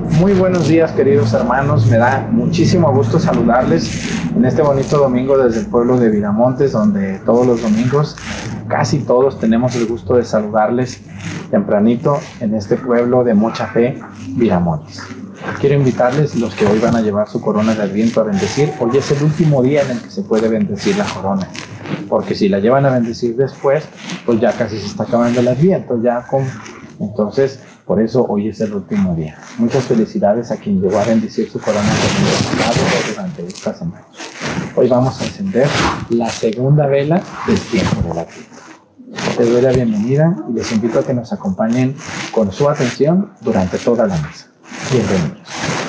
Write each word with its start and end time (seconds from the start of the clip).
Muy 0.00 0.32
buenos 0.32 0.66
días 0.66 0.92
queridos 0.92 1.34
hermanos, 1.34 1.86
me 1.86 1.98
da 1.98 2.26
muchísimo 2.30 2.90
gusto 2.90 3.18
saludarles 3.18 4.08
en 4.34 4.44
este 4.46 4.62
bonito 4.62 4.96
domingo 4.96 5.36
desde 5.36 5.60
el 5.60 5.66
pueblo 5.66 5.98
de 5.98 6.08
Viramontes, 6.08 6.72
donde 6.72 7.18
todos 7.18 7.46
los 7.46 7.60
domingos, 7.60 8.16
casi 8.66 9.00
todos 9.00 9.38
tenemos 9.38 9.76
el 9.76 9.86
gusto 9.86 10.14
de 10.14 10.24
saludarles 10.24 11.02
tempranito 11.50 12.18
en 12.40 12.54
este 12.54 12.76
pueblo 12.76 13.24
de 13.24 13.34
mucha 13.34 13.66
fe, 13.66 14.00
Viramontes. 14.28 15.02
Quiero 15.60 15.76
invitarles, 15.76 16.34
los 16.34 16.54
que 16.54 16.66
hoy 16.66 16.78
van 16.78 16.96
a 16.96 17.02
llevar 17.02 17.28
su 17.28 17.40
corona 17.40 17.74
de 17.74 17.82
adviento 17.82 18.22
a 18.22 18.24
bendecir, 18.24 18.72
hoy 18.80 18.96
es 18.96 19.10
el 19.10 19.22
último 19.22 19.62
día 19.62 19.82
en 19.82 19.90
el 19.90 20.00
que 20.00 20.10
se 20.10 20.22
puede 20.22 20.48
bendecir 20.48 20.96
la 20.96 21.04
corona, 21.04 21.46
porque 22.08 22.34
si 22.34 22.48
la 22.48 22.58
llevan 22.58 22.86
a 22.86 22.90
bendecir 22.90 23.36
después, 23.36 23.84
pues 24.24 24.40
ya 24.40 24.52
casi 24.52 24.78
se 24.78 24.86
está 24.86 25.02
acabando 25.02 25.40
el 25.40 25.48
adviento, 25.48 26.00
ya 26.02 26.26
con... 26.26 26.44
Entonces, 27.00 27.60
por 27.90 28.00
eso 28.00 28.24
hoy 28.28 28.46
es 28.46 28.60
el 28.60 28.72
último 28.72 29.16
día. 29.16 29.36
Muchas 29.58 29.82
felicidades 29.82 30.52
a 30.52 30.56
quien 30.58 30.80
llegó 30.80 30.96
a 31.00 31.04
bendecir 31.04 31.50
su 31.50 31.58
corona 31.58 31.88
de 31.88 33.10
durante 33.10 33.44
esta 33.44 33.74
semana. 33.74 34.04
Hoy 34.76 34.86
vamos 34.86 35.20
a 35.20 35.24
encender 35.24 35.66
la 36.10 36.30
segunda 36.30 36.86
vela 36.86 37.20
del 37.48 37.58
tiempo 37.58 38.00
de 38.02 38.14
la 38.14 38.24
vida. 38.26 39.36
Les 39.40 39.52
doy 39.52 39.60
la 39.60 39.72
bienvenida 39.72 40.36
y 40.48 40.52
les 40.52 40.70
invito 40.70 41.00
a 41.00 41.02
que 41.04 41.12
nos 41.12 41.32
acompañen 41.32 41.96
con 42.30 42.52
su 42.52 42.68
atención 42.68 43.32
durante 43.40 43.76
toda 43.78 44.06
la 44.06 44.16
mesa. 44.18 44.46
Bienvenidos. 44.92 45.79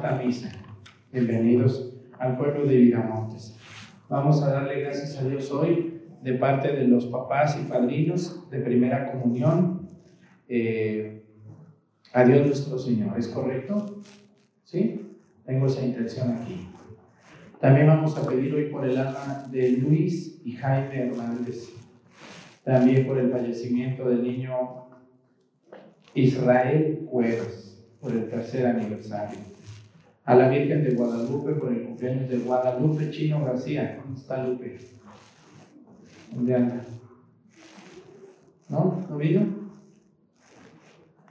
Misa. 0.00 0.50
Bienvenidos 1.12 1.92
al 2.18 2.38
pueblo 2.38 2.64
de 2.64 2.74
Viramontes. 2.74 3.54
Vamos 4.08 4.42
a 4.42 4.50
darle 4.50 4.80
gracias 4.80 5.18
a 5.18 5.28
Dios 5.28 5.50
hoy 5.50 6.00
de 6.22 6.34
parte 6.34 6.72
de 6.72 6.88
los 6.88 7.04
papás 7.06 7.58
y 7.60 7.68
padrinos 7.68 8.50
de 8.50 8.60
primera 8.60 9.12
comunión. 9.12 9.88
Eh, 10.48 11.22
a 12.14 12.24
Dios 12.24 12.46
nuestro 12.46 12.78
Señor, 12.78 13.18
¿es 13.18 13.28
correcto? 13.28 14.00
¿Sí? 14.64 15.18
Tengo 15.44 15.66
esa 15.66 15.84
intención 15.84 16.30
aquí. 16.30 16.66
También 17.60 17.86
vamos 17.86 18.16
a 18.16 18.26
pedir 18.26 18.54
hoy 18.54 18.70
por 18.70 18.88
el 18.88 18.96
alma 18.96 19.46
de 19.50 19.72
Luis 19.72 20.40
y 20.46 20.52
Jaime 20.52 21.08
Hernández. 21.08 21.68
También 22.64 23.06
por 23.06 23.18
el 23.18 23.30
fallecimiento 23.30 24.08
del 24.08 24.22
niño 24.22 24.86
Israel 26.14 27.06
Cuevas, 27.10 27.84
por 28.00 28.12
el 28.12 28.30
tercer 28.30 28.66
aniversario. 28.66 29.59
A 30.30 30.36
la 30.36 30.48
Virgen 30.48 30.84
de 30.84 30.94
Guadalupe 30.94 31.54
por 31.54 31.72
el 31.72 31.82
cumpleaños 31.82 32.28
de 32.28 32.38
Guadalupe 32.38 33.10
Chino 33.10 33.44
García. 33.44 33.98
¿Dónde 34.00 34.20
está 34.20 34.44
Lupe? 34.44 34.78
¿Dónde 36.32 36.54
anda? 36.54 36.84
¿No? 38.68 39.04
¿No 39.10 39.16
vino? 39.16 39.44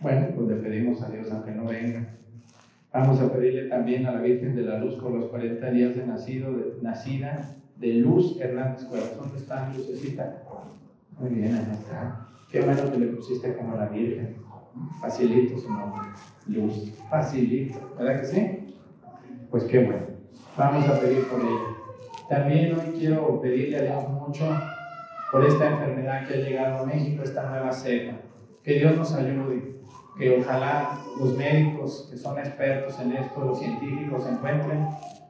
Bueno, 0.01 0.27
pues 0.35 0.47
le 0.49 0.55
pedimos 0.55 1.01
a 1.01 1.09
Dios 1.11 1.31
aunque 1.31 1.51
no 1.51 1.63
venga. 1.63 2.09
Vamos 2.91 3.21
a 3.21 3.31
pedirle 3.31 3.69
también 3.69 4.05
a 4.05 4.11
la 4.11 4.19
Virgen 4.19 4.53
de 4.53 4.63
la 4.63 4.79
Luz 4.79 4.95
por 4.95 5.13
los 5.13 5.29
40 5.29 5.71
días 5.71 5.95
de 5.95 6.05
nacido, 6.05 6.51
nacida 6.81 7.55
de 7.77 7.93
Luz 7.93 8.37
Hernández 8.41 8.83
Cuevas. 8.83 9.15
¿Dónde 9.15 9.37
está 9.37 9.71
Lucecita? 9.77 10.43
Muy 11.17 11.29
bien, 11.35 11.55
ahí 11.55 11.67
está. 11.71 12.27
Qué 12.51 12.59
bueno 12.59 12.91
que 12.91 12.97
le 12.97 13.07
pusiste 13.07 13.55
como 13.55 13.77
la 13.77 13.87
Virgen. 13.87 14.35
Facilito 14.99 15.57
su 15.57 15.71
nombre. 15.71 16.01
Luz. 16.47 16.91
Facilito. 17.09 17.95
¿Verdad 17.97 18.19
que 18.19 18.27
sí? 18.27 18.58
Pues 19.49 19.63
qué 19.63 19.83
bueno. 19.83 20.05
Vamos 20.55 20.87
a 20.87 20.99
pedir 20.99 21.27
por 21.27 21.39
ella. 21.39 21.75
También 22.29 22.75
hoy 22.75 22.99
quiero 22.99 23.41
pedirle 23.41 23.79
a 23.79 23.81
Dios 23.81 24.09
mucho 24.09 24.45
por 25.31 25.43
esta 25.43 25.71
enfermedad 25.71 26.27
que 26.27 26.35
ha 26.35 26.37
llegado 26.37 26.83
a 26.83 26.85
México, 26.85 27.23
esta 27.23 27.49
nueva 27.49 27.71
cepa. 27.71 28.17
Que 28.63 28.75
Dios 28.75 28.95
nos 28.95 29.11
ayude, 29.13 29.79
que 30.19 30.39
ojalá 30.39 30.99
los 31.19 31.35
médicos 31.35 32.09
que 32.11 32.17
son 32.17 32.37
expertos 32.37 32.99
en 32.99 33.13
esto, 33.13 33.43
los 33.43 33.57
científicos, 33.57 34.27
encuentren 34.29 34.87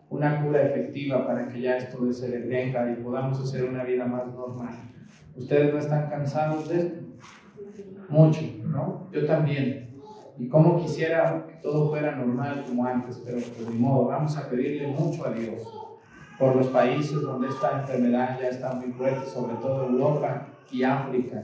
una 0.10 0.44
cura 0.44 0.64
efectiva 0.64 1.26
para 1.26 1.48
que 1.48 1.62
ya 1.62 1.78
esto 1.78 2.12
se 2.12 2.28
detenga 2.28 2.92
y 2.92 2.96
podamos 2.96 3.40
hacer 3.40 3.64
una 3.64 3.86
vida 3.86 4.06
más 4.06 4.28
normal. 4.28 4.74
¿Ustedes 5.38 5.74
no 5.74 5.80
están 5.80 6.10
cansados 6.10 6.68
de 6.68 6.78
esto? 6.78 7.00
Mucho, 8.10 8.42
¿no? 8.66 9.08
Yo 9.14 9.26
también. 9.26 9.89
Y 10.40 10.48
como 10.48 10.82
quisiera 10.82 11.46
que 11.48 11.56
todo 11.56 11.90
fuera 11.90 12.16
normal 12.16 12.64
como 12.66 12.86
antes, 12.86 13.22
pero 13.26 13.40
pues 13.40 13.70
ni 13.70 13.78
modo, 13.78 14.08
vamos 14.08 14.38
a 14.38 14.50
pedirle 14.50 14.88
mucho 14.88 15.28
a 15.28 15.32
Dios 15.32 15.62
por 16.40 16.56
los 16.56 16.68
países 16.68 17.22
donde 17.22 17.50
esta 17.50 17.82
enfermedad 17.82 18.40
ya 18.42 18.48
está 18.48 18.74
muy 18.74 18.94
fuerte, 18.94 19.30
sobre 19.30 19.56
todo 19.56 19.90
Europa 19.90 20.48
y 20.72 20.84
África, 20.84 21.44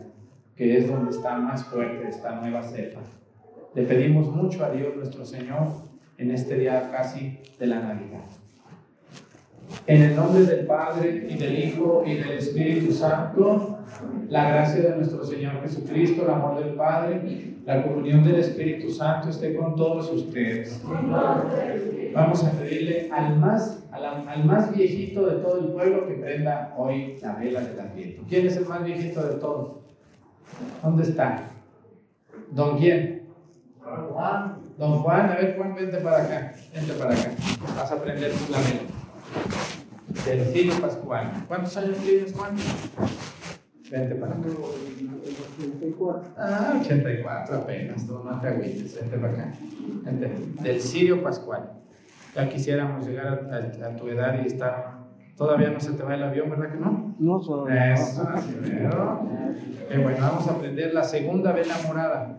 que 0.56 0.78
es 0.78 0.88
donde 0.88 1.12
está 1.12 1.38
más 1.38 1.66
fuerte 1.66 2.08
esta 2.08 2.40
nueva 2.40 2.64
cepa. 2.64 3.02
Le 3.74 3.84
pedimos 3.84 4.34
mucho 4.34 4.64
a 4.64 4.70
Dios 4.70 4.96
nuestro 4.96 5.26
Señor 5.26 5.68
en 6.18 6.32
este 6.32 6.58
día 6.58 6.90
casi 6.90 7.40
de 7.60 7.68
la 7.68 7.82
Navidad. 7.82 8.24
En 9.88 10.04
el 10.04 10.16
nombre 10.16 10.44
del 10.46 10.66
Padre 10.66 11.28
y 11.30 11.38
del 11.38 11.60
Hijo 11.60 12.04
y 12.06 12.14
del 12.14 12.32
Espíritu 12.32 12.94
Santo, 12.94 13.80
la 14.30 14.50
gracia 14.50 14.82
de 14.82 14.96
nuestro 14.96 15.26
Señor 15.26 15.62
Jesucristo, 15.64 16.24
el 16.24 16.30
amor 16.30 16.64
del 16.64 16.76
Padre, 16.76 17.55
la 17.66 17.84
comunión 17.84 18.24
del 18.24 18.36
Espíritu 18.36 18.92
Santo 18.92 19.30
esté 19.30 19.56
con 19.56 19.76
todos 19.76 20.12
ustedes. 20.12 20.80
Vamos 22.14 22.44
a 22.44 22.52
pedirle 22.52 23.10
al 23.12 23.38
más, 23.38 23.84
al, 23.92 24.46
más 24.46 24.76
viejito 24.76 25.26
de 25.26 25.38
todo 25.42 25.60
el 25.60 25.68
pueblo 25.74 26.08
que 26.08 26.14
prenda 26.14 26.74
hoy 26.78 27.18
la 27.22 27.34
vela 27.34 27.62
del 27.62 27.80
Adviento. 27.80 28.24
¿Quién 28.30 28.48
es 28.48 28.56
el 28.58 28.66
más 28.66 28.84
viejito 28.84 29.22
de 29.26 29.36
todos? 29.36 29.78
¿Dónde 30.84 31.04
está? 31.04 31.50
¿Don 32.52 32.78
quién? 32.78 33.24
Juan. 33.82 34.58
Don 34.78 35.00
Juan, 35.00 35.30
a 35.30 35.36
ver 35.36 35.56
Juan, 35.58 35.74
vente 35.74 35.98
para 35.98 36.24
acá, 36.24 36.54
vente 36.74 36.94
para 36.94 37.14
acá. 37.14 37.32
Vas 37.78 37.92
a 37.92 38.02
prender 38.02 38.32
tu 38.32 38.52
la 38.52 38.60
vela 38.60 38.96
del 40.26 40.82
pascual. 40.82 41.32
¿Cuántos 41.48 41.78
años 41.78 41.98
tienes, 41.98 42.34
Juan? 42.34 42.56
Vente 43.90 44.16
para 44.16 44.34
acá. 44.34 44.48
Ah, 46.38 46.80
84 46.82 47.56
apenas, 47.56 48.06
no, 48.06 48.24
no 48.24 48.40
te 48.42 48.48
agüites, 48.48 49.00
vente 49.00 49.18
para 49.18 49.34
acá. 49.34 49.54
Vente. 50.04 50.32
Del 50.62 50.82
Sirio 50.82 51.24
Pascual. 51.24 51.72
Ya 52.36 52.50
quisiéramos 52.50 53.08
llegar 53.08 53.50
a, 53.50 53.96
tu 53.96 54.08
edad 54.10 54.42
y 54.44 54.48
estar. 54.48 55.06
Todavía 55.38 55.70
no 55.70 55.80
se 55.80 55.94
te 55.94 56.04
va 56.04 56.16
el 56.16 56.24
avión, 56.24 56.50
¿verdad 56.50 56.72
que 56.72 56.80
no? 56.80 57.16
No, 57.18 57.42
solo. 57.42 57.68
Eso, 57.70 58.28
Qué 59.90 59.98
bueno, 59.98 60.18
vamos 60.20 60.48
a 60.48 60.58
prender 60.58 60.94
la 60.94 61.04
segunda 61.04 61.52
vela 61.54 61.76
morada. 61.88 62.38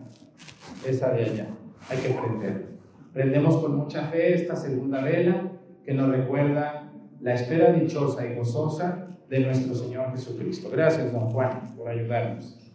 Esa 0.85 1.11
de 1.11 1.23
allá. 1.23 1.47
Hay 1.89 1.97
que 1.97 2.09
prender. 2.09 2.67
Prendemos 3.13 3.57
con 3.57 3.75
mucha 3.75 4.03
fe 4.07 4.35
esta 4.35 4.55
segunda 4.55 5.01
vela 5.01 5.51
que 5.83 5.93
nos 5.93 6.09
recuerda 6.09 6.91
la 7.21 7.33
espera 7.33 7.71
dichosa 7.71 8.25
y 8.25 8.35
gozosa 8.35 9.07
de 9.29 9.39
nuestro 9.39 9.73
Señor 9.73 10.11
Jesucristo. 10.11 10.69
Gracias, 10.71 11.11
don 11.11 11.29
Juan, 11.31 11.75
por 11.75 11.89
ayudarnos. 11.89 12.66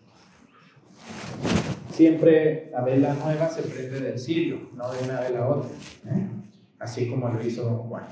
Siempre 1.93 2.71
la 2.73 2.83
vela 2.83 3.15
nueva 3.15 3.49
se 3.49 3.63
prende 3.63 4.01
del 4.01 4.19
cirio, 4.19 4.71
no 4.75 4.91
de 4.93 5.05
una 5.05 5.21
vela 5.21 5.41
a 5.41 5.49
otra, 5.49 5.71
¿eh? 6.07 6.27
así 6.79 7.09
como 7.09 7.29
lo 7.29 7.47
hizo 7.47 7.65
don 7.65 7.79
Juan. 7.79 8.05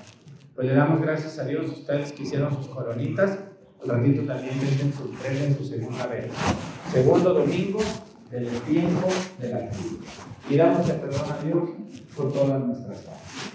Pues 0.55 0.69
le 0.69 0.75
damos 0.75 1.01
gracias 1.01 1.39
a 1.39 1.45
Dios, 1.45 1.67
ustedes 1.71 2.13
que 2.13 2.25
hicieron 2.25 2.55
sus 2.55 2.69
coronitas, 2.69 3.39
al 3.83 3.89
ratito 3.89 4.23
también 4.23 4.59
prenden 4.59 4.93
su, 4.93 5.11
prenden 5.13 5.57
su 5.57 5.65
segunda 5.65 6.07
vela. 6.07 6.33
Segundo 6.93 7.33
domingo 7.33 7.81
del 8.31 8.49
tiempo 8.61 9.09
de 9.39 9.49
la 9.49 9.59
vida. 9.59 9.71
Y 10.51 10.57
damos 10.57 10.91
perdón 10.91 11.33
a 11.33 11.45
Dios 11.45 11.71
por 12.15 12.33
todas 12.33 12.61
nuestras 12.61 13.01
faltas. 13.01 13.51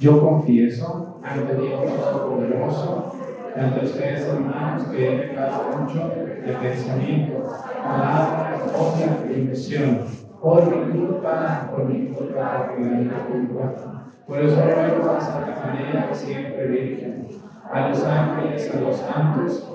Yo 0.00 0.20
confieso 0.20 1.18
ante 1.24 1.56
Dios 1.56 1.84
Todopoderoso, 1.84 3.16
ante 3.58 3.84
ustedes 3.84 4.26
hermanos, 4.26 4.84
que 4.88 5.08
he 5.08 5.18
pecado 5.18 5.78
mucho 5.78 6.08
de 6.08 6.52
pensamiento, 6.52 7.42
palabra, 7.82 8.56
obra 8.76 9.18
y 9.30 9.40
inversión, 9.40 10.00
por 10.40 10.64
mi 10.64 10.98
culpa, 10.98 11.70
por 11.70 11.84
mi 11.86 12.08
culpa, 12.08 12.68
por 12.68 12.78
mi 12.78 13.08
culpa. 13.08 14.04
Por 14.26 14.40
eso 14.40 14.56
ruego 14.56 15.10
a 15.10 15.20
Santa 15.20 15.62
María, 15.64 16.08
siempre 16.12 16.66
Virgen, 16.66 17.26
a 17.72 17.88
los 17.88 18.04
ángeles, 18.04 18.74
a 18.74 18.80
los 18.80 18.96
santos, 18.96 19.68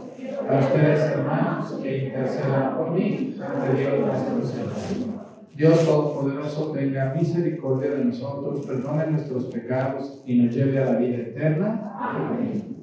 a 0.50 0.60
ustedes 0.60 1.00
hermanos, 1.12 1.80
que 1.82 2.06
intercedan 2.06 2.78
por 2.78 2.92
mí 2.92 3.36
ante 3.42 3.78
Dios 3.78 3.94
nuestro 4.00 4.46
Señor. 4.46 5.14
Dios 5.56 5.86
Todopoderoso 5.86 6.72
tenga 6.72 7.14
misericordia 7.14 7.92
de 7.92 8.06
nosotros, 8.06 8.66
perdone 8.66 9.08
nuestros 9.08 9.46
pecados 9.46 10.24
y 10.26 10.42
nos 10.42 10.56
lleve 10.56 10.82
a 10.82 10.86
la 10.86 10.98
vida 10.98 11.18
eterna. 11.18 11.94
Amén. 12.00 12.83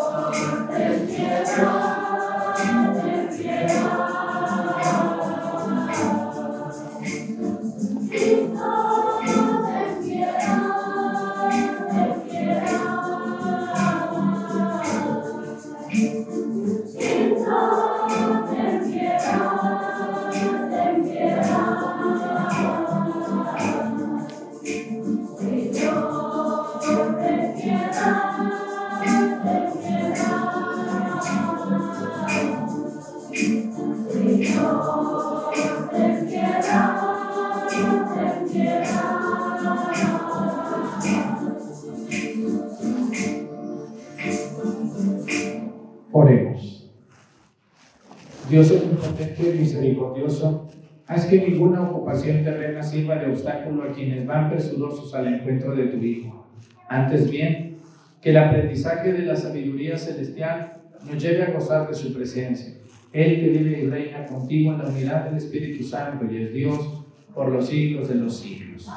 ninguna 52.11 52.41
ocupación 52.41 52.43
terrena 52.43 52.83
sirva 52.83 53.15
de 53.15 53.31
obstáculo 53.31 53.83
a 53.83 53.93
quienes 53.93 54.25
van 54.25 54.49
presurosos 54.49 55.13
al 55.15 55.27
encuentro 55.27 55.75
de 55.75 55.87
tu 55.87 55.97
Hijo. 55.97 56.47
Antes 56.89 57.29
bien, 57.29 57.77
que 58.21 58.31
el 58.31 58.37
aprendizaje 58.37 59.13
de 59.13 59.25
la 59.25 59.35
sabiduría 59.35 59.97
celestial 59.97 60.81
nos 61.09 61.21
lleve 61.21 61.43
a 61.43 61.51
gozar 61.51 61.87
de 61.87 61.95
su 61.95 62.13
presencia. 62.13 62.73
Él 63.13 63.41
que 63.41 63.49
vive 63.49 63.81
y 63.81 63.87
reina 63.87 64.25
contigo 64.25 64.73
en 64.73 64.79
la 64.79 64.85
unidad 64.85 65.25
del 65.25 65.37
Espíritu 65.37 65.83
Santo 65.83 66.25
y 66.31 66.43
es 66.43 66.53
Dios 66.53 67.03
por 67.33 67.49
los 67.49 67.67
siglos 67.67 68.09
de 68.09 68.15
los 68.15 68.37
siglos. 68.37 68.89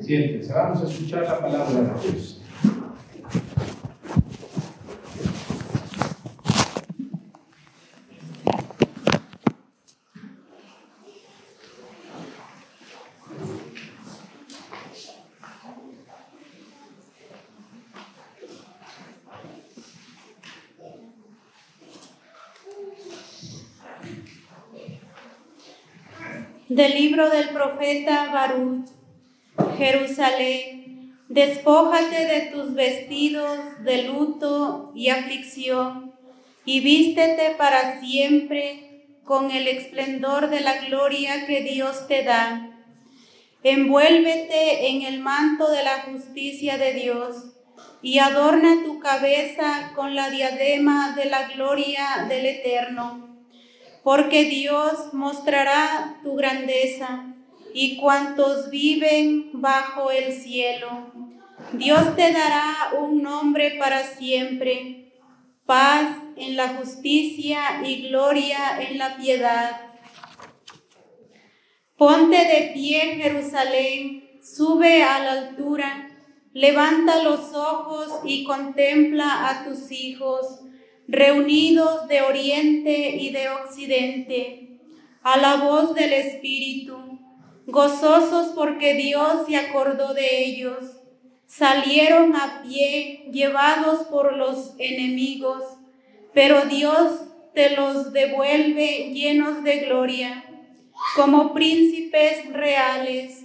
Siéntense, 0.00 0.52
vamos 0.52 0.82
a 0.82 0.86
escuchar 0.86 1.22
la 1.24 1.40
palabra 1.40 1.80
de 1.80 2.10
Dios. 2.10 2.35
Del 26.76 26.92
libro 26.92 27.30
del 27.30 27.48
profeta 27.48 28.30
Baruch, 28.30 28.84
Jerusalén, 29.78 31.16
despójate 31.26 32.26
de 32.26 32.40
tus 32.52 32.74
vestidos 32.74 33.82
de 33.82 34.02
luto 34.02 34.92
y 34.94 35.08
aflicción, 35.08 36.12
y 36.66 36.80
vístete 36.80 37.54
para 37.56 37.98
siempre 38.00 39.06
con 39.24 39.50
el 39.52 39.68
esplendor 39.68 40.50
de 40.50 40.60
la 40.60 40.84
gloria 40.84 41.46
que 41.46 41.62
Dios 41.62 42.06
te 42.08 42.24
da. 42.24 42.68
Envuélvete 43.62 44.90
en 44.90 45.00
el 45.00 45.20
manto 45.20 45.70
de 45.70 45.82
la 45.82 46.02
justicia 46.02 46.76
de 46.76 46.92
Dios 46.92 47.36
y 48.02 48.18
adorna 48.18 48.82
tu 48.84 49.00
cabeza 49.00 49.92
con 49.94 50.14
la 50.14 50.28
diadema 50.28 51.16
de 51.16 51.24
la 51.24 51.48
gloria 51.48 52.26
del 52.28 52.44
Eterno, 52.44 53.25
porque 54.06 54.44
Dios 54.44 55.12
mostrará 55.14 56.20
tu 56.22 56.36
grandeza 56.36 57.34
y 57.74 57.96
cuantos 57.96 58.70
viven 58.70 59.50
bajo 59.54 60.12
el 60.12 60.32
cielo. 60.32 61.12
Dios 61.72 62.14
te 62.14 62.30
dará 62.30 62.92
un 63.00 63.20
nombre 63.20 63.74
para 63.80 64.04
siempre, 64.04 65.12
paz 65.66 66.18
en 66.36 66.56
la 66.56 66.68
justicia 66.76 67.82
y 67.84 68.06
gloria 68.06 68.80
en 68.80 68.96
la 68.96 69.16
piedad. 69.16 69.80
Ponte 71.98 72.36
de 72.36 72.70
pie, 72.74 73.16
Jerusalén, 73.16 74.38
sube 74.40 75.02
a 75.02 75.18
la 75.18 75.32
altura 75.32 76.06
Levanta 76.56 77.22
los 77.22 77.52
ojos 77.52 78.20
y 78.24 78.42
contempla 78.44 79.50
a 79.50 79.66
tus 79.66 79.92
hijos, 79.92 80.60
reunidos 81.08 82.08
de 82.08 82.22
oriente 82.22 83.16
y 83.16 83.30
de 83.30 83.48
occidente, 83.48 84.80
a 85.22 85.36
la 85.38 85.56
voz 85.56 85.94
del 85.94 86.12
Espíritu, 86.12 86.96
gozosos 87.66 88.48
porque 88.54 88.94
Dios 88.94 89.46
se 89.48 89.56
acordó 89.56 90.14
de 90.14 90.44
ellos. 90.44 90.84
Salieron 91.46 92.34
a 92.34 92.62
pie, 92.62 93.28
llevados 93.32 94.06
por 94.06 94.36
los 94.36 94.74
enemigos, 94.78 95.62
pero 96.32 96.66
Dios 96.66 97.22
te 97.54 97.70
los 97.70 98.12
devuelve 98.12 99.12
llenos 99.14 99.64
de 99.64 99.78
gloria, 99.78 100.44
como 101.14 101.54
príncipes 101.54 102.52
reales. 102.52 103.44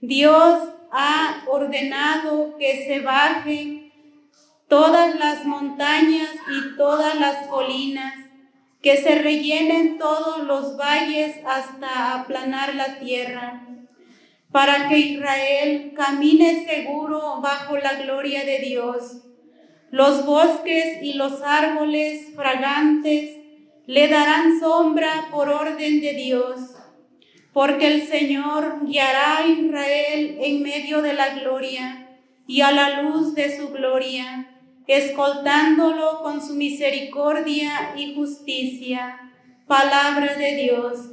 Dios 0.00 0.68
ha 0.92 1.44
ordenado 1.48 2.56
que 2.58 2.84
se 2.86 3.00
bajen 3.00 3.73
todas 4.68 5.14
las 5.16 5.44
montañas 5.44 6.30
y 6.48 6.76
todas 6.76 7.18
las 7.18 7.46
colinas, 7.48 8.14
que 8.82 8.96
se 8.98 9.14
rellenen 9.14 9.98
todos 9.98 10.44
los 10.44 10.76
valles 10.76 11.36
hasta 11.46 12.20
aplanar 12.20 12.74
la 12.74 12.98
tierra, 12.98 13.66
para 14.52 14.88
que 14.88 14.98
Israel 14.98 15.94
camine 15.96 16.66
seguro 16.66 17.40
bajo 17.40 17.76
la 17.78 17.94
gloria 17.94 18.44
de 18.44 18.58
Dios. 18.58 19.22
Los 19.90 20.26
bosques 20.26 21.02
y 21.02 21.14
los 21.14 21.42
árboles 21.42 22.34
fragantes 22.34 23.36
le 23.86 24.08
darán 24.08 24.60
sombra 24.60 25.28
por 25.30 25.48
orden 25.48 26.00
de 26.00 26.12
Dios 26.14 26.74
porque 27.54 27.86
el 27.86 28.08
Señor 28.08 28.80
guiará 28.84 29.38
a 29.38 29.46
Israel 29.46 30.38
en 30.40 30.62
medio 30.62 31.00
de 31.00 31.14
la 31.14 31.38
gloria 31.38 32.18
y 32.48 32.60
a 32.60 32.72
la 32.72 33.02
luz 33.02 33.34
de 33.34 33.56
su 33.56 33.68
gloria, 33.70 34.53
escoltándolo 34.86 36.20
con 36.22 36.40
su 36.40 36.54
misericordia 36.54 37.94
y 37.96 38.14
justicia. 38.14 39.32
Palabra 39.66 40.36
de 40.36 40.56
Dios. 40.56 41.10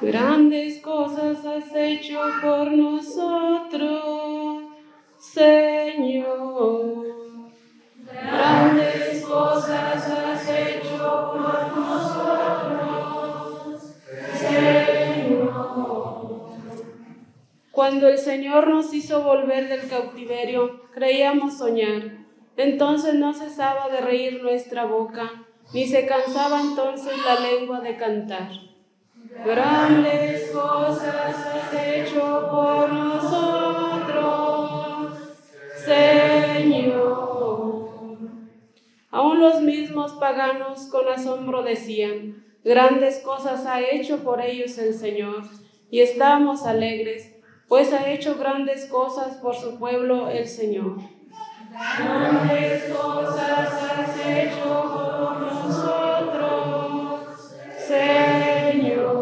Grandes 0.00 0.80
cosas 0.80 1.44
has 1.44 1.74
hecho 1.74 2.20
por 2.40 2.70
nosotros, 2.70 4.62
Señor. 5.18 7.17
Grandes 8.22 9.24
cosas 9.24 10.08
has 10.08 10.48
hecho 10.48 11.32
por 11.32 11.78
nosotros, 11.78 13.02
Señor. 14.36 15.68
Cuando 17.70 18.08
el 18.08 18.18
Señor 18.18 18.68
nos 18.68 18.92
hizo 18.92 19.22
volver 19.22 19.68
del 19.68 19.88
cautiverio, 19.88 20.82
creíamos 20.92 21.58
soñar. 21.58 22.18
Entonces 22.56 23.14
no 23.14 23.32
cesaba 23.34 23.88
de 23.88 24.00
reír 24.00 24.42
nuestra 24.42 24.84
boca, 24.84 25.30
ni 25.72 25.86
se 25.86 26.06
cansaba 26.06 26.60
entonces 26.60 27.12
la 27.24 27.38
lengua 27.38 27.80
de 27.80 27.96
cantar. 27.96 28.50
Grandes 29.44 30.50
cosas 30.50 31.46
has 31.46 31.72
hecho 31.72 32.48
por 32.50 32.92
nosotros, 32.92 34.18
Señor. 35.76 37.37
Aún 39.18 39.40
los 39.40 39.60
mismos 39.62 40.12
paganos 40.12 40.86
con 40.92 41.08
asombro 41.08 41.64
decían, 41.64 42.44
grandes 42.62 43.18
cosas 43.18 43.66
ha 43.66 43.80
hecho 43.80 44.22
por 44.22 44.40
ellos 44.40 44.78
el 44.78 44.94
Señor, 44.94 45.42
y 45.90 46.02
estamos 46.02 46.64
alegres, 46.64 47.34
pues 47.66 47.92
ha 47.92 48.08
hecho 48.08 48.38
grandes 48.38 48.86
cosas 48.86 49.38
por 49.38 49.56
su 49.56 49.76
pueblo 49.76 50.28
el 50.28 50.46
Señor. 50.46 50.98
Grandes 51.98 52.84
cosas 52.94 53.72
has 53.82 54.24
hecho 54.24 54.84
por 54.94 55.40
nosotros, 55.40 57.26
Señor. 57.88 59.14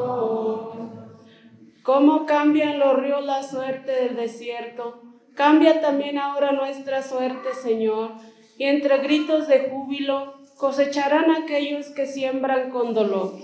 ¿Cómo 1.83 2.27
cambian 2.27 2.79
los 2.79 2.99
ríos 2.99 3.25
la 3.25 3.43
suerte 3.43 3.93
del 3.93 4.17
desierto? 4.17 5.01
Cambia 5.35 5.81
también 5.81 6.19
ahora 6.19 6.53
nuestra 6.53 7.03
suerte, 7.03 7.55
Señor, 7.55 8.11
y 8.57 8.65
entre 8.65 8.99
gritos 8.99 9.49
de 9.49 9.69
júbilo 9.71 10.35
cosecharán 10.57 11.31
aquellos 11.31 11.89
que 11.89 12.07
siembran 12.07 12.71
con 12.71 12.95
dolor. 12.95 13.35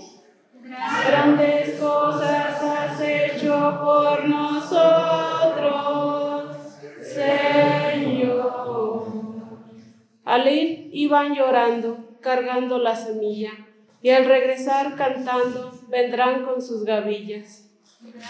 Grandes 1.07 1.79
cosas 1.79 2.63
has 2.63 3.01
hecho 3.01 3.79
por 3.83 4.27
nosotros, 4.27 4.83
Señor. 7.01 8.53
Al 10.23 10.47
ir 10.47 10.89
iban 10.93 11.35
llorando, 11.35 12.17
cargando 12.21 12.77
la 12.79 12.95
semilla, 12.95 13.51
y 14.01 14.09
al 14.09 14.25
regresar 14.25 14.95
cantando, 14.95 15.71
vendrán 15.89 16.43
con 16.45 16.61
sus 16.61 16.85
gavillas. 16.85 17.69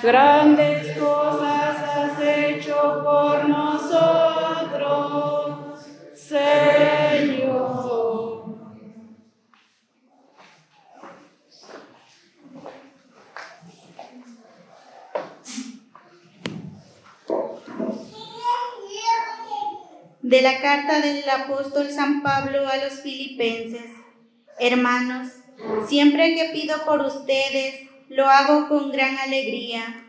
Grandes 0.02 0.98
cosas 0.98 1.78
has 1.78 2.20
hecho 2.22 3.02
por 3.04 3.48
nosotros, 3.50 3.92
De 6.34 6.40
la 20.42 20.60
carta 20.60 21.02
del 21.02 21.30
apóstol 21.30 21.92
San 21.92 22.24
Pablo 22.24 22.68
a 22.68 22.78
los 22.78 22.94
filipenses. 23.02 23.92
Hermanos, 24.60 25.28
siempre 25.88 26.34
que 26.34 26.50
pido 26.52 26.84
por 26.86 27.02
ustedes, 27.02 27.76
lo 28.10 28.28
hago 28.28 28.70
con 28.70 28.92
gran 28.92 29.20
alegría, 29.20 30.08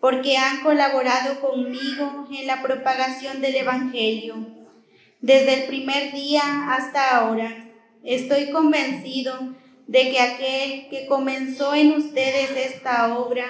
porque 0.00 0.38
han 0.38 0.62
colaborado 0.62 1.42
conmigo 1.42 2.26
en 2.32 2.46
la 2.46 2.62
propagación 2.62 3.42
del 3.42 3.56
Evangelio. 3.56 4.57
Desde 5.20 5.54
el 5.54 5.62
primer 5.64 6.12
día 6.12 6.42
hasta 6.72 7.16
ahora, 7.16 7.70
estoy 8.04 8.50
convencido 8.50 9.56
de 9.88 10.10
que 10.10 10.20
aquel 10.20 10.88
que 10.90 11.06
comenzó 11.08 11.74
en 11.74 11.92
ustedes 11.92 12.50
esta 12.50 13.18
obra, 13.18 13.46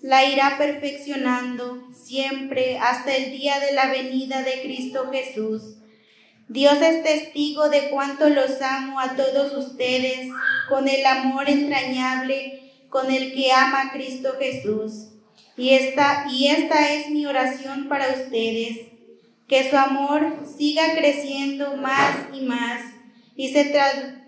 la 0.00 0.24
irá 0.24 0.56
perfeccionando 0.56 1.92
siempre 1.92 2.78
hasta 2.78 3.14
el 3.14 3.32
día 3.32 3.60
de 3.60 3.72
la 3.74 3.90
venida 3.90 4.42
de 4.42 4.62
Cristo 4.62 5.10
Jesús. 5.12 5.76
Dios 6.48 6.80
es 6.80 7.02
testigo 7.02 7.68
de 7.68 7.90
cuánto 7.90 8.28
los 8.30 8.62
amo 8.62 8.98
a 8.98 9.14
todos 9.14 9.52
ustedes 9.56 10.28
con 10.70 10.88
el 10.88 11.04
amor 11.04 11.50
entrañable 11.50 12.60
con 12.88 13.12
el 13.12 13.34
que 13.34 13.52
ama 13.52 13.82
a 13.82 13.92
Cristo 13.92 14.36
Jesús. 14.38 15.08
Y 15.56 15.70
esta, 15.70 16.26
y 16.30 16.48
esta 16.48 16.94
es 16.94 17.10
mi 17.10 17.26
oración 17.26 17.88
para 17.88 18.08
ustedes, 18.08 18.89
que 19.50 19.68
su 19.68 19.76
amor 19.76 20.44
siga 20.56 20.94
creciendo 20.96 21.76
más 21.76 22.14
y 22.32 22.42
más 22.42 22.82
y 23.34 23.48
se 23.48 23.74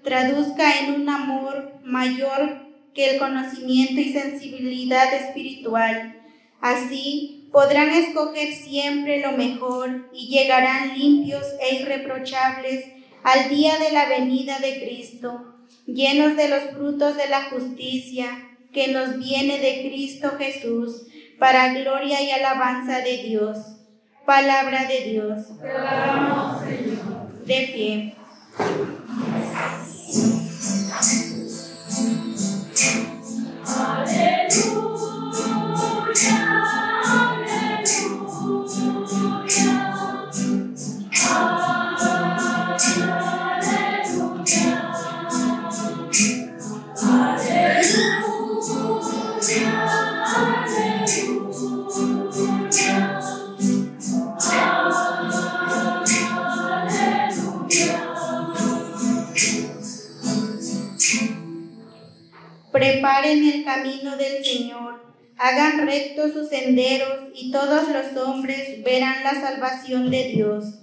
traduzca 0.03 0.81
en 0.81 1.01
un 1.01 1.09
amor 1.09 1.75
mayor 1.85 2.67
que 2.93 3.11
el 3.11 3.19
conocimiento 3.21 4.01
y 4.01 4.13
sensibilidad 4.13 5.15
espiritual. 5.15 6.21
Así 6.61 7.49
podrán 7.53 7.91
escoger 7.91 8.53
siempre 8.53 9.21
lo 9.21 9.31
mejor 9.33 10.11
y 10.13 10.27
llegarán 10.27 10.99
limpios 10.99 11.47
e 11.61 11.77
irreprochables 11.77 12.85
al 13.23 13.49
día 13.49 13.79
de 13.79 13.93
la 13.93 14.07
venida 14.07 14.59
de 14.59 14.83
Cristo, 14.83 15.55
llenos 15.87 16.37
de 16.37 16.49
los 16.49 16.65
frutos 16.75 17.17
de 17.17 17.29
la 17.29 17.45
justicia 17.45 18.27
que 18.73 18.89
nos 18.89 19.21
viene 19.21 19.61
de 19.61 19.89
Cristo 19.89 20.33
Jesús, 20.37 21.07
para 21.39 21.75
gloria 21.75 22.21
y 22.23 22.33
alabanza 22.33 23.03
de 23.03 23.23
Dios. 23.23 23.82
Palabra 24.25 24.87
de 24.87 25.01
Dios. 25.05 25.49
De 27.45 27.69
pie. 27.73 28.17
Preparen 34.03 34.42
camino 63.75 64.17
del 64.17 64.45
Señor, 64.45 65.03
hagan 65.39 65.87
rectos 65.87 66.33
sus 66.33 66.49
senderos 66.49 67.31
y 67.35 67.51
todos 67.51 67.89
los 67.89 68.23
hombres 68.23 68.83
verán 68.85 69.25
la 69.25 69.41
salvación 69.41 70.11
de 70.11 70.25
Dios. 70.29 70.83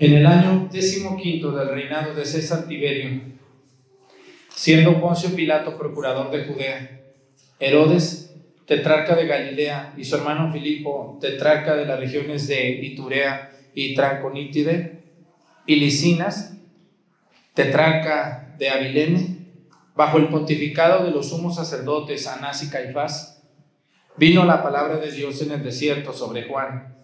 En 0.00 0.14
el 0.14 0.26
año 0.26 0.68
decimoquinto 0.70 1.50
del 1.50 1.70
reinado 1.70 2.14
de 2.14 2.24
César 2.24 2.68
Tiberio, 2.68 3.20
siendo 4.48 5.00
Poncio 5.00 5.34
Pilato 5.34 5.76
procurador 5.76 6.30
de 6.30 6.44
Judea, 6.44 7.00
Herodes, 7.58 8.32
tetrarca 8.64 9.16
de 9.16 9.26
Galilea, 9.26 9.94
y 9.96 10.04
su 10.04 10.14
hermano 10.14 10.52
Filipo, 10.52 11.18
tetrarca 11.20 11.74
de 11.74 11.84
las 11.84 11.98
regiones 11.98 12.46
de 12.46 12.78
Iturea 12.80 13.50
y 13.74 13.96
Tranconítide, 13.96 15.02
y 15.66 15.74
Licinas, 15.74 16.56
tetrarca 17.54 18.54
de 18.56 18.70
Abilene, 18.70 19.38
bajo 19.96 20.18
el 20.18 20.28
pontificado 20.28 21.04
de 21.04 21.10
los 21.10 21.30
sumos 21.30 21.56
sacerdotes 21.56 22.28
Anás 22.28 22.62
y 22.62 22.70
Caifás, 22.70 23.42
vino 24.16 24.44
la 24.44 24.62
palabra 24.62 24.98
de 24.98 25.10
Dios 25.10 25.42
en 25.42 25.50
el 25.50 25.64
desierto 25.64 26.12
sobre 26.12 26.44
Juan, 26.44 26.94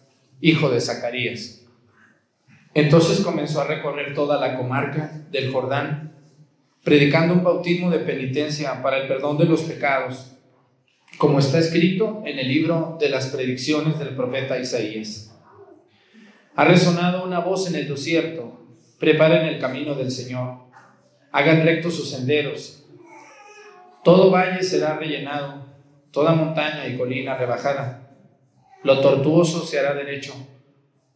hijo 0.40 0.70
de 0.70 0.80
Zacarías 0.80 1.63
entonces 2.74 3.20
comenzó 3.20 3.60
a 3.60 3.68
recorrer 3.68 4.14
toda 4.14 4.40
la 4.40 4.56
comarca 4.56 5.12
del 5.30 5.52
Jordán, 5.52 6.12
predicando 6.82 7.32
un 7.32 7.44
bautismo 7.44 7.88
de 7.88 8.00
penitencia 8.00 8.82
para 8.82 8.98
el 8.98 9.08
perdón 9.08 9.38
de 9.38 9.44
los 9.44 9.62
pecados, 9.62 10.32
como 11.16 11.38
está 11.38 11.60
escrito 11.60 12.22
en 12.26 12.40
el 12.40 12.48
libro 12.48 12.96
de 12.98 13.08
las 13.08 13.28
predicciones 13.28 14.00
del 14.00 14.16
profeta 14.16 14.58
Isaías. 14.58 15.32
Ha 16.56 16.64
resonado 16.64 17.24
una 17.24 17.38
voz 17.38 17.68
en 17.68 17.76
el 17.76 17.88
desierto, 17.88 18.60
preparen 18.98 19.46
el 19.46 19.60
camino 19.60 19.94
del 19.94 20.10
Señor, 20.10 20.64
hagan 21.30 21.62
rectos 21.64 21.94
sus 21.94 22.10
senderos. 22.10 22.84
Todo 24.02 24.32
valle 24.32 24.64
será 24.64 24.96
rellenado, 24.96 25.64
toda 26.10 26.34
montaña 26.34 26.88
y 26.88 26.96
colina 26.96 27.36
rebajada. 27.36 28.10
Lo 28.82 29.00
tortuoso 29.00 29.64
se 29.64 29.78
hará 29.78 29.94
derecho 29.94 30.34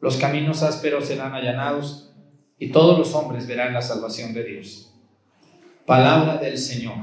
los 0.00 0.16
caminos 0.16 0.62
ásperos 0.62 1.06
serán 1.06 1.34
allanados 1.34 2.12
y 2.58 2.70
todos 2.70 2.98
los 2.98 3.14
hombres 3.14 3.46
verán 3.46 3.72
la 3.72 3.82
salvación 3.82 4.32
de 4.32 4.44
Dios. 4.44 4.92
Palabra 5.86 6.36
del 6.36 6.58
Señor. 6.58 6.96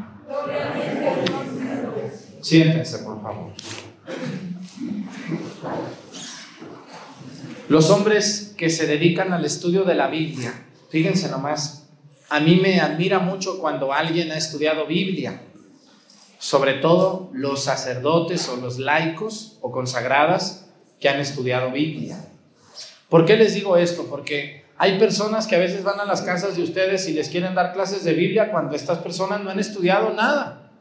Siéntense, 2.41 2.99
por 2.99 3.21
favor. 3.21 3.51
Los 7.67 7.89
hombres 7.89 8.53
que 8.57 8.69
se 8.69 8.85
dedican 8.85 9.33
al 9.33 9.43
estudio 9.43 9.83
de 9.83 9.95
la 9.95 10.07
Biblia, 10.07 10.53
fíjense 10.89 11.29
nomás, 11.29 11.89
a 12.29 12.39
mí 12.39 12.57
me 12.57 12.79
admira 12.79 13.19
mucho 13.19 13.59
cuando 13.59 13.91
alguien 13.91 14.31
ha 14.31 14.37
estudiado 14.37 14.85
Biblia, 14.85 15.41
sobre 16.37 16.75
todo 16.75 17.31
los 17.33 17.63
sacerdotes 17.63 18.47
o 18.49 18.57
los 18.57 18.77
laicos 18.77 19.57
o 19.61 19.71
consagradas 19.71 20.69
que 20.99 21.09
han 21.09 21.19
estudiado 21.19 21.71
Biblia. 21.71 22.17
¿Por 23.09 23.25
qué 23.25 23.37
les 23.37 23.53
digo 23.53 23.77
esto? 23.77 24.07
Porque 24.09 24.65
hay 24.77 24.99
personas 24.99 25.47
que 25.47 25.55
a 25.55 25.59
veces 25.59 25.83
van 25.83 25.99
a 25.99 26.05
las 26.05 26.21
casas 26.21 26.55
de 26.55 26.63
ustedes 26.63 27.07
y 27.07 27.13
les 27.13 27.29
quieren 27.29 27.55
dar 27.55 27.73
clases 27.73 28.03
de 28.03 28.13
Biblia 28.13 28.51
cuando 28.51 28.75
estas 28.75 28.97
personas 28.99 29.41
no 29.41 29.49
han 29.49 29.59
estudiado 29.59 30.13
nada. 30.13 30.71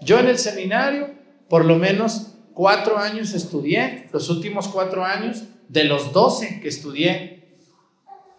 Yo 0.00 0.18
en 0.18 0.26
el 0.26 0.38
seminario, 0.38 1.10
por 1.48 1.64
lo 1.64 1.76
menos 1.76 2.34
cuatro 2.52 2.98
años 2.98 3.32
estudié, 3.32 4.08
los 4.12 4.28
últimos 4.28 4.68
cuatro 4.68 5.04
años, 5.04 5.44
de 5.68 5.84
los 5.84 6.12
doce 6.12 6.60
que 6.60 6.68
estudié, 6.68 7.56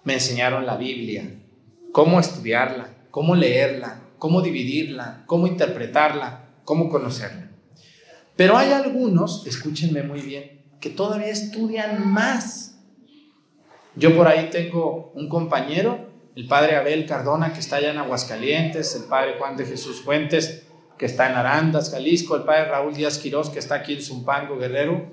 me 0.03 0.15
enseñaron 0.15 0.65
la 0.65 0.77
Biblia, 0.77 1.23
cómo 1.91 2.19
estudiarla, 2.19 2.89
cómo 3.09 3.35
leerla, 3.35 4.01
cómo 4.19 4.41
dividirla, 4.41 5.23
cómo 5.25 5.47
interpretarla, 5.47 6.49
cómo 6.65 6.89
conocerla. 6.89 7.49
Pero 8.35 8.57
hay 8.57 8.71
algunos, 8.71 9.47
escúchenme 9.47 10.03
muy 10.03 10.21
bien, 10.21 10.61
que 10.79 10.89
todavía 10.89 11.29
estudian 11.29 12.07
más 12.07 12.72
yo 13.95 14.15
por 14.15 14.27
ahí 14.27 14.49
tengo 14.49 15.11
un 15.15 15.29
compañero, 15.29 16.09
el 16.35 16.47
padre 16.47 16.75
Abel 16.75 17.05
Cardona, 17.05 17.53
que 17.53 17.59
está 17.59 17.75
allá 17.75 17.91
en 17.91 17.99
Aguascalientes, 17.99 18.95
el 18.95 19.03
padre 19.03 19.35
Juan 19.37 19.55
de 19.55 19.65
Jesús 19.65 20.01
Fuentes, 20.01 20.65
que 20.97 21.05
está 21.05 21.29
en 21.29 21.35
Arandas, 21.35 21.91
Jalisco, 21.91 22.35
el 22.35 22.43
padre 22.43 22.65
Raúl 22.65 22.93
Díaz 22.93 23.19
Quirós, 23.19 23.49
que 23.49 23.59
está 23.59 23.75
aquí 23.75 23.93
en 23.93 24.01
Zumpango, 24.01 24.57
Guerrero, 24.57 25.05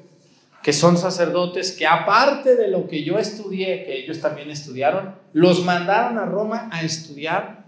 que 0.62 0.72
son 0.72 0.96
sacerdotes 0.96 1.72
que 1.72 1.86
aparte 1.86 2.56
de 2.56 2.68
lo 2.68 2.86
que 2.86 3.02
yo 3.04 3.18
estudié, 3.18 3.84
que 3.84 3.98
ellos 3.98 4.20
también 4.20 4.50
estudiaron, 4.50 5.14
los 5.32 5.64
mandaron 5.64 6.18
a 6.18 6.24
Roma 6.26 6.68
a 6.72 6.82
estudiar 6.82 7.64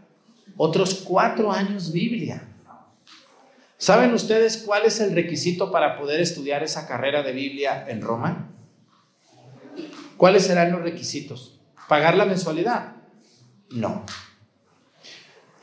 otros 0.57 1.03
cuatro 1.07 1.53
años 1.53 1.93
Biblia. 1.93 2.49
¿Saben 3.77 4.15
ustedes 4.15 4.59
cuál 4.59 4.85
es 4.85 5.01
el 5.01 5.15
requisito 5.15 5.73
para 5.73 5.99
poder 5.99 6.21
estudiar 6.21 6.63
esa 6.63 6.87
carrera 6.87 7.23
de 7.23 7.33
Biblia 7.33 7.85
en 7.89 8.01
Roma? 8.01 8.49
¿Cuáles 10.23 10.45
serán 10.45 10.71
los 10.71 10.83
requisitos? 10.83 11.59
¿Pagar 11.89 12.17
la 12.17 12.25
mensualidad? 12.25 12.93
No. 13.71 14.07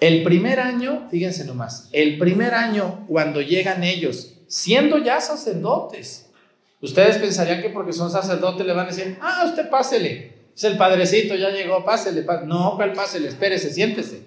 El 0.02 0.22
primer 0.22 0.60
año, 0.60 1.08
fíjense 1.10 1.45
nomás, 1.45 1.88
el 1.93 2.17
primer 2.17 2.54
año 2.54 3.06
cuando 3.08 3.39
llegan 3.39 3.86
ellos, 3.86 4.34
siendo 4.50 4.98
ya 4.98 5.22
sacerdotes, 5.22 6.30
ustedes 6.82 7.19
pensarían 7.19 7.62
que 7.62 7.69
porque 7.69 7.93
son 7.93 8.12
sacerdotes 8.12 8.67
le 8.67 8.74
van 8.74 8.88
a 8.88 8.89
decir, 8.89 9.17
ah, 9.22 9.45
usted 9.48 9.69
pásele, 9.69 10.34
es 10.54 10.63
el 10.65 10.76
padrecito, 10.76 11.36
ya 11.36 11.52
llegó, 11.52 11.86
pásele. 11.86 12.26
No, 12.45 12.74
¿cuál 12.76 12.91
pásele? 12.91 13.30
Espérese, 13.30 13.74
siéntese. 13.74 14.26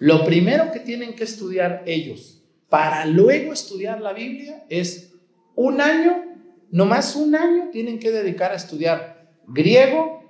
Lo 0.00 0.24
primero 0.24 0.72
que 0.72 0.80
tienen 0.80 1.14
que 1.14 1.22
estudiar 1.22 1.84
ellos 1.86 2.42
para 2.68 3.06
luego 3.06 3.52
estudiar 3.52 4.00
la 4.00 4.12
Biblia 4.12 4.64
es 4.68 5.12
un 5.54 5.80
año 5.80 6.35
más 6.84 7.16
un 7.16 7.34
año 7.34 7.70
tienen 7.72 7.98
que 7.98 8.10
dedicar 8.10 8.52
a 8.52 8.56
estudiar 8.56 9.30
griego, 9.46 10.22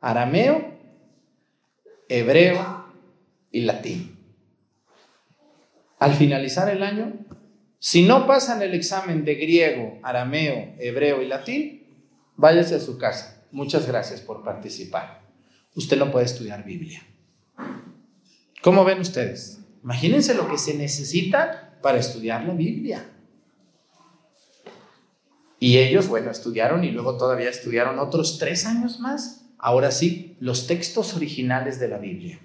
arameo, 0.00 0.78
hebreo 2.08 2.86
y 3.52 3.60
latín. 3.60 4.16
Al 5.98 6.14
finalizar 6.14 6.68
el 6.70 6.82
año, 6.82 7.12
si 7.78 8.02
no 8.02 8.26
pasan 8.26 8.62
el 8.62 8.74
examen 8.74 9.24
de 9.24 9.34
griego, 9.36 9.98
arameo, 10.02 10.74
hebreo 10.78 11.22
y 11.22 11.28
latín, 11.28 11.86
váyase 12.36 12.74
a 12.74 12.80
su 12.80 12.98
casa. 12.98 13.44
Muchas 13.52 13.86
gracias 13.86 14.20
por 14.20 14.42
participar. 14.42 15.22
Usted 15.74 15.98
no 15.98 16.10
puede 16.10 16.26
estudiar 16.26 16.64
Biblia. 16.64 17.06
¿Cómo 18.62 18.84
ven 18.84 19.00
ustedes? 19.00 19.60
Imagínense 19.82 20.34
lo 20.34 20.48
que 20.48 20.58
se 20.58 20.74
necesita 20.74 21.78
para 21.82 21.98
estudiar 21.98 22.44
la 22.44 22.54
Biblia. 22.54 23.06
Y 25.62 25.76
ellos, 25.76 26.08
bueno, 26.08 26.30
estudiaron 26.30 26.84
y 26.84 26.90
luego 26.90 27.18
todavía 27.18 27.50
estudiaron 27.50 27.98
otros 27.98 28.38
tres 28.38 28.64
años 28.64 28.98
más. 28.98 29.44
Ahora 29.58 29.90
sí, 29.90 30.38
los 30.40 30.66
textos 30.66 31.14
originales 31.14 31.78
de 31.78 31.88
la 31.88 31.98
Biblia. 31.98 32.40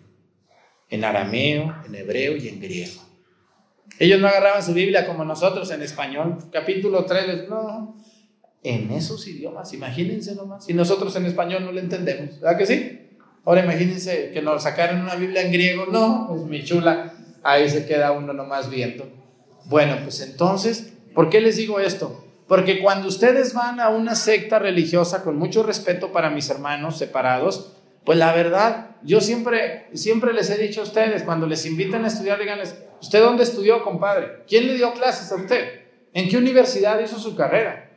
En 0.89 1.05
arameo, 1.05 1.73
en 1.85 1.95
hebreo 1.95 2.35
y 2.35 2.49
en 2.49 2.59
griego. 2.59 3.01
Ellos 3.99 4.19
no 4.19 4.27
agarraban 4.27 4.61
su 4.61 4.73
Biblia 4.73 5.07
como 5.07 5.23
nosotros 5.23 5.71
en 5.71 5.81
español. 5.81 6.39
Capítulo 6.51 7.05
3, 7.05 7.47
no. 7.47 7.95
En 8.61 8.91
esos 8.91 9.25
idiomas, 9.27 9.71
imagínense 9.73 10.35
nomás. 10.35 10.69
Y 10.69 10.73
nosotros 10.73 11.15
en 11.15 11.25
español 11.25 11.63
no 11.63 11.71
lo 11.71 11.79
entendemos. 11.79 12.41
¿Verdad 12.41 12.57
que 12.57 12.65
sí? 12.65 13.09
Ahora 13.45 13.63
imagínense 13.63 14.31
que 14.33 14.41
nos 14.41 14.63
sacaran 14.63 15.01
una 15.01 15.15
Biblia 15.15 15.41
en 15.41 15.53
griego. 15.53 15.85
No, 15.85 16.25
pues 16.27 16.41
mi 16.41 16.65
chula, 16.65 17.13
ahí 17.43 17.69
se 17.69 17.85
queda 17.85 18.11
uno 18.11 18.33
nomás 18.33 18.69
viendo. 18.69 19.07
Bueno, 19.65 19.99
pues 20.03 20.19
entonces, 20.19 20.93
¿por 21.13 21.29
qué 21.29 21.39
les 21.39 21.55
digo 21.55 21.79
esto? 21.79 22.24
Porque 22.47 22.79
cuando 22.81 23.07
ustedes 23.07 23.53
van 23.53 23.79
a 23.79 23.89
una 23.89 24.15
secta 24.15 24.59
religiosa, 24.59 25.23
con 25.23 25.37
mucho 25.37 25.63
respeto 25.63 26.11
para 26.11 26.29
mis 26.29 26.49
hermanos 26.49 26.97
separados, 26.97 27.73
pues 28.03 28.19
la 28.19 28.33
verdad, 28.33 28.91
yo 29.01 29.19
siempre, 29.19 29.87
siempre 29.93 30.31
les 30.31 30.51
he 30.51 30.57
dicho 30.57 30.81
a 30.81 30.83
ustedes, 30.83 31.23
cuando 31.23 31.47
les 31.47 31.65
invitan 31.65 32.05
a 32.05 32.07
estudiar, 32.07 32.39
díganles, 32.39 32.75
¿usted 33.01 33.19
dónde 33.19 33.43
estudió, 33.43 33.83
compadre? 33.83 34.43
¿Quién 34.47 34.67
le 34.67 34.75
dio 34.75 34.93
clases 34.93 35.31
a 35.31 35.35
usted? 35.35 35.85
¿En 36.13 36.29
qué 36.29 36.37
universidad 36.37 36.99
hizo 36.99 37.17
su 37.17 37.35
carrera? 37.35 37.89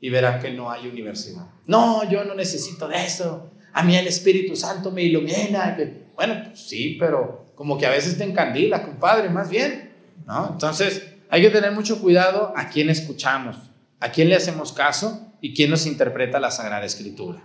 Y 0.00 0.10
verán 0.10 0.38
que 0.38 0.50
no 0.50 0.70
hay 0.70 0.86
universidad. 0.86 1.46
No, 1.66 2.08
yo 2.10 2.24
no 2.24 2.34
necesito 2.34 2.86
de 2.86 3.06
eso. 3.06 3.50
A 3.72 3.82
mí 3.82 3.96
el 3.96 4.06
Espíritu 4.06 4.54
Santo 4.54 4.90
me 4.90 5.02
ilumina. 5.02 5.78
Bueno, 6.14 6.42
pues 6.44 6.60
sí, 6.60 6.98
pero 7.00 7.46
como 7.54 7.78
que 7.78 7.86
a 7.86 7.90
veces 7.90 8.18
te 8.18 8.24
encandila, 8.24 8.82
compadre, 8.82 9.30
más 9.30 9.48
bien. 9.48 9.92
¿no? 10.26 10.50
Entonces, 10.52 11.14
hay 11.30 11.40
que 11.40 11.48
tener 11.48 11.72
mucho 11.72 12.02
cuidado 12.02 12.52
a 12.54 12.68
quién 12.68 12.90
escuchamos 12.90 13.56
a 14.04 14.12
quién 14.12 14.28
le 14.28 14.36
hacemos 14.36 14.74
caso 14.74 15.32
y 15.40 15.54
quién 15.54 15.70
nos 15.70 15.86
interpreta 15.86 16.38
la 16.38 16.50
Sagrada 16.50 16.84
Escritura. 16.84 17.42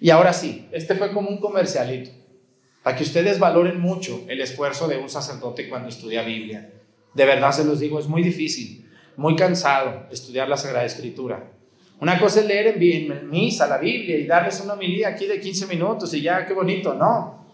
Y 0.00 0.10
ahora 0.10 0.32
sí, 0.32 0.66
este 0.72 0.96
fue 0.96 1.12
como 1.12 1.28
un 1.28 1.38
comercialito, 1.38 2.10
para 2.82 2.96
que 2.96 3.04
ustedes 3.04 3.38
valoren 3.38 3.78
mucho 3.78 4.24
el 4.26 4.40
esfuerzo 4.40 4.88
de 4.88 4.98
un 4.98 5.08
sacerdote 5.08 5.68
cuando 5.68 5.88
estudia 5.88 6.24
Biblia. 6.24 6.68
De 7.14 7.24
verdad 7.24 7.52
se 7.52 7.64
los 7.64 7.78
digo, 7.78 8.00
es 8.00 8.08
muy 8.08 8.24
difícil, 8.24 8.90
muy 9.16 9.36
cansado 9.36 10.08
estudiar 10.10 10.48
la 10.48 10.56
Sagrada 10.56 10.84
Escritura. 10.84 11.48
Una 12.00 12.18
cosa 12.18 12.40
es 12.40 12.46
leer 12.46 12.76
en, 12.76 13.30
misa 13.30 13.68
la 13.68 13.78
Biblia 13.78 14.18
y 14.18 14.26
darles 14.26 14.60
una 14.62 14.72
homilía 14.72 15.10
aquí 15.10 15.26
de 15.26 15.38
15 15.38 15.68
minutos 15.68 16.12
y 16.12 16.22
ya, 16.22 16.44
qué 16.44 16.54
bonito, 16.54 16.94
no. 16.94 17.46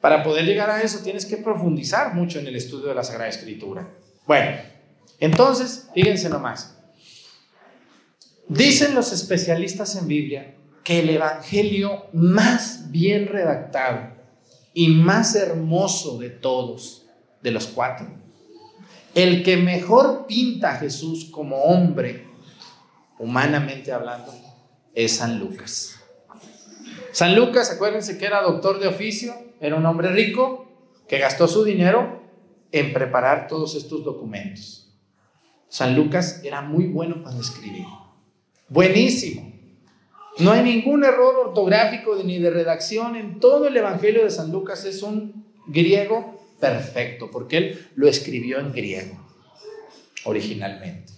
Para 0.00 0.22
poder 0.22 0.44
llegar 0.44 0.70
a 0.70 0.82
eso 0.82 1.02
tienes 1.02 1.26
que 1.26 1.38
profundizar 1.38 2.14
mucho 2.14 2.38
en 2.38 2.46
el 2.46 2.54
estudio 2.54 2.86
de 2.86 2.94
la 2.94 3.02
Sagrada 3.02 3.28
Escritura. 3.28 3.88
Bueno, 4.24 4.56
entonces, 5.18 5.90
fíjense 5.92 6.28
nomás. 6.28 6.77
Dicen 8.48 8.94
los 8.94 9.12
especialistas 9.12 9.94
en 9.96 10.08
Biblia 10.08 10.54
que 10.82 11.00
el 11.00 11.10
Evangelio 11.10 12.06
más 12.14 12.90
bien 12.90 13.26
redactado 13.26 14.16
y 14.72 14.88
más 14.88 15.34
hermoso 15.34 16.18
de 16.18 16.30
todos, 16.30 17.06
de 17.42 17.50
los 17.50 17.66
cuatro, 17.66 18.06
el 19.14 19.42
que 19.42 19.58
mejor 19.58 20.26
pinta 20.26 20.72
a 20.72 20.76
Jesús 20.76 21.26
como 21.30 21.56
hombre, 21.64 22.26
humanamente 23.18 23.92
hablando, 23.92 24.32
es 24.94 25.16
San 25.16 25.38
Lucas. 25.38 25.96
San 27.12 27.34
Lucas, 27.36 27.70
acuérdense 27.70 28.16
que 28.16 28.24
era 28.24 28.40
doctor 28.40 28.80
de 28.80 28.88
oficio, 28.88 29.34
era 29.60 29.76
un 29.76 29.84
hombre 29.84 30.10
rico 30.10 30.66
que 31.06 31.18
gastó 31.18 31.48
su 31.48 31.64
dinero 31.64 32.22
en 32.72 32.94
preparar 32.94 33.46
todos 33.46 33.74
estos 33.74 34.04
documentos. 34.04 34.90
San 35.68 35.94
Lucas 35.94 36.40
era 36.44 36.62
muy 36.62 36.86
bueno 36.86 37.22
para 37.22 37.38
escribir. 37.38 37.84
Buenísimo. 38.68 39.52
No 40.38 40.52
hay 40.52 40.62
ningún 40.62 41.04
error 41.04 41.48
ortográfico 41.48 42.14
ni 42.22 42.38
de 42.38 42.50
redacción 42.50 43.16
en 43.16 43.40
todo 43.40 43.66
el 43.66 43.76
Evangelio 43.76 44.24
de 44.24 44.30
San 44.30 44.52
Lucas. 44.52 44.84
Es 44.84 45.02
un 45.02 45.46
griego 45.66 46.38
perfecto, 46.60 47.30
porque 47.30 47.56
él 47.56 47.88
lo 47.94 48.08
escribió 48.08 48.58
en 48.60 48.72
griego 48.72 49.18
originalmente. 50.24 51.12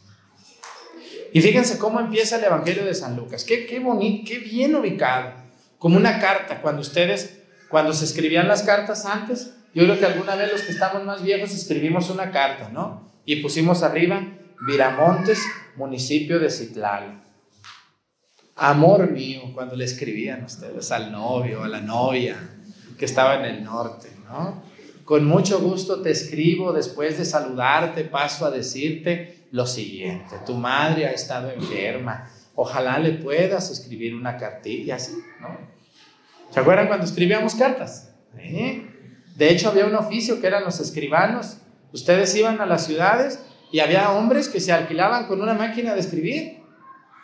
Y 1.33 1.41
fíjense 1.41 1.79
cómo 1.79 2.01
empieza 2.01 2.37
el 2.37 2.45
Evangelio 2.45 2.85
de 2.85 2.95
San 2.95 3.17
Lucas. 3.17 3.45
Qué, 3.45 3.67
qué 3.67 3.79
bonito, 3.79 4.25
qué 4.27 4.39
bien 4.39 4.75
ubicado. 4.75 5.33
Como 5.79 5.97
una 5.97 6.19
carta. 6.19 6.61
Cuando 6.63 6.81
ustedes, 6.81 7.43
cuando 7.69 7.93
se 7.93 8.05
escribían 8.05 8.49
las 8.49 8.63
cartas 8.63 9.07
antes, 9.07 9.55
yo 9.75 9.85
creo 9.85 9.99
que 9.99 10.07
alguna 10.07 10.35
vez 10.35 10.51
los 10.51 10.63
que 10.63 10.73
estamos 10.73 11.05
más 11.05 11.23
viejos 11.23 11.53
escribimos 11.53 12.11
una 12.11 12.31
carta, 12.33 12.71
¿no? 12.71 13.09
Y 13.25 13.37
pusimos 13.37 13.83
arriba 13.83 14.27
Viramontes, 14.67 15.41
municipio 15.77 16.39
de 16.39 16.51
Citlal. 16.51 17.23
Amor 18.63 19.11
mío, 19.11 19.41
cuando 19.55 19.75
le 19.75 19.87
escribían 19.87 20.45
ustedes 20.45 20.93
al 20.93 21.11
novio, 21.11 21.65
a 21.65 21.69
la 21.69 21.81
novia 21.81 22.37
que 22.99 23.07
estaba 23.07 23.37
en 23.37 23.47
el 23.47 23.65
norte, 23.65 24.11
¿no? 24.29 24.63
Con 25.07 25.25
mucho 25.25 25.61
gusto 25.61 26.03
te 26.03 26.11
escribo, 26.11 26.71
después 26.75 27.17
de 27.17 27.25
saludarte, 27.25 28.05
paso 28.05 28.45
a 28.45 28.51
decirte 28.51 29.47
lo 29.51 29.67
siguiente. 29.67 30.37
Tu 30.45 30.53
madre 30.53 31.07
ha 31.07 31.13
estado 31.13 31.51
enferma. 31.51 32.31
Ojalá 32.55 32.99
le 32.99 33.13
puedas 33.13 33.71
escribir 33.71 34.15
una 34.15 34.37
cartilla 34.37 34.97
así, 34.97 35.17
¿no? 35.41 35.57
¿Se 36.51 36.61
acuerdan 36.61 36.87
cuando 36.87 37.07
escribíamos 37.07 37.55
cartas? 37.55 38.11
De 38.35 39.49
hecho, 39.49 39.71
había 39.71 39.87
un 39.87 39.95
oficio 39.95 40.39
que 40.39 40.49
eran 40.49 40.65
los 40.65 40.81
escribanos. 40.81 41.57
Ustedes 41.95 42.37
iban 42.37 42.61
a 42.61 42.67
las 42.67 42.85
ciudades 42.85 43.41
y 43.73 43.81
había 43.81 44.13
hombres 44.13 44.51
que 44.51 44.61
se 44.61 44.71
alquilaban 44.71 45.29
con 45.29 45.41
una 45.41 45.55
máquina 45.55 45.95
de 45.95 46.01
escribir 46.01 46.60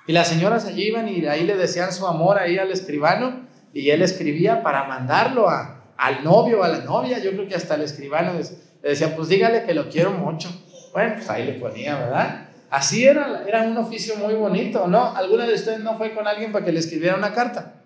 y 0.07 0.13
las 0.13 0.29
señoras 0.29 0.65
allí 0.67 0.85
iban 0.85 1.09
y 1.09 1.27
ahí 1.27 1.45
le 1.45 1.57
decían 1.57 1.93
su 1.93 2.07
amor 2.07 2.39
ahí 2.39 2.59
al 2.59 2.71
escribano 2.71 3.47
y 3.73 3.91
él 3.91 4.03
escribía 4.03 4.63
para 4.63 4.85
mandarlo 4.85 5.49
a, 5.49 5.85
al 5.97 6.23
novio 6.23 6.63
a 6.63 6.69
la 6.69 6.79
novia. 6.79 7.19
Yo 7.19 7.33
creo 7.33 7.49
que 7.49 7.55
hasta 7.55 7.75
el 7.75 7.83
escribano 7.83 8.33
le 8.35 8.89
decía, 8.89 9.15
pues 9.17 9.29
dígale 9.29 9.65
que 9.65 9.75
lo 9.75 9.89
quiero 9.89 10.13
mucho. 10.13 10.49
Bueno, 10.93 11.15
pues 11.17 11.29
ahí 11.29 11.45
le 11.45 11.55
ponía, 11.55 11.99
¿verdad? 11.99 12.49
Así 12.71 13.05
era, 13.05 13.45
era 13.47 13.63
un 13.63 13.77
oficio 13.77 14.17
muy 14.17 14.35
bonito, 14.35 14.87
¿no? 14.87 15.15
¿Alguna 15.15 15.47
de 15.47 15.55
ustedes 15.55 15.81
no 15.81 15.99
fue 15.99 16.15
con 16.15 16.27
alguien 16.27 16.53
para 16.53 16.65
que 16.65 16.73
le 16.73 16.81
escribiera 16.81 17.17
una 17.17 17.33
carta? 17.33 17.83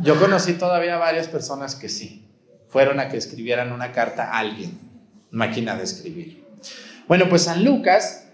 Yo 0.00 0.18
conocí 0.18 0.54
todavía 0.54 0.96
varias 0.96 1.28
personas 1.28 1.74
que 1.74 1.88
sí, 1.88 2.28
fueron 2.68 3.00
a 3.00 3.08
que 3.08 3.16
escribieran 3.16 3.72
una 3.72 3.92
carta 3.92 4.30
a 4.30 4.38
alguien, 4.38 4.78
máquina 5.30 5.76
de 5.76 5.84
escribir. 5.84 6.44
Bueno, 7.08 7.28
pues 7.28 7.42
San 7.42 7.64
Lucas 7.64 8.25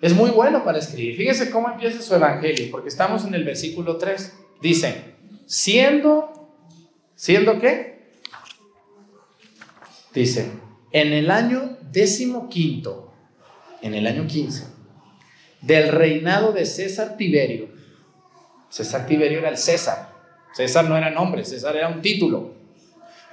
es 0.00 0.14
muy 0.14 0.30
bueno 0.30 0.64
para 0.64 0.78
escribir. 0.78 1.16
Fíjese 1.16 1.50
cómo 1.50 1.70
empieza 1.70 2.02
su 2.02 2.14
evangelio, 2.14 2.70
porque 2.70 2.88
estamos 2.88 3.24
en 3.24 3.34
el 3.34 3.44
versículo 3.44 3.96
3. 3.96 4.32
Dice, 4.60 5.14
siendo, 5.46 6.50
¿siendo 7.14 7.58
qué? 7.58 8.10
Dice, 10.12 10.50
en 10.92 11.12
el 11.12 11.30
año 11.30 11.78
décimo 11.90 12.48
quinto, 12.48 13.12
en 13.82 13.94
el 13.94 14.06
año 14.06 14.26
15, 14.26 14.64
del 15.62 15.88
reinado 15.88 16.52
de 16.52 16.66
César 16.66 17.16
Tiberio. 17.16 17.68
César 18.68 19.06
Tiberio 19.06 19.38
era 19.38 19.48
el 19.48 19.56
César. 19.58 20.14
César 20.54 20.86
no 20.86 20.96
era 20.96 21.10
nombre, 21.10 21.44
César 21.44 21.76
era 21.76 21.88
un 21.88 22.00
título. 22.02 22.54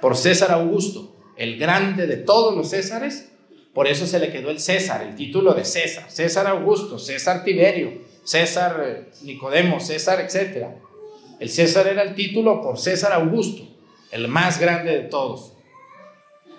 Por 0.00 0.16
César 0.16 0.50
Augusto, 0.50 1.16
el 1.36 1.58
grande 1.58 2.06
de 2.06 2.16
todos 2.16 2.54
los 2.56 2.70
Césares, 2.70 3.33
por 3.74 3.88
eso 3.88 4.06
se 4.06 4.20
le 4.20 4.30
quedó 4.30 4.50
el 4.50 4.60
César, 4.60 5.02
el 5.02 5.16
título 5.16 5.52
de 5.52 5.64
César. 5.64 6.08
César 6.08 6.46
Augusto, 6.46 6.96
César 6.98 7.42
Tiberio, 7.42 8.02
César 8.22 8.82
eh, 8.86 9.10
Nicodemo, 9.22 9.80
César, 9.80 10.20
etc. 10.20 10.68
El 11.40 11.50
César 11.50 11.88
era 11.88 12.02
el 12.02 12.14
título 12.14 12.62
por 12.62 12.78
César 12.78 13.12
Augusto, 13.12 13.64
el 14.12 14.28
más 14.28 14.60
grande 14.60 14.92
de 14.92 15.02
todos. 15.08 15.54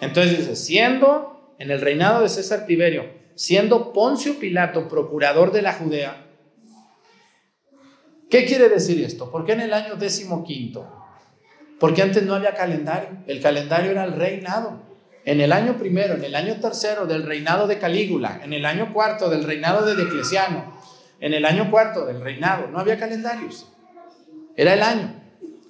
Entonces 0.01 0.39
dice, 0.39 0.58
siendo 0.58 1.56
en 1.58 1.71
el 1.71 1.80
reinado 1.80 2.21
de 2.21 2.28
César 2.28 2.65
Tiberio, 2.65 3.06
siendo 3.34 3.93
Poncio 3.93 4.38
Pilato 4.38 4.89
procurador 4.89 5.54
de 5.54 5.62
la 5.62 5.71
Judea, 5.71 6.28
¿qué 8.30 8.45
quiere 8.45 8.67
decir 8.67 9.01
esto? 9.01 9.32
¿Por 9.32 9.45
qué 9.45 9.54
en 9.54 9.62
el 9.62 9.73
año 9.73 9.95
décimo 9.95 10.43
quinto? 10.43 10.86
Porque 11.80 12.01
antes 12.01 12.23
no 12.23 12.36
había 12.36 12.54
calendario, 12.54 13.10
el 13.25 13.41
calendario 13.41 13.91
era 13.91 14.04
el 14.04 14.13
reinado 14.13 14.85
en 15.26 15.42
el 15.42 15.52
año 15.52 15.78
primero, 15.78 16.14
en 16.14 16.24
el 16.24 16.36
año 16.36 16.60
tercero 16.62 17.08
del 17.08 17.24
reinado 17.24 17.66
de 17.66 17.80
Calígula, 17.80 18.42
en 18.44 18.54
el 18.54 18.64
año 18.64 18.94
cuarto 18.94 19.30
del 19.30 19.44
reinado 19.44 19.84
de 19.84 19.96
Diocleciano, 19.96 20.80
en 21.20 21.34
el 21.34 21.46
año 21.46 21.72
cuarto 21.72 22.06
del 22.06 22.22
reinado, 22.22 22.68
no 22.68 22.80
había 22.80 23.00
calendarios. 23.00 23.72
Era 24.56 24.74
el 24.76 24.84
año. 24.84 25.16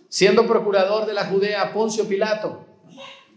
Siendo 0.10 0.46
procurador 0.46 1.06
de 1.06 1.14
la 1.14 1.26
Judea, 1.26 1.72
Poncio 1.74 2.08
Pilato. 2.08 2.66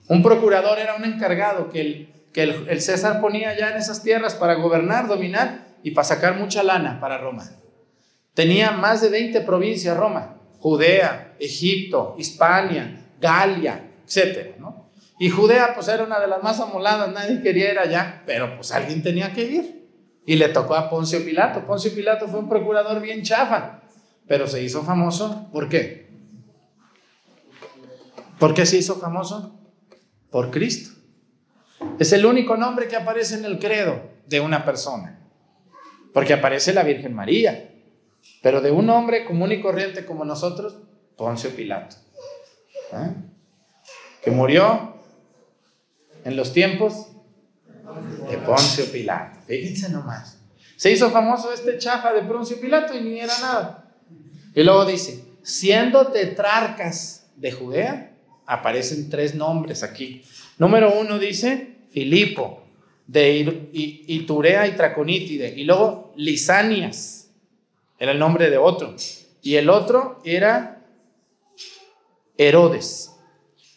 Un 0.09 0.23
procurador 0.23 0.79
era 0.81 0.97
un 0.97 1.05
encargado 1.05 1.71
que 1.71 1.81
el, 1.81 2.13
que 2.33 2.43
el, 2.43 2.81
César 2.81 3.21
ponía 3.21 3.57
ya 3.57 3.71
en 3.71 3.77
esas 3.77 4.03
tierras 4.03 4.35
para 4.35 4.55
gobernar, 4.55 5.07
dominar 5.07 5.67
y 5.85 5.93
para 5.93 6.05
sacar 6.05 6.37
mucha 6.37 6.65
lana 6.65 6.99
para 6.99 7.19
Roma. 7.19 7.49
Tenía 8.35 8.73
más 8.73 9.01
de 9.03 9.11
20 9.11 9.41
provincias 9.43 9.97
Roma, 9.97 10.37
Judea, 10.59 11.35
Egipto, 11.39 12.17
Hispania, 12.19 13.07
Galia, 13.21 13.85
etcétera, 14.05 14.57
¿no? 14.59 14.88
Y 15.19 15.31
Judea 15.31 15.75
pues 15.75 15.89
era 15.89 16.05
una 16.05 16.21
de 16.21 16.29
las 16.29 16.43
más 16.43 16.61
amoladas, 16.61 17.13
nadie 17.13 17.43
quería 17.43 17.73
ir 17.73 17.79
allá, 17.79 18.23
pero 18.25 18.55
pues 18.57 18.71
alguien 18.71 19.03
tenía 19.03 19.33
que 19.33 19.43
ir. 19.43 19.89
Y 20.25 20.37
le 20.37 20.49
tocó 20.51 20.75
a 20.75 20.89
Poncio 20.89 21.25
Pilato. 21.25 21.67
Poncio 21.67 21.93
Pilato 21.95 22.29
fue 22.29 22.39
un 22.39 22.49
procurador 22.49 23.01
bien 23.01 23.23
chafa, 23.23 23.81
pero 24.27 24.47
se 24.47 24.63
hizo 24.63 24.83
famoso. 24.83 25.49
¿Por 25.53 25.69
qué? 25.69 26.09
¿Por 28.39 28.55
qué 28.55 28.65
se 28.67 28.77
hizo 28.77 28.97
famoso? 28.97 29.59
Por 30.31 30.51
Cristo. 30.51 31.01
Es 31.99 32.13
el 32.13 32.27
único 32.27 32.57
nombre 32.57 32.87
que 32.87 32.97
aparece 32.97 33.37
en 33.37 33.45
el 33.45 33.59
credo 33.59 34.03
de 34.27 34.41
una 34.41 34.65
persona. 34.65 35.19
Porque 36.13 36.35
aparece 36.35 36.73
la 36.73 36.83
Virgen 36.83 37.15
María. 37.15 37.73
Pero 38.43 38.61
de 38.61 38.71
un 38.71 38.89
hombre 38.91 39.25
común 39.25 39.51
y 39.51 39.61
corriente 39.61 40.05
como 40.05 40.25
nosotros, 40.25 40.79
Poncio 41.17 41.51
Pilato. 41.51 41.97
¿Eh? 42.93 43.15
Que 44.23 44.31
murió 44.31 44.98
en 46.29 46.37
los 46.37 46.53
tiempos 46.53 47.07
de 48.31 48.37
Poncio 48.38 48.85
Pilato. 48.93 49.38
Fíjense 49.47 49.88
nomás. 49.88 50.38
Se 50.77 50.93
hizo 50.93 51.11
famoso 51.11 51.53
este 51.53 51.79
chafa 51.79 52.12
de 52.12 52.23
Poncio 52.23 52.61
Pilato 52.61 52.95
y 52.95 53.01
ni 53.01 53.19
era 53.19 53.37
nada. 53.41 53.95
Y 54.55 54.62
luego 54.62 54.85
dice, 54.85 55.25
siendo 55.43 56.09
tetrarcas 56.09 57.31
de 57.37 57.51
Judea, 57.51 58.12
aparecen 58.47 59.09
tres 59.09 59.35
nombres 59.35 59.83
aquí. 59.83 60.23
Número 60.59 60.93
uno 61.01 61.19
dice 61.19 61.77
Filipo, 61.91 62.62
de 63.07 63.71
Iturea 63.73 64.67
y 64.67 64.73
Traconítide. 64.73 65.55
Y 65.57 65.64
luego 65.64 66.12
Lisanias, 66.17 67.31
era 67.99 68.12
el 68.12 68.19
nombre 68.19 68.51
de 68.51 68.59
otro. 68.59 68.95
Y 69.43 69.57
el 69.57 69.71
otro 69.71 70.21
era 70.25 70.85
Herodes. 72.37 73.18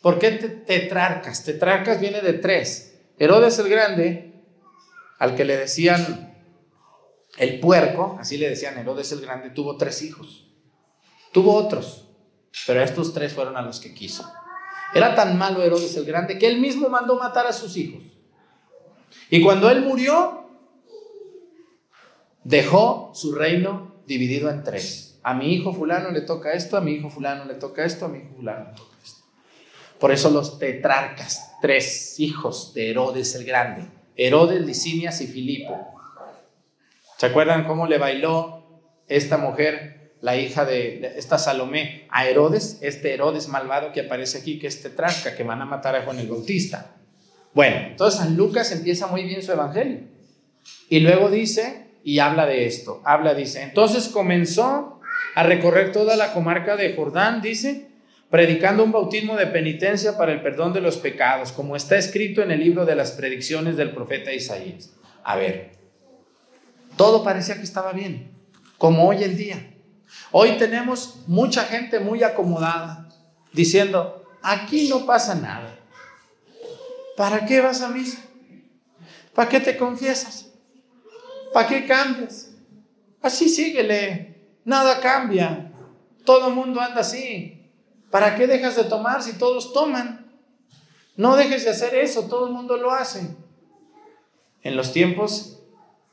¿Por 0.02 0.18
qué 0.18 0.32
tetrarcas? 0.32 1.44
Tetrarcas 1.44 2.00
viene 2.00 2.22
de 2.22 2.34
tres. 2.34 3.00
Herodes 3.18 3.60
el 3.60 3.70
Grande, 3.70 4.44
al 5.20 5.36
que 5.36 5.46
le 5.46 5.56
decían 5.56 6.36
el 7.38 7.60
puerco, 7.60 8.18
así 8.20 8.38
le 8.38 8.50
decían 8.50 8.78
Herodes 8.78 9.12
el 9.12 9.22
Grande, 9.22 9.52
tuvo 9.52 9.78
tres 9.78 10.02
hijos. 10.02 10.48
Tuvo 11.32 11.54
otros, 11.54 12.10
pero 12.66 12.82
estos 12.82 13.14
tres 13.14 13.34
fueron 13.34 13.56
a 13.56 13.62
los 13.62 13.80
que 13.80 13.94
quiso. 13.94 14.30
Era 14.94 15.16
tan 15.16 15.38
malo 15.38 15.62
Herodes 15.62 15.96
el 15.96 16.06
Grande 16.06 16.38
que 16.38 16.48
él 16.48 16.60
mismo 16.60 16.90
mandó 16.90 17.18
matar 17.18 17.46
a 17.46 17.54
sus 17.54 17.78
hijos. 17.78 18.04
Y 19.30 19.42
cuando 19.44 19.70
él 19.70 19.82
murió, 19.82 20.50
dejó 22.44 23.12
su 23.14 23.34
reino 23.34 24.02
dividido 24.08 24.50
en 24.50 24.64
tres. 24.64 25.20
A 25.24 25.36
mi 25.36 25.54
hijo 25.54 25.74
fulano 25.74 26.10
le 26.10 26.22
toca 26.22 26.54
esto, 26.54 26.76
a 26.76 26.82
mi 26.82 26.94
hijo 26.94 27.10
fulano 27.10 27.46
le 27.46 27.54
toca 27.54 27.86
esto, 27.86 28.06
a 28.06 28.10
mi 28.10 28.20
hijo 28.20 28.36
fulano 28.36 28.70
le 28.72 28.76
toca. 28.76 28.91
Por 30.02 30.12
eso 30.12 30.32
los 30.32 30.58
tetrarcas, 30.58 31.54
tres 31.62 32.20
hijos 32.20 32.74
de 32.74 32.90
Herodes 32.90 33.36
el 33.36 33.46
Grande, 33.46 33.86
Herodes, 34.16 34.60
Licinias 34.66 35.22
y 35.22 35.28
Filipo. 35.28 35.78
¿Se 37.18 37.28
acuerdan 37.28 37.66
cómo 37.66 37.86
le 37.86 38.00
bailó 38.00 38.82
esta 39.08 39.38
mujer, 39.38 40.16
la 40.20 40.38
hija 40.38 40.66
de 40.66 41.14
esta 41.18 41.38
Salomé, 41.38 42.08
a 42.10 42.26
Herodes? 42.26 42.80
Este 42.82 43.14
Herodes 43.14 43.48
malvado 43.48 43.92
que 43.92 44.02
aparece 44.02 44.40
aquí, 44.40 44.58
que 44.58 44.66
es 44.66 44.82
tetrarca, 44.82 45.36
que 45.36 45.44
van 45.44 45.62
a 45.62 45.66
matar 45.66 45.96
a 45.96 46.02
Juan 46.02 46.18
el 46.18 46.28
Bautista. 46.28 46.96
Bueno, 47.54 47.78
entonces 47.90 48.22
San 48.22 48.36
Lucas 48.36 48.72
empieza 48.72 49.06
muy 49.06 49.24
bien 49.24 49.44
su 49.44 49.52
evangelio. 49.52 50.00
Y 50.90 51.02
luego 51.02 51.30
dice, 51.30 51.92
y 52.04 52.18
habla 52.18 52.48
de 52.48 52.66
esto, 52.66 53.04
habla, 53.06 53.36
dice, 53.36 53.62
entonces 53.62 54.08
comenzó 54.08 55.00
a 55.36 55.44
recorrer 55.44 55.92
toda 55.92 56.16
la 56.16 56.34
comarca 56.34 56.76
de 56.76 56.96
Jordán, 56.96 57.44
dice, 57.44 57.91
predicando 58.32 58.86
un 58.86 58.94
bautismo 58.94 59.36
de 59.36 59.46
penitencia 59.48 60.18
para 60.18 60.32
el 60.32 60.42
perdón 60.42 60.72
de 60.72 60.80
los 60.80 60.98
pecados, 60.98 61.52
como 61.52 61.76
está 61.76 61.98
escrito 61.98 62.42
en 62.42 62.50
el 62.50 62.62
libro 62.62 62.86
de 62.86 62.96
las 62.96 63.12
predicciones 63.12 63.76
del 63.76 63.92
profeta 63.92 64.32
Isaías. 64.32 64.92
A 65.24 65.36
ver, 65.36 65.74
todo 66.96 67.26
parecía 67.26 67.56
que 67.56 67.64
estaba 67.64 67.92
bien, 67.92 68.32
como 68.78 69.06
hoy 69.06 69.26
en 69.26 69.36
día. 69.36 69.74
Hoy 70.32 70.52
tenemos 70.58 71.24
mucha 71.28 71.66
gente 71.66 72.00
muy 72.00 72.24
acomodada, 72.24 73.10
diciendo, 73.52 74.26
aquí 74.42 74.88
no 74.88 75.06
pasa 75.06 75.36
nada. 75.36 75.78
¿Para 77.18 77.46
qué 77.46 77.60
vas 77.60 77.82
a 77.82 77.90
misa? 77.90 78.20
¿Para 79.36 79.50
qué 79.50 79.60
te 79.60 79.76
confiesas? 79.76 80.54
¿Para 81.54 81.68
qué 81.68 81.86
cambias? 81.86 82.54
Así 83.22 83.50
síguele, 83.50 84.38
nada 84.64 85.02
cambia, 85.02 85.74
todo 86.24 86.48
el 86.48 86.56
mundo 86.56 86.80
anda 86.80 87.02
así. 87.02 87.61
¿Para 88.12 88.36
qué 88.36 88.46
dejas 88.46 88.76
de 88.76 88.84
tomar 88.84 89.24
si 89.24 89.38
todos 89.38 89.74
toman? 89.74 90.32
No 91.16 91.36
dejes 91.36 91.64
de 91.64 91.72
hacer 91.72 91.96
eso, 91.96 92.28
todo 92.28 92.48
el 92.48 92.54
mundo 92.54 92.78
lo 92.78 92.92
hace. 92.92 93.36
En 94.64 94.76
los 94.76 94.94
tiempos 94.94 95.60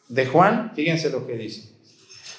de 0.08 0.26
Juan, 0.26 0.72
fíjense 0.74 1.10
lo 1.10 1.26
que 1.26 1.34
dice. 1.34 1.76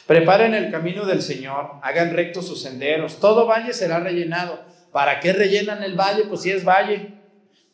Preparen 0.08 0.56
el 0.56 0.72
camino 0.72 1.06
del 1.06 1.22
Señor, 1.22 1.74
hagan 1.84 2.14
rectos 2.14 2.48
sus 2.48 2.62
senderos, 2.62 3.20
todo 3.20 3.46
valle 3.46 3.74
será 3.74 4.00
rellenado. 4.00 4.60
¿Para 4.92 5.20
qué 5.20 5.34
rellenan 5.34 5.84
el 5.84 5.96
valle? 5.96 6.24
Pues 6.24 6.42
si 6.42 6.50
es 6.50 6.66
valle. 6.66 7.14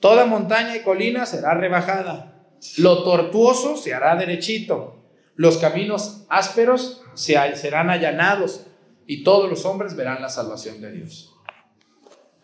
Toda 0.02 0.26
montaña 0.26 0.76
y 0.76 0.82
colina 0.82 1.26
será 1.26 1.54
rebajada. 1.54 2.44
Lo 2.78 3.04
tortuoso 3.04 3.78
se 3.78 3.94
hará 3.94 4.16
derechito. 4.16 5.06
Los 5.36 5.58
caminos 5.58 6.26
ásperos 6.30 7.04
se 7.14 7.56
serán 7.56 7.90
allanados 7.90 8.66
y 9.08 9.24
todos 9.24 9.50
los 9.50 9.66
hombres 9.66 9.96
verán 9.96 10.22
la 10.22 10.30
salvación 10.30 10.82
de 10.82 10.92
Dios. 10.92 11.35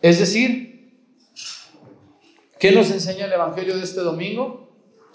Es 0.02 0.18
decir, 0.18 0.98
¿qué 2.58 2.72
nos 2.72 2.90
enseña 2.90 3.26
el 3.26 3.32
Evangelio 3.32 3.76
de 3.76 3.84
este 3.84 4.00
domingo? 4.00 4.68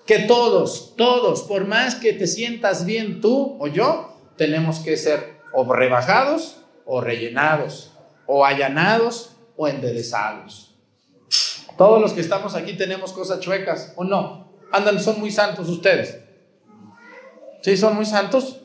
Que 0.05 0.19
todos, 0.19 0.95
todos, 0.95 1.43
por 1.43 1.67
más 1.67 1.95
que 1.95 2.13
te 2.13 2.25
sientas 2.25 2.85
bien 2.85 3.19
tú 3.19 3.57
o 3.59 3.67
yo, 3.67 4.17
tenemos 4.37 4.79
que 4.79 4.95
ser 4.95 5.41
o 5.51 5.71
rebajados 5.73 6.61
o 6.85 7.01
rellenados, 7.01 7.91
o 8.27 8.45
allanados 8.45 9.35
o 9.57 9.67
enderezados. 9.67 10.75
Todos 11.77 12.01
los 12.01 12.13
que 12.13 12.21
estamos 12.21 12.55
aquí 12.55 12.73
tenemos 12.77 13.11
cosas 13.11 13.41
chuecas, 13.41 13.91
¿o 13.97 14.05
no? 14.05 14.53
Andan, 14.71 15.01
son 15.01 15.19
muy 15.19 15.31
santos 15.31 15.67
ustedes. 15.67 16.19
¿Sí 17.61 17.75
son 17.75 17.93
muy 17.97 18.05
santos? 18.05 18.61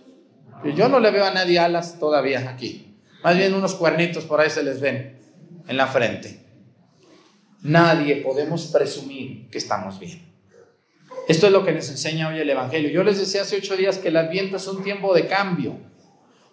Yo 0.77 0.89
no 0.89 1.01
le 1.01 1.11
veo 1.11 1.25
a 1.25 1.33
nadie 1.33 1.59
alas 1.59 1.99
todavía 1.99 2.49
aquí. 2.49 2.97
Más 3.25 3.37
bien 3.37 3.55
unos 3.55 3.75
cuernitos 3.75 4.25
por 4.25 4.41
ahí 4.41 4.51
se 4.51 4.63
les 4.63 4.81
ven 4.81 5.22
en 5.67 5.77
la 5.77 5.87
frente. 5.87 6.43
Nadie 7.63 8.17
podemos 8.17 8.67
presumir 8.67 9.49
que 9.49 9.59
estamos 9.59 10.01
bien. 10.01 10.33
Esto 11.29 11.47
es 11.47 11.53
lo 11.53 11.65
que 11.65 11.73
nos 11.73 11.89
enseña 11.89 12.29
hoy 12.29 12.41
el 12.41 12.51
Evangelio. 12.51 12.91
Yo 12.91 13.05
les 13.05 13.19
decía 13.19 13.43
hace 13.43 13.57
ocho 13.57 13.77
días 13.77 13.99
que 13.99 14.09
el 14.09 14.17
Adviento 14.17 14.57
es 14.57 14.67
un 14.67 14.83
tiempo 14.83 15.15
de 15.15 15.29
cambio, 15.29 15.79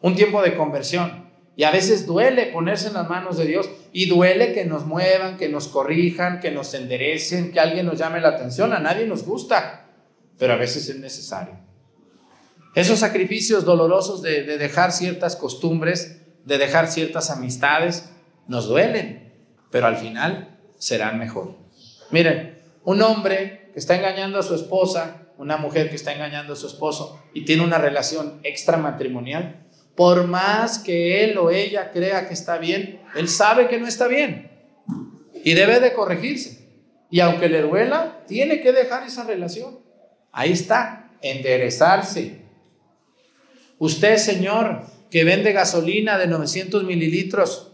un 0.01 0.15
tiempo 0.15 0.41
de 0.41 0.55
conversión. 0.55 1.27
Y 1.55 1.63
a 1.63 1.71
veces 1.71 2.05
duele 2.05 2.45
ponerse 2.45 2.88
en 2.88 2.93
las 2.93 3.09
manos 3.09 3.38
de 3.38 3.45
Dios 3.45 3.69
y 3.91 4.05
duele 4.05 4.53
que 4.53 4.65
nos 4.65 4.85
muevan, 4.85 5.38
que 5.38 5.49
nos 5.49 5.67
corrijan, 5.67 6.39
que 6.39 6.51
nos 6.51 6.73
enderecen, 6.73 7.51
que 7.51 7.59
alguien 7.59 7.85
nos 7.85 7.97
llame 7.97 8.21
la 8.21 8.29
atención. 8.29 8.71
A 8.71 8.79
nadie 8.79 9.05
nos 9.07 9.25
gusta, 9.25 9.89
pero 10.38 10.53
a 10.53 10.57
veces 10.57 10.88
es 10.88 10.99
necesario. 10.99 11.59
Esos 12.75 12.99
sacrificios 12.99 13.65
dolorosos 13.65 14.21
de, 14.21 14.43
de 14.43 14.57
dejar 14.57 14.91
ciertas 14.91 15.35
costumbres, 15.35 16.21
de 16.45 16.57
dejar 16.59 16.88
ciertas 16.88 17.29
amistades, 17.31 18.09
nos 18.49 18.67
duelen, 18.67 19.31
pero 19.71 19.88
al 19.88 19.95
final 19.95 20.57
serán 20.77 21.17
mejor. 21.17 21.55
Miren, 22.12 22.59
un 22.83 23.01
hombre 23.01 23.69
que 23.71 23.79
está 23.79 23.95
engañando 23.95 24.39
a 24.39 24.43
su 24.43 24.55
esposa, 24.55 25.27
una 25.38 25.55
mujer 25.55 25.89
que 25.89 25.95
está 25.95 26.13
engañando 26.13 26.53
a 26.53 26.55
su 26.57 26.67
esposo 26.67 27.23
y 27.33 27.45
tiene 27.45 27.63
una 27.63 27.77
relación 27.77 28.41
extramatrimonial, 28.43 29.67
por 29.95 30.27
más 30.27 30.79
que 30.79 31.23
él 31.23 31.38
o 31.38 31.51
ella 31.51 31.91
crea 31.91 32.27
que 32.27 32.33
está 32.33 32.57
bien, 32.57 33.01
él 33.15 33.29
sabe 33.29 33.67
que 33.67 33.79
no 33.79 33.88
está 33.88 34.07
bien 34.07 34.49
y 35.43 35.53
debe 35.53 35.79
de 35.79 35.93
corregirse. 35.93 36.67
Y 37.12 37.19
aunque 37.21 37.49
le 37.49 37.62
duela, 37.62 38.23
tiene 38.27 38.62
que 38.62 38.71
dejar 38.71 39.03
esa 39.03 39.23
relación. 39.23 39.79
Ahí 40.31 40.51
está, 40.51 41.12
enderezarse. 41.21 42.41
Usted, 43.77 44.17
señor, 44.17 44.85
que 45.09 45.23
vende 45.23 45.53
gasolina 45.53 46.17
de 46.17 46.27
900 46.27 46.83
mililitros, 46.83 47.68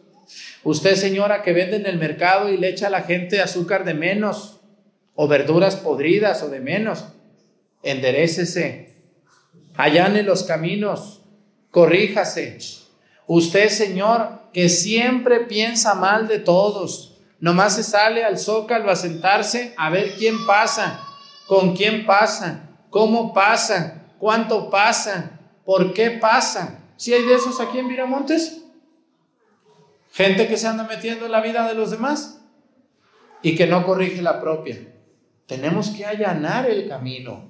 Usted, 0.66 0.96
señora, 0.96 1.44
que 1.44 1.54
vende 1.54 1.76
en 1.76 1.86
el 1.86 2.00
mercado 2.00 2.50
y 2.50 2.58
le 2.58 2.70
echa 2.70 2.88
a 2.88 2.90
la 2.90 3.04
gente 3.04 3.40
azúcar 3.40 3.86
de 3.86 3.94
menos, 3.94 4.62
o 5.14 5.28
verduras 5.28 5.76
podridas 5.76 6.42
o 6.42 6.50
de 6.50 6.60
menos, 6.60 7.06
enderecese, 7.84 8.96
allane 9.76 10.24
los 10.24 10.42
caminos, 10.42 11.22
corríjase. 11.70 12.58
Usted, 13.28 13.70
señor, 13.70 14.40
que 14.54 14.68
siempre 14.70 15.42
piensa 15.42 15.94
mal 15.94 16.28
de 16.28 16.40
todos, 16.40 17.20
nomás 17.40 17.76
se 17.76 17.84
sale 17.84 18.24
al 18.24 18.40
zócalo 18.40 18.90
a 18.90 18.96
sentarse 18.96 19.76
a 19.78 19.92
ver 19.92 20.16
quién 20.16 20.48
pasa, 20.48 21.00
con 21.46 21.76
quién 21.76 22.08
pasa, 22.08 22.72
cómo 22.90 23.36
pasa, 23.36 24.02
cuánto 24.18 24.72
pasa, 24.72 25.40
por 25.64 25.94
qué 25.94 26.10
pasa. 26.10 26.80
Si 26.98 27.14
hay 27.14 27.22
de 27.22 27.36
esos 27.36 27.62
aquí 27.62 27.78
en 27.78 27.88
Viramontes? 27.88 28.65
Gente 30.16 30.48
que 30.48 30.56
se 30.56 30.68
anda 30.68 30.86
metiendo 30.86 31.26
en 31.26 31.34
la 31.34 31.42
vida 31.42 31.68
de 31.68 31.74
los 31.74 31.92
demás 31.92 32.42
y 33.42 33.54
que 33.58 33.68
no 33.68 33.86
corrige 33.86 34.22
la 34.22 34.40
propia. 34.40 34.78
Tenemos 35.46 35.90
que 35.90 36.06
allanar 36.06 36.70
el 36.70 36.88
camino. 36.88 37.50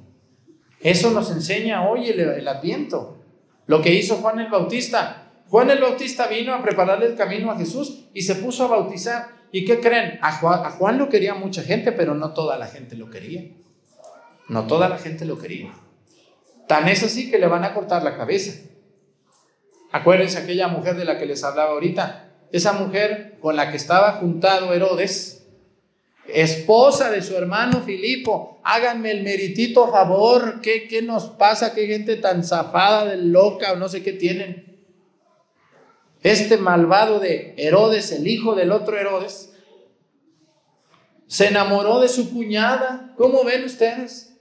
Eso 0.80 1.12
nos 1.12 1.30
enseña 1.30 1.88
hoy 1.88 2.10
el, 2.10 2.48
Adviento. 2.48 3.20
Lo 3.68 3.84
que 3.84 3.94
hizo 3.94 4.16
Juan 4.16 4.40
el 4.40 4.50
Bautista. 4.50 5.32
Juan 5.48 5.70
el 5.70 5.80
Bautista 5.80 6.26
vino 6.26 6.56
a 6.56 6.64
prepararle 6.64 7.06
el 7.06 7.16
camino 7.16 7.52
a 7.52 7.56
Jesús 7.56 8.06
y 8.16 8.24
se 8.24 8.34
puso 8.34 8.64
a 8.64 8.68
bautizar. 8.68 9.28
¿Y 9.52 9.64
qué 9.64 9.80
creen? 9.80 10.18
A 10.24 10.32
Juan, 10.32 10.66
a 10.66 10.72
Juan 10.72 10.98
lo 10.98 11.08
quería 11.08 11.36
mucha 11.36 11.62
gente, 11.62 11.92
pero 11.92 12.16
no 12.16 12.34
toda 12.34 12.58
la 12.58 12.66
gente 12.66 12.96
lo 12.96 13.12
quería. 13.12 13.44
No 14.50 14.66
toda 14.66 14.90
la 14.90 14.98
gente 14.98 15.26
lo 15.26 15.38
quería. 15.38 15.72
Tan 16.68 16.88
es 16.88 17.04
así 17.04 17.30
que 17.30 17.38
le 17.38 17.46
van 17.46 17.64
a 17.64 17.76
cortar 17.76 18.02
la 18.02 18.18
cabeza. 18.18 18.60
Acuérdense 19.92 20.40
aquella 20.40 20.68
mujer 20.68 20.96
de 20.96 21.06
la 21.06 21.20
que 21.20 21.28
les 21.28 21.44
hablaba 21.44 21.70
ahorita. 21.70 22.25
Esa 22.56 22.72
mujer 22.72 23.38
con 23.42 23.58
la 23.58 23.70
que 23.70 23.76
estaba 23.76 24.14
juntado 24.14 24.74
Herodes, 24.74 25.46
esposa 26.30 27.12
de 27.12 27.22
su 27.22 27.36
hermano 27.36 27.82
Filipo, 27.82 28.62
háganme 28.64 29.12
el 29.12 29.24
meritito 29.24 29.92
favor, 29.92 30.62
¿qué, 30.62 30.88
qué 30.88 31.02
nos 31.02 31.26
pasa? 31.26 31.74
¿Qué 31.74 31.86
gente 31.86 32.16
tan 32.16 32.46
zafada, 32.46 33.04
de 33.04 33.18
loca 33.18 33.74
o 33.74 33.76
no 33.76 33.90
sé 33.90 34.04
qué 34.04 34.14
tienen? 34.14 34.80
Este 36.24 36.56
malvado 36.56 37.20
de 37.20 37.56
Herodes, 37.58 38.14
el 38.14 38.26
hijo 38.26 38.56
del 38.56 38.72
otro 38.72 38.98
Herodes, 38.98 39.54
se 41.28 41.48
enamoró 41.48 42.00
de 42.00 42.08
su 42.08 42.32
cuñada. 42.32 43.14
¿Cómo 43.18 43.44
ven 43.44 43.66
ustedes? 43.66 44.34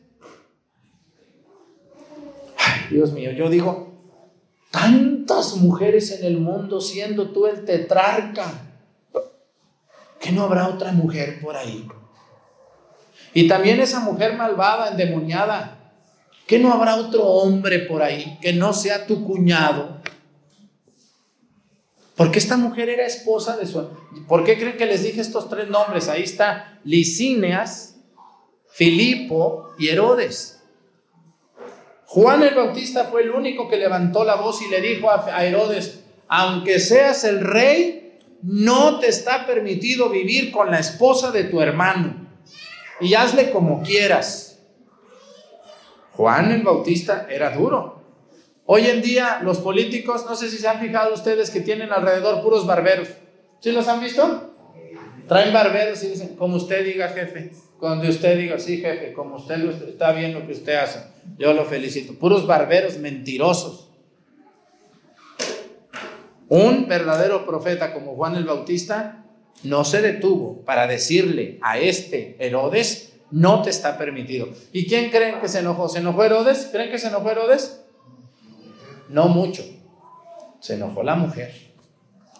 Dios 2.91 3.11
mío, 3.11 3.33
yo 3.33 3.51
digo, 3.51 3.94
tantas 4.75 5.55
mujeres 5.59 6.11
en 6.11 6.25
el 6.25 6.39
mundo 6.39 6.81
siendo 6.81 7.31
tú 7.31 7.47
el 7.47 7.65
tetrarca, 7.65 8.73
que 10.19 10.33
no 10.33 10.43
habrá 10.43 10.67
otra 10.69 10.91
mujer 10.91 11.41
por 11.41 11.57
ahí. 11.57 11.87
Y 13.35 13.47
también 13.47 13.79
esa 13.79 14.01
mujer 14.01 14.37
malvada, 14.37 14.91
endemoniada, 14.91 15.93
que 16.49 16.59
no 16.59 16.73
habrá 16.73 16.97
otro 16.97 17.23
hombre 17.23 17.79
por 17.81 18.03
ahí 18.03 18.37
que 18.43 18.53
no 18.53 18.73
sea 18.73 19.07
tu 19.07 19.25
cuñado. 19.25 20.01
Porque 22.17 22.41
esta 22.41 22.57
mujer 22.57 22.89
era 22.89 23.07
esposa 23.07 23.57
de 23.57 23.67
su... 23.67 23.89
¿Por 24.27 24.43
qué 24.43 24.59
creen 24.59 24.77
que 24.77 24.87
les 24.87 25.05
dije 25.05 25.21
estos 25.21 25.49
tres 25.49 25.69
nombres? 25.69 26.09
Ahí 26.09 26.25
está 26.25 26.81
Licíneas, 26.83 27.97
Filipo 28.73 29.71
y 29.79 29.89
Herodes. 29.89 30.54
Juan 32.07 32.43
el 32.43 32.55
Bautista 32.55 33.05
fue 33.05 33.23
el 33.23 33.31
único 33.31 33.69
que 33.69 33.77
levantó 33.77 34.25
la 34.25 34.37
voz 34.37 34.63
y 34.63 34.71
le 34.71 34.81
dijo 34.81 35.11
a 35.11 35.45
Herodes, 35.45 36.05
aunque 36.29 36.79
seas 36.79 37.25
el 37.25 37.41
rey, 37.41 38.19
no 38.43 38.99
te 38.99 39.09
está 39.09 39.47
permitido 39.47 40.11
vivir 40.11 40.53
con 40.53 40.71
la 40.71 40.79
esposa 40.79 41.31
de 41.31 41.45
tu 41.45 41.61
hermano. 41.61 42.29
Y 43.01 43.15
hazle 43.15 43.51
como 43.51 43.83
quieras. 43.83 44.61
Juan 46.13 46.53
el 46.53 46.63
Bautista 46.63 47.27
era 47.29 47.51
duro. 47.51 48.03
Hoy 48.67 48.87
en 48.87 49.03
día 49.03 49.41
los 49.43 49.59
políticos, 49.59 50.25
no 50.29 50.37
sé 50.37 50.49
si 50.49 50.59
se 50.59 50.69
han 50.69 50.81
fijado 50.81 51.13
ustedes 51.13 51.51
que 51.51 51.61
tienen 51.61 51.93
alrededor 51.93 52.43
puros 52.43 52.67
barberos. 52.67 53.09
¿Sí 53.61 53.73
los 53.73 53.89
han 53.89 54.01
visto? 54.01 54.55
Traen 55.27 55.53
barberos 55.53 56.03
y 56.05 56.09
dicen, 56.09 56.37
como 56.37 56.57
usted 56.57 56.85
diga, 56.85 57.09
jefe. 57.09 57.51
Cuando 57.79 58.09
usted 58.09 58.39
diga, 58.39 58.59
sí, 58.59 58.79
jefe, 58.79 59.13
como 59.13 59.37
usted 59.37 59.89
está 59.89 60.13
bien 60.13 60.35
lo 60.35 60.47
que 60.47 60.53
usted 60.53 60.77
hace. 60.77 61.14
Yo 61.39 61.53
lo 61.53 61.65
felicito. 61.65 62.15
Puros 62.15 62.47
barberos 62.47 62.99
mentirosos. 62.99 63.91
Un 66.49 66.87
verdadero 66.89 67.47
profeta 67.47 67.93
como 67.93 68.15
Juan 68.15 68.37
el 68.37 68.45
Bautista 68.45 69.25
no 69.63 69.85
se 69.85 70.03
detuvo 70.03 70.65
para 70.65 70.87
decirle 70.87 71.59
a 71.63 71.79
este 71.79 72.37
Herodes, 72.39 73.15
no 73.31 73.63
te 73.63 73.71
está 73.71 73.97
permitido. 73.97 74.49
¿Y 74.73 74.87
quién 74.87 75.11
creen 75.11 75.41
que 75.41 75.49
se 75.49 75.61
enojó? 75.61 75.89
¿Se 75.89 75.99
enojó 75.99 76.23
Herodes? 76.25 76.69
¿Creen 76.71 76.91
que 76.91 76.99
se 76.99 77.09
enojó 77.09 77.31
Herodes? 77.31 77.85
No 79.09 79.29
mucho. 79.29 79.65
Se 80.61 80.75
enojó 80.75 81.03
la 81.03 81.17
mujer. 81.17 81.53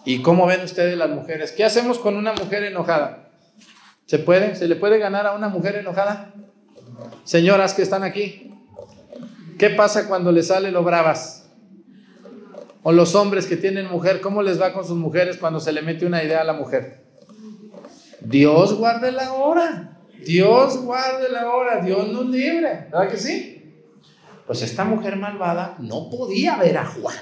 ¿Y 0.05 0.21
cómo 0.21 0.45
ven 0.45 0.61
ustedes 0.61 0.97
las 0.97 1.09
mujeres? 1.09 1.51
¿Qué 1.51 1.63
hacemos 1.63 1.97
con 1.97 2.15
una 2.15 2.33
mujer 2.33 2.63
enojada? 2.63 3.29
¿Se 4.05 4.19
puede? 4.19 4.55
¿Se 4.55 4.67
le 4.67 4.75
puede 4.75 4.99
ganar 4.99 5.25
a 5.25 5.33
una 5.33 5.49
mujer 5.49 5.75
enojada? 5.75 6.33
Señoras 7.23 7.73
que 7.73 7.81
están 7.81 8.03
aquí, 8.03 8.54
¿Qué 9.57 9.69
pasa 9.69 10.07
cuando 10.07 10.31
le 10.31 10.43
sale 10.43 10.71
lo 10.71 10.83
bravas? 10.83 11.49
O 12.83 12.91
los 12.91 13.15
hombres 13.15 13.47
que 13.47 13.55
tienen 13.55 13.89
mujer, 13.89 14.19
¿cómo 14.19 14.43
les 14.43 14.61
va 14.61 14.73
con 14.73 14.85
sus 14.85 14.97
mujeres 14.97 15.37
cuando 15.37 15.59
se 15.59 15.71
le 15.71 15.81
mete 15.81 16.05
una 16.05 16.23
idea 16.23 16.41
a 16.41 16.43
la 16.43 16.53
mujer? 16.53 17.05
Dios 18.19 18.73
guarde 18.77 19.11
la 19.11 19.33
hora. 19.33 19.99
Dios 20.25 20.77
guarde 20.83 21.29
la 21.29 21.49
hora. 21.49 21.81
Dios 21.81 22.09
nos 22.09 22.25
libre. 22.27 22.87
¿Verdad 22.91 23.09
que 23.09 23.17
sí? 23.17 23.73
Pues 24.45 24.61
esta 24.61 24.83
mujer 24.83 25.15
malvada 25.15 25.75
no 25.79 26.09
podía 26.09 26.57
ver 26.57 26.77
a 26.77 26.85
Juan. 26.85 27.15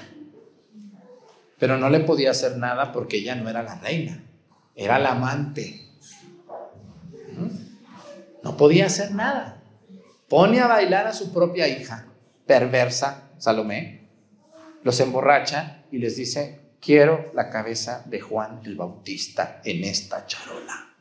Pero 1.58 1.78
no 1.78 1.88
le 1.88 2.00
podía 2.00 2.32
hacer 2.32 2.58
nada 2.58 2.92
porque 2.92 3.18
ella 3.18 3.36
no 3.36 3.48
era 3.48 3.62
la 3.62 3.76
reina. 3.76 4.24
Era 4.74 4.98
la 4.98 5.12
amante. 5.12 5.88
¿Mm? 7.32 8.42
No 8.42 8.56
podía 8.56 8.86
hacer 8.86 9.12
nada. 9.12 9.62
Pone 10.28 10.60
a 10.60 10.66
bailar 10.66 11.06
a 11.06 11.12
su 11.12 11.32
propia 11.32 11.68
hija 11.68 12.08
perversa, 12.46 13.30
Salomé, 13.38 14.08
los 14.82 15.00
emborracha 15.00 15.84
y 15.90 15.98
les 15.98 16.16
dice, 16.16 16.60
quiero 16.80 17.30
la 17.34 17.50
cabeza 17.50 18.02
de 18.06 18.20
Juan 18.20 18.60
el 18.64 18.76
Bautista 18.76 19.60
en 19.64 19.84
esta 19.84 20.26
charola. 20.26 20.94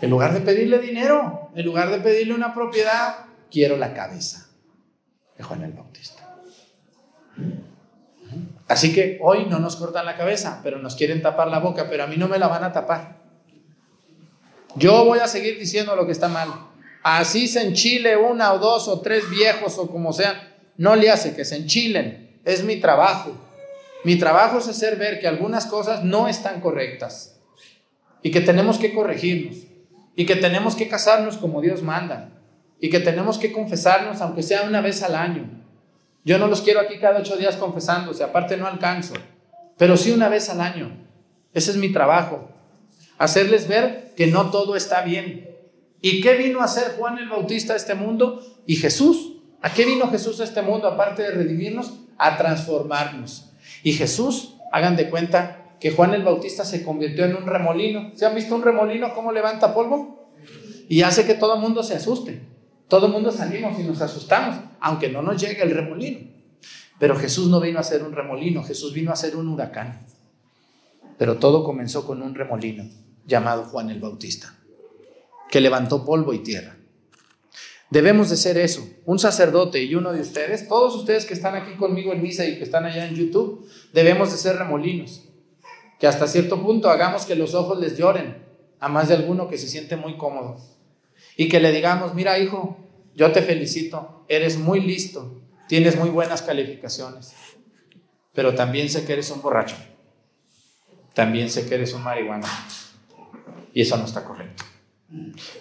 En 0.00 0.10
lugar 0.10 0.32
de 0.34 0.40
pedirle 0.40 0.78
dinero, 0.78 1.50
en 1.54 1.64
lugar 1.64 1.90
de 1.90 1.98
pedirle 1.98 2.34
una 2.34 2.54
propiedad, 2.54 3.26
quiero 3.50 3.76
la 3.76 3.94
cabeza 3.94 4.48
de 5.36 5.44
Juan 5.44 5.62
el 5.62 5.72
Bautista. 5.72 6.36
Así 8.68 8.92
que 8.92 9.18
hoy 9.22 9.46
no 9.46 9.58
nos 9.58 9.76
cortan 9.76 10.06
la 10.06 10.16
cabeza, 10.16 10.60
pero 10.62 10.78
nos 10.78 10.96
quieren 10.96 11.22
tapar 11.22 11.48
la 11.48 11.60
boca, 11.60 11.88
pero 11.88 12.04
a 12.04 12.06
mí 12.06 12.16
no 12.16 12.28
me 12.28 12.38
la 12.38 12.48
van 12.48 12.64
a 12.64 12.72
tapar. 12.72 13.16
Yo 14.74 15.04
voy 15.04 15.20
a 15.20 15.28
seguir 15.28 15.58
diciendo 15.58 15.94
lo 15.94 16.04
que 16.04 16.12
está 16.12 16.28
mal. 16.28 16.50
Así 17.08 17.46
se 17.46 17.62
enchile 17.62 18.16
una 18.16 18.52
o 18.52 18.58
dos 18.58 18.88
o 18.88 19.00
tres 19.00 19.30
viejos 19.30 19.78
o 19.78 19.88
como 19.88 20.12
sea, 20.12 20.56
no 20.76 20.96
le 20.96 21.08
hace 21.08 21.36
que 21.36 21.44
se 21.44 21.54
enchilen. 21.54 22.40
Es 22.44 22.64
mi 22.64 22.80
trabajo. 22.80 23.30
Mi 24.02 24.16
trabajo 24.16 24.58
es 24.58 24.66
hacer 24.66 24.96
ver 24.96 25.20
que 25.20 25.28
algunas 25.28 25.66
cosas 25.66 26.02
no 26.02 26.26
están 26.26 26.60
correctas 26.60 27.38
y 28.22 28.32
que 28.32 28.40
tenemos 28.40 28.78
que 28.78 28.92
corregirnos 28.92 29.56
y 30.16 30.26
que 30.26 30.34
tenemos 30.34 30.74
que 30.74 30.88
casarnos 30.88 31.36
como 31.36 31.60
Dios 31.60 31.80
manda 31.80 32.30
y 32.80 32.90
que 32.90 32.98
tenemos 32.98 33.38
que 33.38 33.52
confesarnos 33.52 34.20
aunque 34.20 34.42
sea 34.42 34.62
una 34.62 34.80
vez 34.80 35.04
al 35.04 35.14
año. 35.14 35.48
Yo 36.24 36.38
no 36.38 36.48
los 36.48 36.60
quiero 36.60 36.80
aquí 36.80 36.98
cada 36.98 37.20
ocho 37.20 37.36
días 37.36 37.54
confesándose, 37.54 38.24
aparte 38.24 38.56
no 38.56 38.66
alcanzo, 38.66 39.14
pero 39.78 39.96
sí 39.96 40.10
una 40.10 40.28
vez 40.28 40.50
al 40.50 40.60
año. 40.60 40.90
Ese 41.54 41.70
es 41.70 41.76
mi 41.76 41.92
trabajo, 41.92 42.50
hacerles 43.16 43.68
ver 43.68 44.12
que 44.16 44.26
no 44.26 44.50
todo 44.50 44.74
está 44.74 45.02
bien, 45.02 45.45
¿Y 46.06 46.20
qué 46.20 46.36
vino 46.36 46.60
a 46.60 46.66
hacer 46.66 46.94
Juan 46.96 47.18
el 47.18 47.28
Bautista 47.28 47.72
a 47.72 47.76
este 47.76 47.96
mundo? 47.96 48.40
Y 48.64 48.76
Jesús. 48.76 49.38
¿A 49.60 49.72
qué 49.72 49.84
vino 49.84 50.08
Jesús 50.08 50.38
a 50.38 50.44
este 50.44 50.62
mundo 50.62 50.86
aparte 50.86 51.22
de 51.22 51.32
redimirnos? 51.32 51.94
A 52.16 52.36
transformarnos. 52.36 53.50
Y 53.82 53.92
Jesús, 53.92 54.54
hagan 54.70 54.94
de 54.94 55.10
cuenta 55.10 55.74
que 55.80 55.90
Juan 55.90 56.14
el 56.14 56.22
Bautista 56.22 56.64
se 56.64 56.84
convirtió 56.84 57.24
en 57.24 57.34
un 57.34 57.44
remolino. 57.44 58.12
¿Se 58.14 58.24
han 58.24 58.36
visto 58.36 58.54
un 58.54 58.62
remolino 58.62 59.12
cómo 59.16 59.32
levanta 59.32 59.74
polvo? 59.74 60.30
Y 60.88 61.02
hace 61.02 61.26
que 61.26 61.34
todo 61.34 61.56
el 61.56 61.60
mundo 61.60 61.82
se 61.82 61.96
asuste. 61.96 62.40
Todo 62.86 63.06
el 63.06 63.12
mundo 63.12 63.32
salimos 63.32 63.76
y 63.76 63.82
nos 63.82 64.00
asustamos, 64.00 64.60
aunque 64.78 65.08
no 65.08 65.22
nos 65.22 65.42
llegue 65.42 65.60
el 65.64 65.72
remolino. 65.72 66.20
Pero 67.00 67.16
Jesús 67.16 67.48
no 67.48 67.58
vino 67.58 67.80
a 67.80 67.82
ser 67.82 68.04
un 68.04 68.12
remolino, 68.12 68.62
Jesús 68.62 68.92
vino 68.92 69.10
a 69.10 69.16
ser 69.16 69.34
un 69.34 69.48
huracán. 69.48 70.06
Pero 71.18 71.38
todo 71.38 71.64
comenzó 71.64 72.06
con 72.06 72.22
un 72.22 72.36
remolino 72.36 72.84
llamado 73.26 73.64
Juan 73.64 73.90
el 73.90 73.98
Bautista 73.98 74.56
que 75.50 75.60
levantó 75.60 76.04
polvo 76.04 76.32
y 76.32 76.40
tierra. 76.40 76.76
Debemos 77.88 78.30
de 78.30 78.36
ser 78.36 78.58
eso, 78.58 78.88
un 79.04 79.18
sacerdote 79.18 79.82
y 79.82 79.94
uno 79.94 80.12
de 80.12 80.20
ustedes, 80.20 80.66
todos 80.66 80.96
ustedes 80.96 81.24
que 81.24 81.34
están 81.34 81.54
aquí 81.54 81.76
conmigo 81.76 82.12
en 82.12 82.20
misa 82.20 82.44
y 82.44 82.58
que 82.58 82.64
están 82.64 82.84
allá 82.84 83.06
en 83.06 83.14
YouTube, 83.14 83.68
debemos 83.92 84.32
de 84.32 84.38
ser 84.38 84.56
remolinos, 84.56 85.28
que 86.00 86.08
hasta 86.08 86.26
cierto 86.26 86.60
punto 86.60 86.90
hagamos 86.90 87.26
que 87.26 87.36
los 87.36 87.54
ojos 87.54 87.78
les 87.78 87.96
lloren 87.96 88.44
a 88.80 88.88
más 88.88 89.08
de 89.08 89.14
alguno 89.14 89.48
que 89.48 89.56
se 89.56 89.68
siente 89.68 89.96
muy 89.96 90.16
cómodo 90.16 90.56
y 91.36 91.48
que 91.48 91.60
le 91.60 91.70
digamos, 91.70 92.12
mira 92.14 92.38
hijo, 92.40 92.76
yo 93.14 93.30
te 93.30 93.40
felicito, 93.40 94.24
eres 94.28 94.58
muy 94.58 94.80
listo, 94.80 95.40
tienes 95.68 95.96
muy 95.96 96.10
buenas 96.10 96.42
calificaciones, 96.42 97.34
pero 98.34 98.56
también 98.56 98.88
sé 98.88 99.04
que 99.04 99.12
eres 99.12 99.30
un 99.30 99.42
borracho, 99.42 99.76
también 101.14 101.50
sé 101.50 101.68
que 101.68 101.76
eres 101.76 101.94
un 101.94 102.02
marihuana 102.02 102.48
y 103.72 103.82
eso 103.82 103.96
no 103.96 104.06
está 104.06 104.24
correcto. 104.24 104.64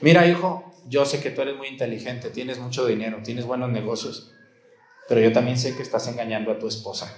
Mira, 0.01 0.27
hijo, 0.27 0.73
yo 0.87 1.05
sé 1.05 1.21
que 1.21 1.31
tú 1.31 1.41
eres 1.41 1.55
muy 1.55 1.67
inteligente, 1.67 2.29
tienes 2.29 2.59
mucho 2.59 2.85
dinero, 2.85 3.19
tienes 3.23 3.45
buenos 3.45 3.71
negocios, 3.71 4.31
pero 5.07 5.21
yo 5.21 5.31
también 5.31 5.57
sé 5.57 5.75
que 5.75 5.83
estás 5.83 6.07
engañando 6.07 6.51
a 6.51 6.59
tu 6.59 6.67
esposa. 6.67 7.15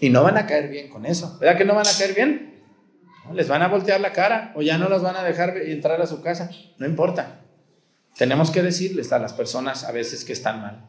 Y 0.00 0.08
no 0.08 0.22
van 0.22 0.38
a 0.38 0.46
caer 0.46 0.68
bien 0.68 0.88
con 0.88 1.04
eso. 1.04 1.36
¿Verdad 1.40 1.58
que 1.58 1.64
no 1.64 1.74
van 1.74 1.86
a 1.86 1.98
caer 1.98 2.14
bien? 2.14 2.62
Les 3.34 3.48
van 3.48 3.62
a 3.62 3.68
voltear 3.68 4.00
la 4.00 4.12
cara 4.12 4.52
o 4.56 4.62
ya 4.62 4.78
no 4.78 4.88
las 4.88 5.02
van 5.02 5.16
a 5.16 5.22
dejar 5.22 5.56
entrar 5.58 6.00
a 6.00 6.06
su 6.06 6.22
casa. 6.22 6.50
No 6.78 6.86
importa. 6.86 7.42
Tenemos 8.16 8.50
que 8.50 8.62
decirles 8.62 9.12
a 9.12 9.18
las 9.18 9.34
personas 9.34 9.84
a 9.84 9.92
veces 9.92 10.24
que 10.24 10.32
están 10.32 10.62
mal. 10.62 10.86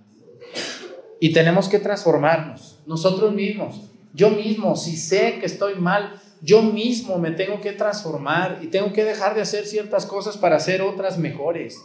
Y 1.20 1.34
tenemos 1.34 1.70
que 1.70 1.80
transformarnos, 1.80 2.80
nosotros 2.88 3.34
mismos. 3.34 3.92
Yo 4.14 4.32
mismo, 4.32 4.76
si 4.76 4.98
sé 4.98 5.40
que 5.40 5.46
estoy 5.46 5.76
mal, 5.76 6.20
yo 6.42 6.64
mismo 6.64 7.20
me 7.20 7.32
tengo 7.32 7.62
que 7.62 7.72
transformar 7.72 8.60
y 8.62 8.68
tengo 8.68 8.92
que 8.94 9.06
dejar 9.06 9.36
de 9.36 9.42
hacer 9.42 9.66
ciertas 9.66 10.06
cosas 10.06 10.38
para 10.38 10.56
hacer 10.56 10.82
otras 10.82 11.18
mejores. 11.20 11.80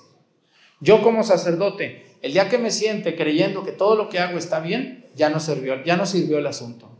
Yo 0.81 1.03
como 1.03 1.23
sacerdote, 1.23 2.07
el 2.23 2.33
día 2.33 2.49
que 2.49 2.59
me 2.59 2.71
siente 2.71 3.17
creyendo 3.17 3.65
que 3.65 3.73
todo 3.73 3.97
lo 3.97 4.09
que 4.09 4.19
hago 4.19 4.39
está 4.39 4.61
bien, 4.61 5.07
ya 5.15 5.31
no 5.31 5.41
sirvió, 5.41 5.85
ya 5.85 5.97
no 5.97 6.07
sirvió 6.07 6.39
el 6.39 6.47
asunto. 6.47 6.91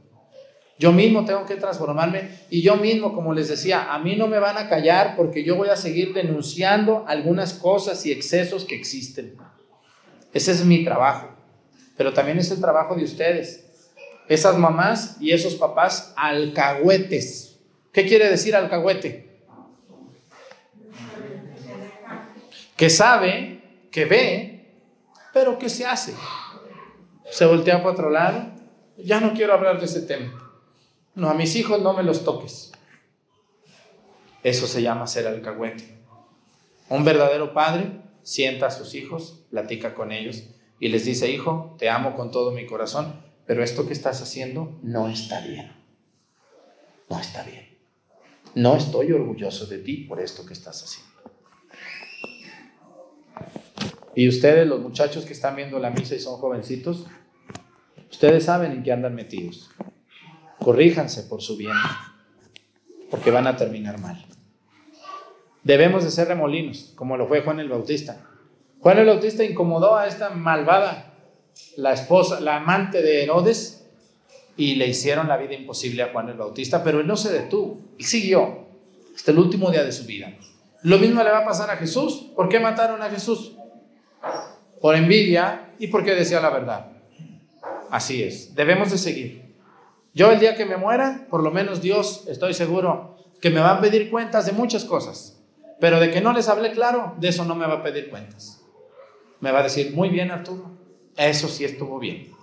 Yo 0.79 0.93
mismo 0.93 1.25
tengo 1.25 1.47
que 1.47 1.57
transformarme 1.57 2.29
y 2.51 2.61
yo 2.61 2.77
mismo, 2.77 3.15
como 3.15 3.33
les 3.33 3.49
decía, 3.49 3.95
a 3.95 3.99
mí 3.99 4.17
no 4.17 4.29
me 4.29 4.39
van 4.39 4.59
a 4.59 4.69
callar 4.69 5.15
porque 5.17 5.43
yo 5.43 5.57
voy 5.57 5.71
a 5.71 5.77
seguir 5.77 6.13
denunciando 6.13 7.05
algunas 7.07 7.55
cosas 7.55 8.05
y 8.05 8.13
excesos 8.13 8.67
que 8.67 8.77
existen. 8.77 9.37
Ese 10.35 10.53
es 10.53 10.65
mi 10.67 10.85
trabajo, 10.85 11.31
pero 11.97 12.13
también 12.13 12.39
es 12.39 12.51
el 12.51 12.61
trabajo 12.61 12.95
de 12.95 13.05
ustedes. 13.05 13.65
Esas 14.29 14.59
mamás 14.59 15.17
y 15.21 15.31
esos 15.31 15.55
papás 15.55 16.13
alcahuetes. 16.17 17.46
¿Qué 17.97 18.05
quiere 18.05 18.29
decir 18.29 18.55
alcahuete? 18.55 19.41
Que 22.77 22.91
sabe, 22.91 23.89
que 23.91 24.05
ve, 24.05 24.83
pero 25.33 25.59
que 25.59 25.71
se 25.71 25.87
hace. 25.87 26.13
Se 27.31 27.47
voltea 27.47 27.79
para 27.79 27.93
otro 27.93 28.11
lado. 28.11 28.53
Ya 28.99 29.19
no 29.19 29.33
quiero 29.33 29.55
hablar 29.55 29.81
de 29.81 29.87
ese 29.87 30.03
tema. 30.03 30.31
No, 31.15 31.31
a 31.31 31.33
mis 31.33 31.57
hijos 31.57 31.81
no 31.81 31.95
me 31.95 32.03
los 32.03 32.23
toques. 32.23 32.71
Eso 34.43 34.67
se 34.67 34.83
llama 34.83 35.07
ser 35.07 35.27
alcahuete. 35.27 35.97
Un 36.91 37.03
verdadero 37.03 37.55
padre 37.55 38.03
sienta 38.23 38.67
a 38.67 38.71
sus 38.71 38.95
hijos, 38.95 39.47
platica 39.49 39.95
con 39.95 40.13
ellos 40.13 40.43
y 40.79 40.89
les 40.89 41.07
dice, 41.07 41.31
hijo, 41.31 41.75
te 41.79 41.89
amo 41.89 42.15
con 42.15 42.31
todo 42.31 42.51
mi 42.51 42.67
corazón, 42.67 43.23
pero 43.47 43.65
esto 43.65 43.87
que 43.87 43.95
estás 43.95 44.21
haciendo 44.21 44.79
no 44.83 45.09
está 45.09 45.41
bien. 45.41 45.73
No 47.09 47.19
está 47.19 47.43
bien. 47.43 47.76
No 48.57 48.77
estoy 48.77 49.13
orgulloso 49.13 49.67
de 49.67 49.79
ti 49.79 49.99
por 50.09 50.21
esto 50.21 50.45
que 50.45 50.53
estás 50.53 50.83
haciendo. 50.83 51.13
Y 54.15 54.29
ustedes, 54.29 54.67
los 54.67 54.81
muchachos 54.81 55.25
que 55.25 55.33
están 55.33 55.55
viendo 55.55 55.79
la 55.79 55.91
misa 55.91 56.15
y 56.15 56.19
son 56.19 56.39
jovencitos, 56.39 57.07
ustedes 58.11 58.45
saben 58.45 58.73
en 58.73 58.83
qué 58.83 58.93
andan 58.93 59.15
metidos 59.15 59.71
corríjanse 60.67 61.23
por 61.23 61.43
su 61.43 61.57
bien, 61.57 61.77
porque 63.09 63.31
van 63.31 63.47
a 63.47 63.57
terminar 63.57 64.01
mal. 64.01 64.27
Debemos 65.63 66.03
de 66.03 66.11
ser 66.11 66.27
remolinos, 66.27 66.93
como 66.97 67.17
lo 67.17 67.29
fue 67.29 67.43
Juan 67.43 67.61
el 67.61 67.69
Bautista. 67.69 68.27
Juan 68.81 68.99
el 68.99 69.07
Bautista 69.07 69.45
incomodó 69.45 69.95
a 69.97 70.09
esta 70.09 70.31
malvada, 70.31 71.15
la 71.77 71.93
esposa, 71.93 72.41
la 72.41 72.57
amante 72.57 73.01
de 73.01 73.23
Herodes, 73.23 73.76
y 74.57 74.77
le 74.77 74.87
hicieron 74.87 75.29
la 75.29 75.37
vida 75.37 75.55
imposible 75.55 76.03
a 76.03 76.13
Juan 76.13 76.29
el 76.29 76.37
Bautista, 76.37 76.83
pero 76.83 77.01
él 77.01 77.07
no 77.07 77.17
se 77.17 77.33
detuvo, 77.33 77.81
y 77.99 78.05
siguió 78.05 78.67
hasta 79.15 79.31
el 79.31 79.39
último 79.39 79.71
día 79.71 79.85
de 79.85 79.93
su 79.93 80.05
vida. 80.05 80.33
Lo 80.83 80.99
mismo 80.99 81.23
le 81.23 81.31
va 81.31 81.39
a 81.39 81.45
pasar 81.45 81.71
a 81.71 81.77
Jesús. 81.77 82.31
¿Por 82.37 82.49
qué 82.49 82.61
mataron 82.61 83.03
a 83.03 83.11
Jesús? 83.11 83.57
Por 84.81 84.95
envidia 84.95 85.71
y 85.79 85.89
porque 85.89 86.15
decía 86.15 86.41
la 86.41 86.51
verdad. 86.51 86.93
Así 87.91 88.23
es, 88.23 88.55
debemos 88.55 88.91
de 88.91 88.99
seguir. 88.99 89.55
Yo 90.15 90.31
el 90.31 90.39
día 90.39 90.55
que 90.55 90.65
me 90.65 90.77
muera, 90.77 91.27
por 91.29 91.43
lo 91.43 91.51
menos 91.51 91.81
Dios, 91.83 92.25
estoy 92.29 92.55
seguro, 92.55 93.17
que 93.41 93.51
me 93.51 93.61
va 93.61 93.73
a 93.73 93.81
pedir 93.81 94.11
cuentas 94.11 94.47
de 94.47 94.53
muchas 94.53 94.85
cosas, 94.85 95.43
pero 95.81 96.01
de 96.01 96.11
que 96.11 96.21
no 96.21 96.33
les 96.33 96.49
hablé 96.49 96.73
claro, 96.73 97.15
de 97.19 97.29
eso 97.29 97.45
no 97.45 97.55
me 97.55 97.67
va 97.67 97.75
a 97.75 97.83
pedir 97.83 98.09
cuentas. 98.09 98.63
Me 99.41 99.53
va 99.53 99.61
a 99.61 99.65
decir, 99.65 99.93
muy 99.93 100.09
bien 100.09 100.31
Arturo, 100.31 100.71
eso 101.17 101.49
sí 101.49 101.65
estuvo 101.65 101.99
bien. 101.99 102.36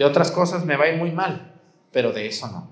De 0.00 0.06
otras 0.06 0.30
cosas 0.30 0.64
me 0.64 0.78
va 0.78 0.86
a 0.86 0.88
ir 0.88 0.96
muy 0.96 1.12
mal, 1.12 1.52
pero 1.92 2.10
de 2.10 2.26
eso 2.26 2.46
no. 2.46 2.70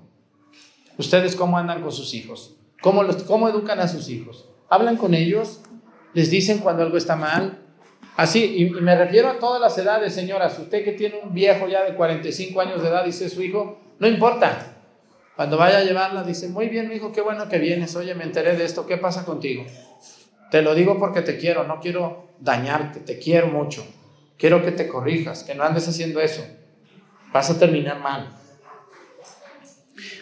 ¿Ustedes 0.97 1.35
cómo 1.35 1.59
andan 1.59 1.83
con 1.83 1.91
sus 1.91 2.15
hijos? 2.15 2.55
¿Cómo, 2.81 3.03
los, 3.03 3.17
educan 3.17 3.79
a 3.79 3.87
sus 3.87 4.09
hijos? 4.09 4.49
¿Hablan 4.67 4.97
con 4.97 5.13
ellos? 5.13 5.61
¿Les 6.15 6.31
dicen 6.31 6.57
cuando 6.57 6.81
algo 6.81 6.97
está 6.97 7.15
mal? 7.15 7.59
Así, 8.17 8.55
y, 8.57 8.71
me 8.71 8.95
refiero 8.95 9.29
a 9.29 9.37
todas 9.37 9.61
las 9.61 9.77
edades, 9.77 10.15
señoras. 10.15 10.57
Usted 10.57 10.83
que 10.83 10.93
tiene 10.93 11.19
un 11.23 11.31
viejo 11.31 11.67
ya 11.67 11.83
de 11.83 11.93
45 11.93 12.61
años 12.61 12.81
de 12.81 12.89
edad, 12.89 13.05
dice 13.05 13.29
su 13.29 13.43
hijo, 13.43 13.79
no 13.99 14.07
importa. 14.07 14.77
Cuando 15.35 15.55
vaya 15.55 15.77
a 15.77 15.83
llevarla, 15.83 16.23
dice, 16.23 16.49
muy 16.49 16.67
bien, 16.67 16.89
mi 16.89 16.95
hijo, 16.95 17.11
qué 17.11 17.21
bueno 17.21 17.47
que 17.47 17.59
vienes. 17.59 17.95
Oye, 17.95 18.15
me 18.15 18.23
enteré 18.23 18.57
de 18.57 18.65
esto, 18.65 18.87
¿qué 18.87 18.97
pasa 18.97 19.23
contigo? 19.23 19.65
Te 20.49 20.63
lo 20.63 20.73
digo 20.73 20.97
porque 20.97 21.21
te 21.21 21.37
quiero, 21.37 21.63
no 21.63 21.79
quiero 21.79 22.29
dañarte, 22.39 23.01
te 23.01 23.19
quiero 23.19 23.49
mucho. 23.49 23.85
Quiero 24.35 24.65
que 24.65 24.71
te 24.71 24.87
corrijas, 24.87 25.43
que 25.43 25.53
no 25.53 25.63
andes 25.63 25.87
haciendo 25.87 26.21
eso. 26.21 26.43
Vas 27.31 27.49
a 27.49 27.59
terminar 27.59 27.99
mal. 27.99 28.29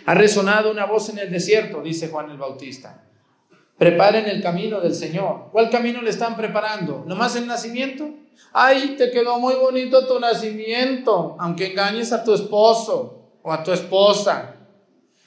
Ha 0.05 0.13
resonado 0.13 0.71
una 0.71 0.85
voz 0.85 1.09
en 1.09 1.19
el 1.19 1.31
desierto, 1.31 1.81
dice 1.81 2.09
Juan 2.09 2.31
el 2.31 2.37
Bautista. 2.37 3.03
Preparen 3.77 4.25
el 4.25 4.41
camino 4.41 4.79
del 4.79 4.95
Señor. 4.95 5.49
¿Cuál 5.51 5.69
camino 5.69 6.01
le 6.01 6.09
están 6.09 6.35
preparando? 6.35 7.03
¿Nomás 7.05 7.35
el 7.35 7.45
nacimiento? 7.45 8.09
Ay, 8.53 8.95
te 8.97 9.11
quedó 9.11 9.39
muy 9.39 9.55
bonito 9.55 10.07
tu 10.07 10.19
nacimiento, 10.19 11.35
aunque 11.39 11.67
engañes 11.71 12.11
a 12.11 12.23
tu 12.23 12.33
esposo 12.33 13.39
o 13.43 13.51
a 13.51 13.63
tu 13.63 13.71
esposa. 13.71 14.55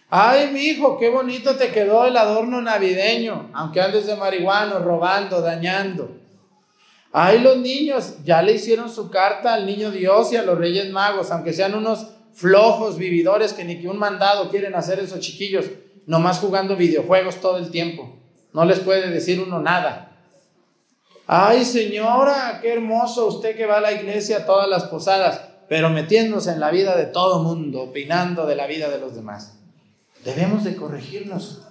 Ay, 0.08 0.50
mi 0.52 0.60
hijo, 0.62 0.98
qué 0.98 1.08
bonito 1.08 1.54
te 1.56 1.70
quedó 1.70 2.04
el 2.04 2.16
adorno 2.16 2.60
navideño, 2.60 3.50
aunque 3.54 3.80
andes 3.80 4.06
de 4.06 4.16
marihuano, 4.16 4.80
robando, 4.80 5.40
dañando. 5.40 6.19
Ay, 7.12 7.40
los 7.40 7.58
niños, 7.58 8.14
ya 8.24 8.40
le 8.42 8.52
hicieron 8.52 8.88
su 8.88 9.10
carta 9.10 9.54
al 9.54 9.66
niño 9.66 9.90
Dios 9.90 10.32
y 10.32 10.36
a 10.36 10.42
los 10.42 10.58
Reyes 10.58 10.90
Magos, 10.90 11.30
aunque 11.30 11.52
sean 11.52 11.74
unos 11.74 12.06
flojos 12.32 12.96
vividores 12.96 13.52
que 13.52 13.64
ni 13.64 13.80
que 13.80 13.88
un 13.88 13.98
mandado 13.98 14.48
quieren 14.50 14.74
hacer 14.74 15.00
esos 15.00 15.20
chiquillos, 15.20 15.66
nomás 16.06 16.38
jugando 16.38 16.76
videojuegos 16.76 17.40
todo 17.40 17.58
el 17.58 17.70
tiempo. 17.70 18.16
No 18.52 18.64
les 18.64 18.80
puede 18.80 19.10
decir 19.10 19.40
uno 19.40 19.60
nada. 19.60 20.16
Ay, 21.26 21.64
señora, 21.64 22.58
qué 22.62 22.72
hermoso 22.72 23.26
usted 23.26 23.56
que 23.56 23.66
va 23.66 23.78
a 23.78 23.80
la 23.80 23.92
iglesia 23.92 24.38
a 24.38 24.46
todas 24.46 24.68
las 24.68 24.84
posadas 24.84 25.50
pero 25.70 25.88
metiéndose 25.88 26.50
en 26.50 26.58
la 26.58 26.72
vida 26.72 26.96
de 26.96 27.06
todo 27.06 27.44
mundo, 27.44 27.82
opinando 27.82 28.44
de 28.44 28.56
la 28.56 28.66
vida 28.66 28.90
de 28.90 28.98
los 28.98 29.14
demás. 29.14 29.56
Debemos 30.24 30.64
de 30.64 30.74
corregirnos 30.74 31.62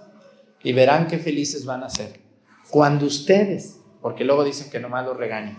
y 0.64 0.72
verán 0.72 1.08
qué 1.08 1.18
felices 1.18 1.66
van 1.66 1.84
a 1.84 1.90
ser. 1.90 2.22
Cuando 2.70 3.06
ustedes, 3.06 3.79
porque 4.02 4.24
luego 4.24 4.44
dicen 4.44 4.70
que 4.70 4.80
nomás 4.80 5.06
los 5.06 5.18
regañen, 5.18 5.58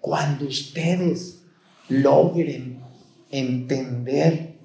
cuando 0.00 0.46
ustedes 0.46 1.44
logren 1.88 2.82
entender 3.30 4.56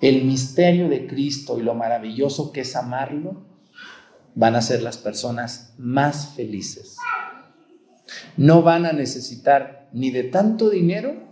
el 0.00 0.24
misterio 0.24 0.88
de 0.88 1.06
Cristo 1.06 1.58
y 1.58 1.62
lo 1.62 1.74
maravilloso 1.74 2.52
que 2.52 2.60
es 2.60 2.76
amarlo, 2.76 3.44
van 4.34 4.56
a 4.56 4.62
ser 4.62 4.82
las 4.82 4.98
personas 4.98 5.74
más 5.78 6.34
felices. 6.34 6.96
No 8.36 8.62
van 8.62 8.86
a 8.86 8.92
necesitar 8.92 9.88
ni 9.92 10.10
de 10.10 10.24
tanto 10.24 10.70
dinero 10.70 11.28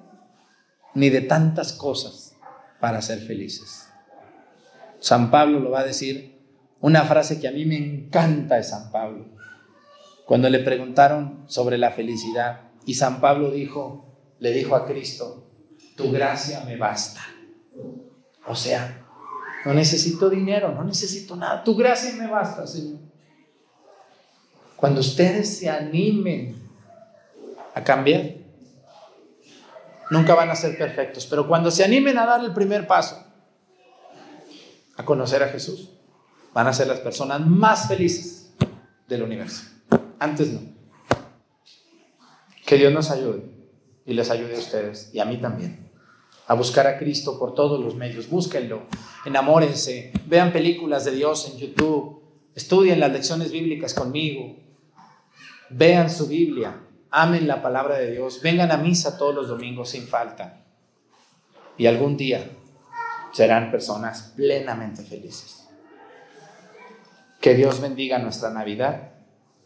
ni 0.95 1.11
de 1.11 1.21
tantas 1.21 1.73
cosas 1.73 2.37
para 2.81 3.03
ser 3.03 3.21
felices. 3.21 3.89
San 5.01 5.31
Pablo 5.31 5.61
lo 5.61 5.71
va 5.71 5.81
a 5.81 5.85
decir, 5.85 6.39
una 6.81 7.05
frase 7.05 7.41
que 7.41 7.49
a 7.49 7.53
mí 7.53 7.65
me 7.65 7.77
encanta 7.77 8.57
de 8.57 8.65
San 8.65 8.91
Pablo. 8.91 9.27
Cuando 10.29 10.51
le 10.51 10.59
preguntaron 10.59 11.45
sobre 11.47 11.79
la 11.79 11.91
felicidad 11.91 12.73
y 12.85 12.93
San 12.93 13.19
Pablo 13.19 13.51
dijo, 13.51 14.15
le 14.41 14.53
dijo 14.53 14.77
a 14.77 14.85
Cristo, 14.85 15.43
tu 15.97 16.13
gracia 16.13 16.65
me 16.67 16.77
basta. 16.77 17.23
O 18.47 18.55
sea, 18.55 19.07
no 19.65 19.73
necesito 19.73 20.29
dinero, 20.29 20.75
no 20.75 20.85
necesito 20.85 21.35
nada, 21.35 21.65
tu 21.65 21.75
gracia 21.75 22.13
me 22.13 22.27
basta, 22.27 22.67
Señor. 22.67 22.99
Cuando 24.77 25.01
ustedes 25.01 25.61
se 25.61 25.71
animen 25.71 26.61
a 27.75 27.83
cambiar, 27.83 28.35
nunca 30.11 30.35
van 30.35 30.51
a 30.51 30.57
ser 30.57 30.77
perfectos, 30.77 31.25
pero 31.25 31.49
cuando 31.49 31.71
se 31.71 31.85
animen 31.85 32.19
a 32.19 32.27
dar 32.27 32.45
el 32.45 32.53
primer 32.53 32.87
paso, 32.87 33.25
a 34.95 35.07
conocer 35.07 35.43
a 35.43 35.49
Jesús, 35.49 35.89
van 36.53 36.67
a 36.67 36.75
ser 36.75 36.87
las 36.87 37.01
personas 37.01 37.41
más 37.47 37.89
felices 37.89 38.53
del 39.09 39.23
universo. 39.23 39.78
Antes 40.19 40.53
no. 40.53 40.61
Que 42.67 42.77
Dios 42.77 42.93
nos 42.93 43.11
ayude 43.11 43.45
y 44.05 44.15
les 44.15 44.31
ayude 44.31 44.57
a 44.57 44.59
ustedes 44.59 45.11
y 45.13 45.21
a 45.21 45.25
mí 45.25 45.39
también 45.39 45.89
a 46.49 46.55
buscar 46.55 46.87
a 46.87 46.99
Cristo 46.99 47.39
por 47.39 47.55
todos 47.55 47.79
los 47.79 47.95
medios. 47.95 48.29
Búsquenlo, 48.29 48.83
enamórense, 49.27 50.13
vean 50.27 50.51
películas 50.51 51.05
de 51.05 51.13
Dios 51.13 51.51
en 51.53 51.59
YouTube, 51.59 52.23
estudien 52.55 53.01
las 53.01 53.13
lecciones 53.13 53.53
bíblicas 53.53 53.93
conmigo, 53.93 54.57
vean 55.69 56.11
su 56.11 56.27
Biblia, 56.27 56.81
amen 57.11 57.47
la 57.47 57.63
palabra 57.63 57.99
de 57.99 58.13
Dios, 58.13 58.41
vengan 58.43 58.73
a 58.73 58.79
misa 58.79 59.19
todos 59.19 59.35
los 59.35 59.49
domingos 59.49 59.91
sin 59.91 60.09
falta. 60.09 60.65
Y 61.77 61.87
algún 61.87 62.17
día 62.17 62.51
serán 63.33 63.71
personas 63.71 64.33
plenamente 64.35 65.03
felices. 65.03 65.69
Que 67.43 67.55
Dios 67.55 67.81
bendiga 67.81 68.19
nuestra 68.19 68.51
Navidad 68.51 69.18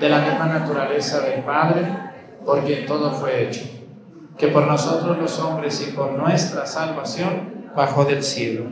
de 0.00 0.08
la 0.08 0.20
misma 0.20 0.46
naturaleza 0.46 1.20
del 1.20 1.42
Padre, 1.42 1.86
por 2.44 2.64
quien 2.64 2.86
todo 2.86 3.10
fue 3.10 3.44
hecho, 3.44 3.62
que 4.36 4.48
por 4.48 4.66
nosotros 4.66 5.18
los 5.18 5.38
hombres 5.40 5.86
y 5.86 5.92
por 5.92 6.12
nuestra 6.12 6.66
salvación 6.66 7.70
bajó 7.74 8.04
del 8.04 8.22
cielo, 8.22 8.64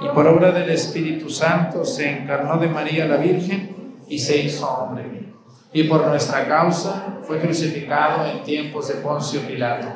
y 0.00 0.08
por 0.08 0.26
obra 0.26 0.52
del 0.52 0.70
Espíritu 0.70 1.30
Santo 1.30 1.84
se 1.84 2.10
encarnó 2.10 2.58
de 2.58 2.68
María 2.68 3.06
la 3.06 3.16
Virgen 3.16 3.96
y 4.08 4.18
se 4.18 4.38
hizo 4.38 4.68
hombre, 4.68 5.32
y 5.72 5.84
por 5.84 6.06
nuestra 6.06 6.46
causa 6.46 7.18
fue 7.22 7.40
crucificado 7.40 8.26
en 8.26 8.42
tiempos 8.42 8.88
de 8.88 8.94
Poncio 8.94 9.40
Pilato, 9.42 9.86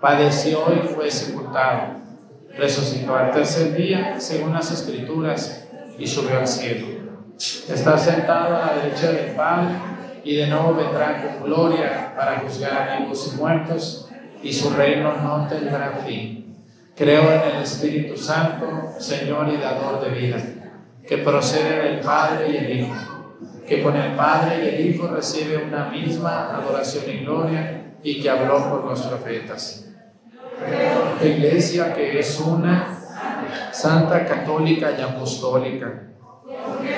padeció 0.00 0.64
y 0.74 0.86
fue 0.88 1.10
sepultado, 1.10 1.94
resucitó 2.56 3.16
al 3.16 3.30
tercer 3.30 3.74
día 3.74 4.20
según 4.20 4.52
las 4.52 4.70
Escrituras 4.70 5.66
y 5.98 6.06
subió 6.06 6.38
al 6.38 6.46
cielo. 6.46 6.86
Está 7.36 7.98
sentado 7.98 8.56
a 8.56 8.66
la 8.66 8.74
derecha 8.74 9.10
del 9.10 9.34
Padre 9.34 9.93
y 10.24 10.36
de 10.36 10.46
nuevo 10.46 10.74
vendrá 10.74 11.22
con 11.22 11.44
gloria 11.44 12.14
para 12.16 12.40
juzgar 12.40 12.88
a 12.88 12.98
vivos 12.98 13.32
y 13.32 13.36
muertos, 13.36 14.08
y 14.42 14.52
su 14.52 14.70
reino 14.70 15.14
no 15.22 15.46
tendrá 15.46 16.00
fin. 16.06 16.56
Creo 16.96 17.22
en 17.22 17.56
el 17.56 17.62
Espíritu 17.62 18.16
Santo, 18.16 18.66
Señor 18.98 19.48
y 19.48 19.58
dador 19.58 20.00
de 20.02 20.10
vida, 20.10 20.36
que 21.06 21.18
procede 21.18 21.82
del 21.82 22.00
Padre 22.00 22.50
y 22.50 22.56
el 22.56 22.80
Hijo, 22.80 22.94
que 23.66 23.82
con 23.82 23.96
el 23.96 24.12
Padre 24.12 24.64
y 24.64 24.68
el 24.68 24.86
Hijo 24.86 25.08
recibe 25.08 25.58
una 25.58 25.88
misma 25.90 26.56
adoración 26.56 27.04
y 27.08 27.24
gloria, 27.24 27.94
y 28.02 28.22
que 28.22 28.30
habló 28.30 28.70
por 28.70 28.84
los 28.84 29.02
profetas. 29.02 29.88
La 31.20 31.26
iglesia 31.26 31.92
que 31.92 32.18
es 32.18 32.40
una, 32.40 32.98
santa, 33.72 34.24
católica 34.24 34.92
y 34.96 35.02
apostólica. 35.02 36.02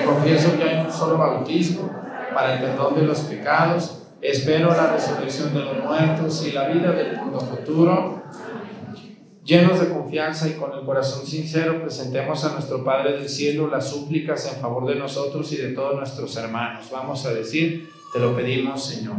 Confieso 0.05 0.57
que 0.57 0.63
hay 0.63 0.85
un 0.85 0.91
solo 0.91 1.17
bautismo 1.17 2.06
para 2.37 2.53
el 2.53 2.59
perdón 2.59 2.93
de 2.93 3.01
los 3.01 3.21
pecados. 3.21 4.03
Espero 4.21 4.69
la 4.69 4.93
resurrección 4.93 5.55
de 5.55 5.61
los 5.61 5.83
muertos 5.83 6.45
y 6.45 6.51
la 6.51 6.67
vida 6.67 6.91
del 6.91 7.17
mundo 7.17 7.39
futuro. 7.39 8.21
Llenos 9.43 9.79
de 9.79 9.89
confianza 9.89 10.47
y 10.47 10.51
con 10.51 10.71
el 10.71 10.85
corazón 10.85 11.25
sincero, 11.25 11.81
presentemos 11.81 12.45
a 12.45 12.51
nuestro 12.51 12.83
Padre 12.83 13.13
del 13.13 13.27
Cielo 13.27 13.67
las 13.67 13.89
súplicas 13.89 14.53
en 14.53 14.61
favor 14.61 14.85
de 14.85 14.99
nosotros 14.99 15.51
y 15.51 15.57
de 15.57 15.69
todos 15.69 15.95
nuestros 15.95 16.37
hermanos. 16.37 16.89
Vamos 16.91 17.25
a 17.25 17.33
decir, 17.33 17.89
te 18.13 18.19
lo 18.19 18.35
pedimos, 18.35 18.85
Señor. 18.85 19.15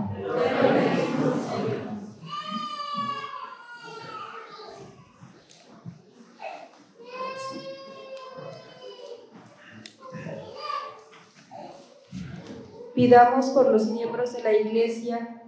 Pidamos 12.98 13.50
por 13.50 13.70
los 13.70 13.86
miembros 13.90 14.32
de 14.32 14.42
la 14.42 14.52
Iglesia 14.52 15.40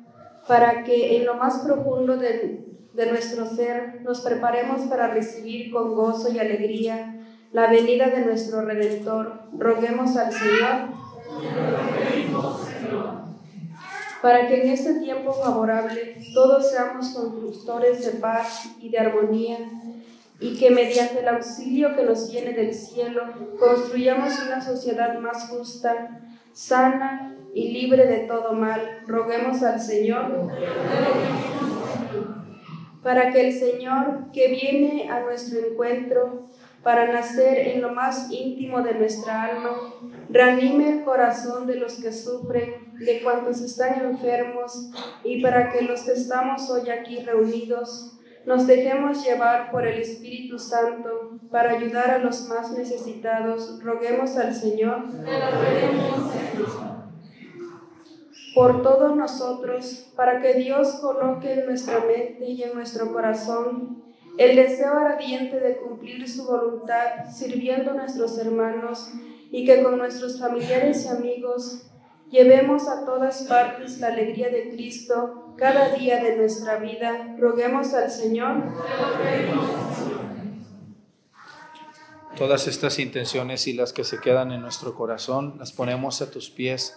para 0.46 0.84
que 0.84 1.16
en 1.16 1.26
lo 1.26 1.34
más 1.34 1.58
profundo 1.58 2.16
de, 2.16 2.64
nuestro 3.10 3.44
ser 3.44 4.02
nos 4.02 4.20
preparemos 4.20 4.82
para 4.82 5.08
recibir 5.08 5.72
con 5.72 5.96
gozo 5.96 6.30
y 6.32 6.38
alegría 6.38 7.26
la 7.50 7.66
venida 7.66 8.08
de 8.08 8.24
nuestro 8.24 8.62
Redentor. 8.62 9.48
Roguemos 9.58 10.16
al 10.16 10.32
Señor 10.32 10.90
para 14.22 14.46
que 14.46 14.62
en 14.62 14.70
este 14.70 15.00
tiempo 15.00 15.32
favorable 15.32 16.18
todos 16.32 16.70
seamos 16.70 17.08
constructores 17.08 18.06
de 18.06 18.20
paz 18.20 18.76
y 18.78 18.90
de 18.90 18.98
armonía 19.00 19.58
y 20.38 20.56
que 20.56 20.70
mediante 20.70 21.18
el 21.18 21.28
auxilio 21.28 21.96
que 21.96 22.04
nos 22.04 22.30
viene 22.30 22.52
del 22.52 22.72
cielo 22.72 23.24
construyamos 23.58 24.38
una 24.46 24.60
sociedad 24.60 25.18
más 25.18 25.48
justa, 25.48 26.20
sana 26.52 27.38
y 27.54 27.72
libre 27.72 28.06
de 28.06 28.20
todo 28.26 28.52
mal. 28.54 29.02
Roguemos 29.06 29.62
al 29.62 29.80
Señor 29.80 30.50
para 33.02 33.32
que 33.32 33.48
el 33.48 33.52
Señor 33.52 34.30
que 34.32 34.48
viene 34.48 35.10
a 35.10 35.20
nuestro 35.20 35.58
encuentro 35.58 36.48
para 36.82 37.12
nacer 37.12 37.58
en 37.68 37.82
lo 37.82 37.92
más 37.92 38.30
íntimo 38.30 38.80
de 38.80 38.94
nuestra 38.94 39.44
alma, 39.44 39.70
reanime 40.30 40.88
el 40.98 41.04
corazón 41.04 41.66
de 41.66 41.76
los 41.76 42.00
que 42.00 42.12
sufren, 42.12 42.94
de 42.94 43.22
cuantos 43.22 43.60
están 43.60 44.02
enfermos, 44.02 44.90
y 45.22 45.42
para 45.42 45.70
que 45.70 45.82
los 45.82 46.02
que 46.02 46.12
estamos 46.12 46.70
hoy 46.70 46.88
aquí 46.88 47.18
reunidos 47.18 48.18
nos 48.46 48.66
dejemos 48.66 49.22
llevar 49.22 49.70
por 49.70 49.86
el 49.86 50.00
Espíritu 50.00 50.58
Santo 50.58 51.38
para 51.50 51.72
ayudar 51.72 52.10
a 52.10 52.18
los 52.18 52.48
más 52.48 52.72
necesitados. 52.72 53.78
Roguemos 53.82 54.36
al 54.38 54.54
Señor 54.54 55.04
por 58.54 58.82
todos 58.82 59.16
nosotros, 59.16 60.10
para 60.16 60.40
que 60.40 60.54
Dios 60.54 60.96
coloque 61.00 61.52
en 61.52 61.66
nuestra 61.66 62.00
mente 62.00 62.46
y 62.46 62.62
en 62.62 62.74
nuestro 62.74 63.12
corazón 63.12 64.02
el 64.38 64.56
deseo 64.56 64.92
ardiente 64.92 65.60
de 65.60 65.76
cumplir 65.76 66.28
su 66.28 66.46
voluntad, 66.46 67.30
sirviendo 67.30 67.90
a 67.90 67.94
nuestros 67.94 68.38
hermanos, 68.38 69.10
y 69.50 69.64
que 69.64 69.82
con 69.82 69.98
nuestros 69.98 70.38
familiares 70.38 71.04
y 71.04 71.08
amigos 71.08 71.90
llevemos 72.30 72.88
a 72.88 73.04
todas 73.04 73.42
partes 73.42 73.98
la 73.98 74.08
alegría 74.08 74.48
de 74.48 74.70
Cristo 74.70 75.54
cada 75.56 75.90
día 75.90 76.22
de 76.22 76.36
nuestra 76.36 76.76
vida. 76.76 77.36
Roguemos 77.38 77.92
al 77.92 78.10
Señor. 78.10 78.62
Todas 82.36 82.66
estas 82.68 82.98
intenciones 82.98 83.66
y 83.66 83.74
las 83.74 83.92
que 83.92 84.04
se 84.04 84.20
quedan 84.20 84.52
en 84.52 84.62
nuestro 84.62 84.94
corazón 84.94 85.56
las 85.58 85.72
ponemos 85.72 86.22
a 86.22 86.30
tus 86.30 86.48
pies 86.48 86.96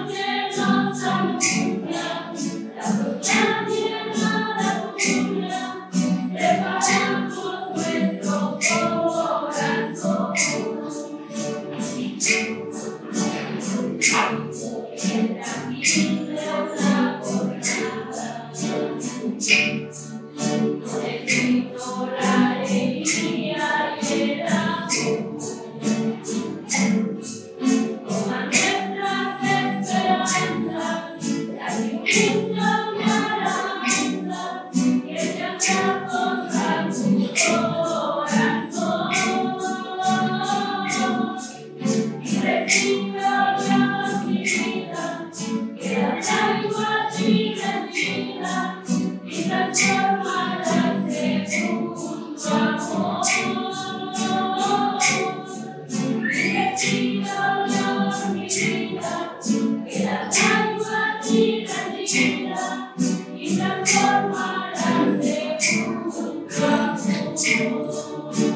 Jesus. 67.91 68.50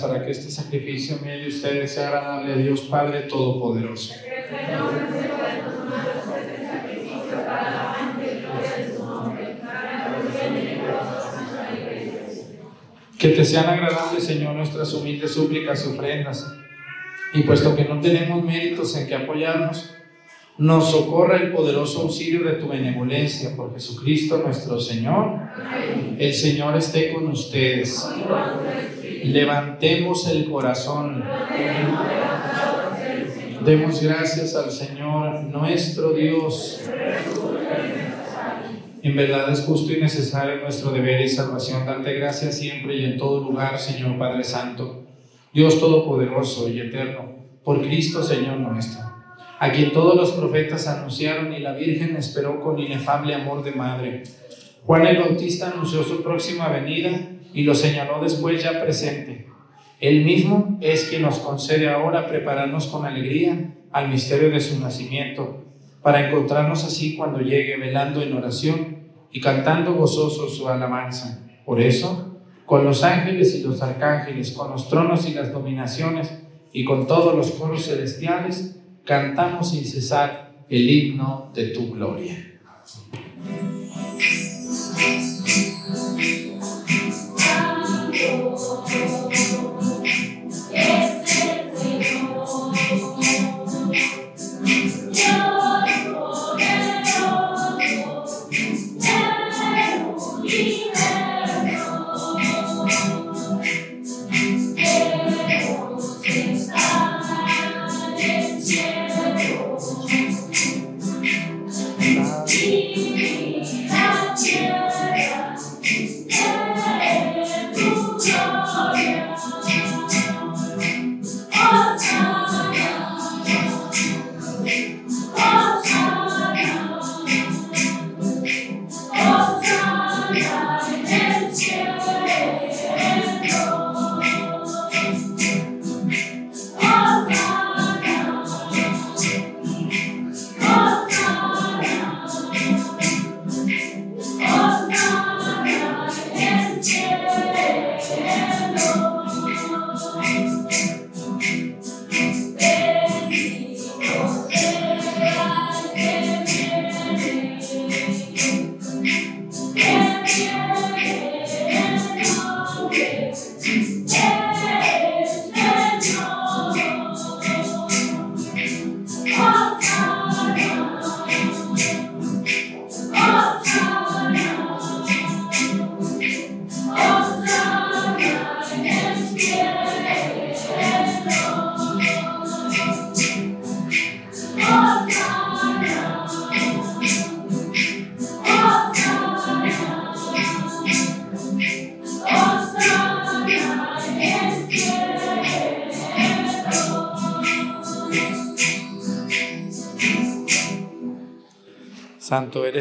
Para 0.00 0.24
que 0.24 0.30
este 0.30 0.50
sacrificio 0.50 1.18
mío 1.18 1.36
de 1.36 1.48
ustedes 1.48 1.92
sea 1.92 2.08
agradable 2.08 2.54
a 2.54 2.56
Dios 2.56 2.80
Padre 2.82 3.22
Todopoderoso. 3.22 4.14
Que 13.18 13.28
te 13.28 13.44
sean 13.44 13.66
agradables, 13.66 14.24
Señor, 14.24 14.54
nuestras 14.54 14.94
humildes 14.94 15.32
súplicas 15.32 15.84
y 15.84 15.90
ofrendas. 15.90 16.50
Y 17.34 17.42
puesto 17.42 17.76
que 17.76 17.84
no 17.84 18.00
tenemos 18.00 18.42
méritos 18.42 18.96
en 18.96 19.06
que 19.06 19.16
apoyarnos, 19.16 19.94
nos 20.56 20.90
socorra 20.90 21.36
el 21.36 21.52
poderoso 21.52 22.02
auxilio 22.02 22.42
de 22.42 22.54
tu 22.54 22.68
benevolencia 22.68 23.54
por 23.54 23.74
Jesucristo 23.74 24.38
nuestro 24.38 24.80
Señor. 24.80 25.38
El 26.18 26.32
Señor 26.32 26.76
esté 26.76 27.12
con 27.12 27.28
ustedes. 27.28 28.08
Levantemos 29.24 30.28
el 30.28 30.48
corazón. 30.50 31.24
Demos 33.64 34.02
gracias 34.02 34.54
al 34.54 34.70
Señor 34.70 35.44
nuestro 35.44 36.10
Dios. 36.12 36.80
En 39.02 39.16
verdad 39.16 39.50
es 39.50 39.60
justo 39.60 39.92
y 39.92 40.00
necesario 40.00 40.60
nuestro 40.62 40.90
deber 40.90 41.20
y 41.20 41.28
salvación. 41.28 41.84
Darte 41.86 42.14
gracias 42.14 42.58
siempre 42.58 42.96
y 42.96 43.04
en 43.04 43.16
todo 43.16 43.42
lugar, 43.42 43.78
Señor 43.78 44.18
Padre 44.18 44.44
Santo, 44.44 45.04
Dios 45.52 45.78
Todopoderoso 45.80 46.68
y 46.68 46.80
Eterno, 46.80 47.32
por 47.64 47.80
Cristo 47.82 48.22
Señor 48.22 48.58
nuestro, 48.58 49.04
a 49.58 49.72
quien 49.72 49.92
todos 49.92 50.16
los 50.16 50.32
profetas 50.32 50.86
anunciaron 50.86 51.52
y 51.52 51.60
la 51.60 51.72
Virgen 51.72 52.16
esperó 52.16 52.60
con 52.60 52.78
inefable 52.78 53.34
amor 53.34 53.64
de 53.64 53.72
madre. 53.72 54.22
Juan 54.84 55.06
el 55.06 55.18
Bautista 55.18 55.70
anunció 55.70 56.02
su 56.02 56.22
próxima 56.22 56.68
venida 56.68 57.37
y 57.52 57.62
lo 57.62 57.74
señaló 57.74 58.20
después 58.22 58.62
ya 58.62 58.80
presente. 58.82 59.46
Él 60.00 60.24
mismo 60.24 60.78
es 60.80 61.04
quien 61.04 61.22
nos 61.22 61.38
concede 61.38 61.88
ahora 61.88 62.28
prepararnos 62.28 62.86
con 62.86 63.04
alegría 63.04 63.74
al 63.90 64.08
misterio 64.08 64.50
de 64.50 64.60
su 64.60 64.78
nacimiento 64.80 65.64
para 66.02 66.28
encontrarnos 66.28 66.84
así 66.84 67.16
cuando 67.16 67.40
llegue 67.40 67.76
velando 67.76 68.22
en 68.22 68.32
oración 68.36 68.98
y 69.32 69.40
cantando 69.40 69.94
gozoso 69.94 70.48
su 70.48 70.68
alabanza. 70.68 71.44
Por 71.64 71.80
eso, 71.80 72.38
con 72.64 72.84
los 72.84 73.02
ángeles 73.02 73.54
y 73.54 73.62
los 73.62 73.82
arcángeles, 73.82 74.52
con 74.52 74.70
los 74.70 74.88
tronos 74.88 75.28
y 75.28 75.34
las 75.34 75.52
dominaciones, 75.52 76.30
y 76.72 76.84
con 76.84 77.06
todos 77.06 77.34
los 77.34 77.50
coros 77.52 77.86
celestiales, 77.86 78.78
cantamos 79.04 79.70
sin 79.70 79.84
cesar 79.84 80.52
el 80.68 80.88
himno 80.88 81.50
de 81.54 81.68
tu 81.68 81.92
gloria. 81.92 82.36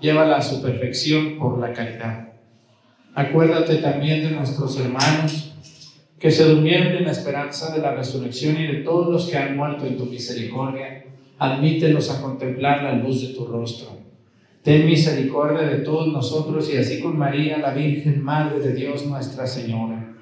llévala 0.00 0.36
a 0.36 0.42
su 0.42 0.62
perfección 0.62 1.38
por 1.38 1.58
la 1.58 1.72
caridad. 1.72 2.28
Acuérdate 3.14 3.76
también 3.76 4.22
de 4.22 4.30
nuestros 4.30 4.78
hermanos 4.78 5.54
que 6.18 6.30
se 6.30 6.44
durmieron 6.44 6.96
en 6.96 7.04
la 7.04 7.12
esperanza 7.12 7.74
de 7.74 7.80
la 7.80 7.94
resurrección 7.94 8.56
y 8.60 8.66
de 8.66 8.82
todos 8.82 9.08
los 9.08 9.28
que 9.28 9.36
han 9.36 9.56
muerto 9.56 9.86
en 9.86 9.96
tu 9.96 10.06
misericordia. 10.06 11.04
Admítelos 11.38 12.10
a 12.10 12.20
contemplar 12.20 12.82
la 12.82 12.94
luz 12.94 13.22
de 13.22 13.34
tu 13.34 13.46
rostro 13.46 13.98
Ten 14.68 14.84
misericordia 14.84 15.66
de 15.66 15.78
todos 15.78 16.08
nosotros 16.08 16.70
y 16.70 16.76
así 16.76 17.00
con 17.00 17.16
María, 17.16 17.56
la 17.56 17.72
Virgen 17.72 18.22
Madre 18.22 18.60
de 18.60 18.74
Dios 18.74 19.06
Nuestra 19.06 19.46
Señora, 19.46 20.14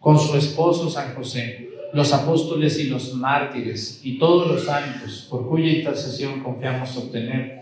con 0.00 0.18
su 0.18 0.36
esposo 0.36 0.90
San 0.90 1.14
José, 1.14 1.70
los 1.92 2.12
apóstoles 2.12 2.80
y 2.80 2.88
los 2.88 3.14
mártires 3.14 4.00
y 4.02 4.18
todos 4.18 4.48
los 4.48 4.64
santos, 4.64 5.28
por 5.30 5.48
cuya 5.48 5.68
intercesión 5.68 6.42
confiamos 6.42 6.96
obtener 6.96 7.61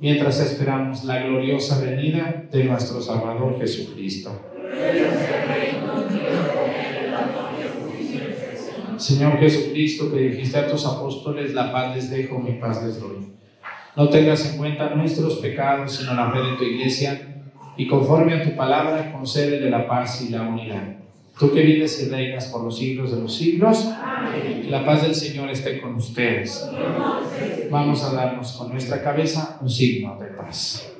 mientras 0.00 0.40
esperamos 0.40 1.04
la 1.04 1.22
gloriosa 1.22 1.84
venida 1.84 2.44
de 2.50 2.64
nuestro 2.64 3.00
Salvador 3.00 3.58
Jesucristo. 3.60 4.32
Señor 8.96 9.38
Jesucristo, 9.38 10.10
que 10.12 10.20
dijiste 10.20 10.58
a 10.58 10.66
tus 10.66 10.86
apóstoles, 10.86 11.54
la 11.54 11.72
paz 11.72 11.94
les 11.94 12.10
dejo, 12.10 12.38
mi 12.38 12.52
paz 12.52 12.82
les 12.84 13.00
doy. 13.00 13.32
No 13.96 14.08
tengas 14.08 14.50
en 14.50 14.58
cuenta 14.58 14.94
nuestros 14.94 15.36
pecados, 15.36 15.96
sino 15.96 16.14
la 16.14 16.30
fe 16.30 16.38
de 16.38 16.56
tu 16.56 16.64
iglesia, 16.64 17.44
y 17.76 17.86
conforme 17.86 18.34
a 18.34 18.42
tu 18.42 18.54
palabra, 18.56 19.12
concédele 19.12 19.70
la 19.70 19.86
paz 19.86 20.22
y 20.22 20.30
la 20.30 20.42
unidad. 20.42 20.96
Tú 21.40 21.50
que 21.54 21.62
vienes 21.62 22.02
y 22.02 22.10
reinas 22.10 22.48
por 22.48 22.62
los 22.62 22.76
siglos 22.76 23.12
de 23.12 23.22
los 23.22 23.34
siglos, 23.34 23.88
que 24.30 24.64
la 24.68 24.84
paz 24.84 25.00
del 25.00 25.14
Señor 25.14 25.48
esté 25.48 25.80
con 25.80 25.94
ustedes. 25.94 26.68
Vamos 27.70 28.04
a 28.04 28.12
darnos 28.12 28.52
con 28.52 28.70
nuestra 28.70 29.02
cabeza 29.02 29.56
un 29.62 29.70
signo 29.70 30.18
de 30.18 30.26
paz. 30.26 30.92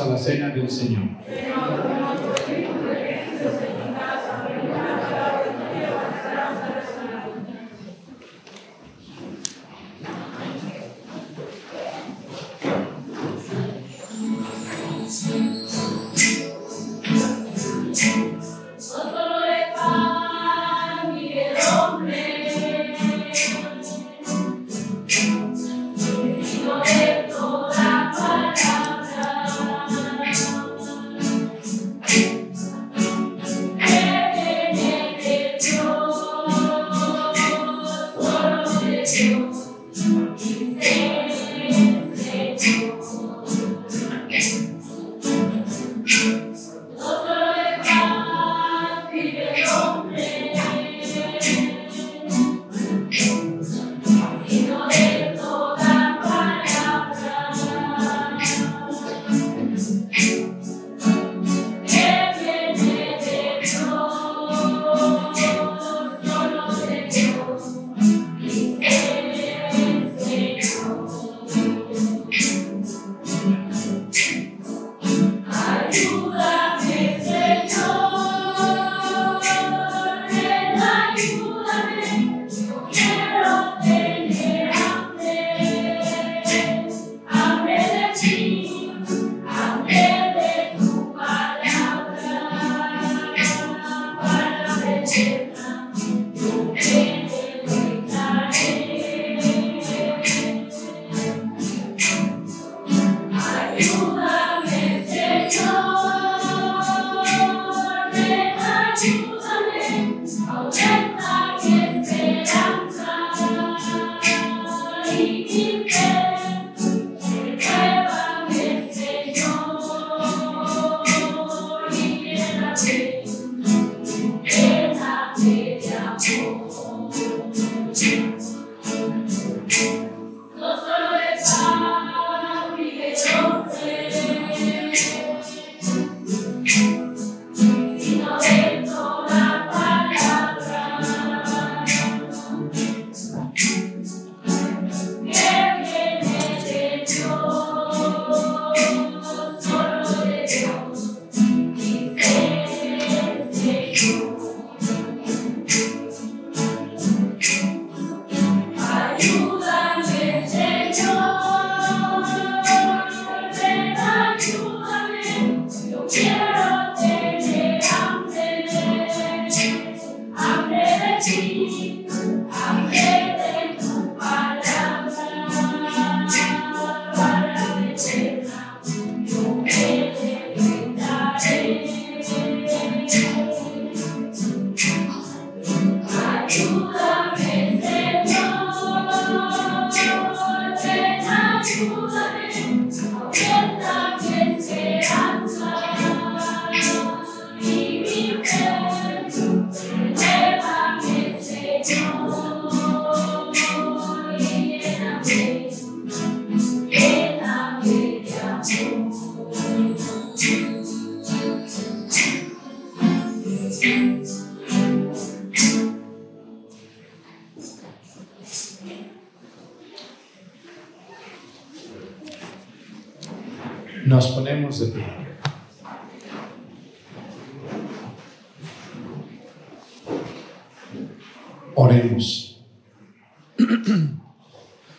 A 0.00 0.06
la 0.06 0.18
cena 0.18 0.48
del 0.50 0.70
Señor. 0.70 1.15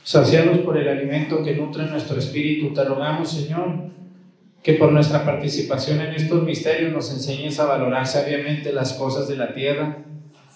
Saciados 0.07 0.59
por 0.59 0.77
el 0.77 0.87
alimento 0.87 1.43
que 1.43 1.53
nutre 1.53 1.85
nuestro 1.85 2.17
espíritu, 2.17 2.73
te 2.73 2.81
rogamos, 2.81 3.29
Señor, 3.29 3.89
que 4.63 4.75
por 4.75 4.89
nuestra 4.93 5.25
participación 5.25 5.99
en 5.99 6.13
estos 6.13 6.43
misterios 6.43 6.93
nos 6.93 7.11
enseñes 7.11 7.59
a 7.59 7.65
valorar 7.65 8.07
sabiamente 8.07 8.71
las 8.71 8.93
cosas 8.93 9.27
de 9.27 9.35
la 9.35 9.53
tierra 9.53 9.97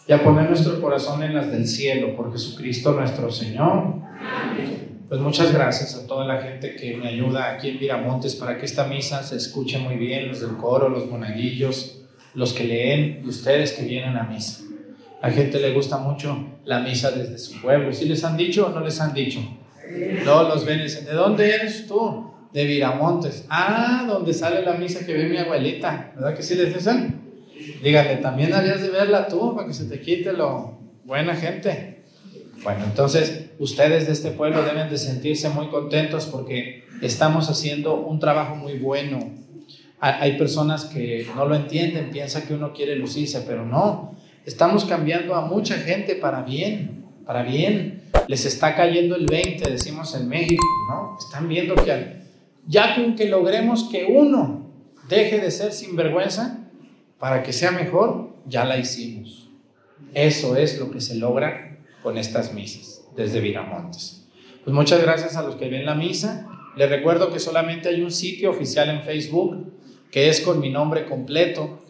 y 0.08 0.14
a 0.14 0.24
poner 0.24 0.47
nuestro 0.47 0.80
corazón 0.80 1.22
en 1.22 1.34
las 1.34 1.52
del 1.52 1.68
cielo, 1.68 2.16
por 2.16 2.32
Jesucristo 2.32 2.93
nuestro 2.93 3.30
Señor. 3.30 3.95
Amén. 4.22 5.02
Pues 5.10 5.20
muchas 5.20 5.54
gracias 5.54 5.95
a 5.95 6.08
toda 6.08 6.26
la 6.26 6.41
gente 6.41 6.78
que 6.78 6.95
me 6.95 7.10
ayuda 7.10 7.52
aquí 7.52 7.72
en 7.72 7.80
Viramontes 7.80 8.36
para 8.36 8.58
que 8.58 8.66
esta 8.66 8.86
misa 8.86 9.22
se 9.22 9.36
escuche 9.36 9.80
muy 9.80 9.97
bien, 9.97 10.30
los 10.30 10.39
del 10.39 10.56
coro, 10.56 10.88
los 10.88 11.10
monaguillos, 11.10 12.06
los 12.36 12.54
que 12.54 12.64
leen 12.64 13.22
y 13.26 13.28
ustedes 13.28 13.74
que 13.74 13.84
vienen 13.84 14.16
a 14.16 14.24
misa. 14.24 14.70
La 15.22 15.30
gente 15.30 15.59
le 15.59 15.72
gusta 15.72 15.97
mucho 15.97 16.36
la 16.65 16.80
misa 16.80 17.11
desde 17.11 17.38
su 17.38 17.61
pueblo. 17.61 17.93
¿Sí 17.93 18.05
les 18.05 18.24
han 18.24 18.36
dicho 18.38 18.67
o 18.67 18.69
no 18.69 18.80
les 18.80 18.99
han 18.99 19.13
dicho? 19.13 19.39
No, 20.26 20.43
los 20.43 20.65
ven 20.65 20.80
¿de 20.80 21.13
dónde 21.13 21.53
eres 21.53 21.86
tú? 21.88 22.32
De 22.51 22.65
Viramontes. 22.65 23.45
Ah, 23.49 24.05
donde 24.07 24.34
sale 24.34 24.63
la 24.63 24.74
misa 24.74 25.05
que 25.05 25.13
ve 25.13 25.30
mi 25.30 25.38
abuelita. 25.38 26.13
¿Verdad 26.15 26.36
que 26.36 26.41
sí 26.41 26.55
les 26.55 26.74
dicen? 26.74 27.22
Dígale, 27.84 28.17
también 28.17 28.53
harías 28.53 28.82
de 28.82 28.89
verla 28.89 29.28
tú 29.28 29.55
para 29.55 29.67
que 29.67 29.74
se 29.74 29.86
te 29.86 30.01
quite 30.01 30.34
lo 30.34 30.80
buena 31.03 31.36
gente. 31.36 32.03
Bueno, 32.63 32.86
entonces 32.86 33.51
ustedes 33.59 34.07
de 34.07 34.13
este 34.13 34.32
pueblo 34.32 34.63
deben 34.63 34.89
de 34.89 34.97
sentirse 34.97 35.49
muy 35.49 35.67
contentos 35.67 36.26
porque 36.26 36.84
estamos 37.01 37.49
haciendo 37.49 37.95
un 37.95 38.19
trabajo 38.19 38.55
muy 38.55 38.80
bueno. 38.80 39.19
Hay 39.99 40.38
personas 40.38 40.86
que 40.86 41.28
no 41.36 41.45
lo 41.45 41.55
entienden, 41.55 42.09
piensan 42.09 42.47
que 42.47 42.55
uno 42.55 42.74
quiere 42.74 42.95
lucirse, 42.95 43.43
pero 43.47 43.65
no. 43.65 44.15
Estamos 44.46 44.86
cambiando 44.86 45.36
a 45.36 45.42
mucha 45.42 45.76
gente 45.76 46.16
para 46.16 46.42
bien, 46.42 47.06
para 47.26 47.44
bien. 47.44 48.04
Les 48.28 48.46
está 48.46 48.76
cayendo 48.76 49.16
el 49.16 49.28
20, 49.28 49.70
decimos 49.70 50.16
en 50.16 50.28
México, 50.28 50.64
¿no? 50.89 51.18
Están 51.20 51.48
viendo 51.48 51.76
que 51.76 52.22
ya 52.66 52.96
con 52.96 53.16
que 53.16 53.26
logremos 53.26 53.89
que 53.92 54.06
uno 54.06 54.72
deje 55.08 55.39
de 55.39 55.52
ser 55.52 55.74
sinvergüenza 55.74 56.60
para 57.20 57.44
que 57.44 57.54
sea 57.54 57.72
mejor, 57.72 58.34
ya 58.48 58.66
la 58.66 58.78
hicimos. 58.78 59.50
Eso 60.14 60.56
es 60.56 60.80
lo 60.80 60.89
que 60.89 61.02
se 61.02 61.16
logra 61.16 61.78
con 62.02 62.18
estas 62.18 62.54
misas 62.54 63.04
desde 63.16 63.39
Viramontes. 63.39 64.28
Pues 64.64 64.74
muchas 64.74 65.02
gracias 65.02 65.36
a 65.36 65.44
los 65.44 65.56
que 65.56 65.70
ven 65.70 65.86
la 65.86 65.96
misa. 65.96 66.48
Les 66.76 66.89
recuerdo 66.89 67.32
que 67.32 67.39
solamente 67.39 67.89
hay 67.89 68.02
un 68.02 68.12
sitio 68.12 68.50
oficial 68.50 68.89
en 68.89 69.04
Facebook 69.04 69.72
que 70.10 70.30
es 70.30 70.42
con 70.42 70.60
mi 70.60 70.70
nombre 70.70 71.06
completo. 71.06 71.81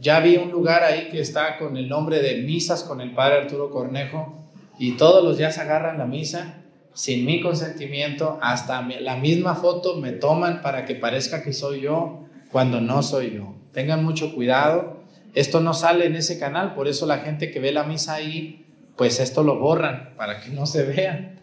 Ya 0.00 0.20
vi 0.20 0.36
un 0.36 0.50
lugar 0.50 0.82
ahí 0.82 1.08
que 1.10 1.20
está 1.20 1.56
con 1.58 1.76
el 1.76 1.88
nombre 1.88 2.20
de 2.20 2.42
Misas 2.42 2.82
con 2.82 3.00
el 3.00 3.12
Padre 3.12 3.38
Arturo 3.38 3.70
Cornejo 3.70 4.46
y 4.78 4.92
todos 4.92 5.24
los 5.24 5.38
días 5.38 5.58
agarran 5.58 5.98
la 5.98 6.06
misa 6.06 6.62
sin 6.92 7.26
mi 7.26 7.40
consentimiento, 7.42 8.38
hasta 8.40 8.82
la 8.82 9.16
misma 9.16 9.54
foto 9.54 9.96
me 9.96 10.12
toman 10.12 10.62
para 10.62 10.84
que 10.84 10.94
parezca 10.94 11.42
que 11.42 11.52
soy 11.52 11.82
yo 11.82 12.24
cuando 12.50 12.80
no 12.80 13.02
soy 13.02 13.34
yo. 13.34 13.54
Tengan 13.72 14.02
mucho 14.04 14.34
cuidado, 14.34 15.02
esto 15.34 15.60
no 15.60 15.74
sale 15.74 16.06
en 16.06 16.16
ese 16.16 16.38
canal, 16.38 16.74
por 16.74 16.88
eso 16.88 17.06
la 17.06 17.18
gente 17.18 17.50
que 17.50 17.60
ve 17.60 17.72
la 17.72 17.84
misa 17.84 18.14
ahí, 18.14 18.64
pues 18.96 19.20
esto 19.20 19.42
lo 19.42 19.58
borran 19.58 20.14
para 20.16 20.40
que 20.40 20.50
no 20.50 20.66
se 20.66 20.84
vea 20.84 21.36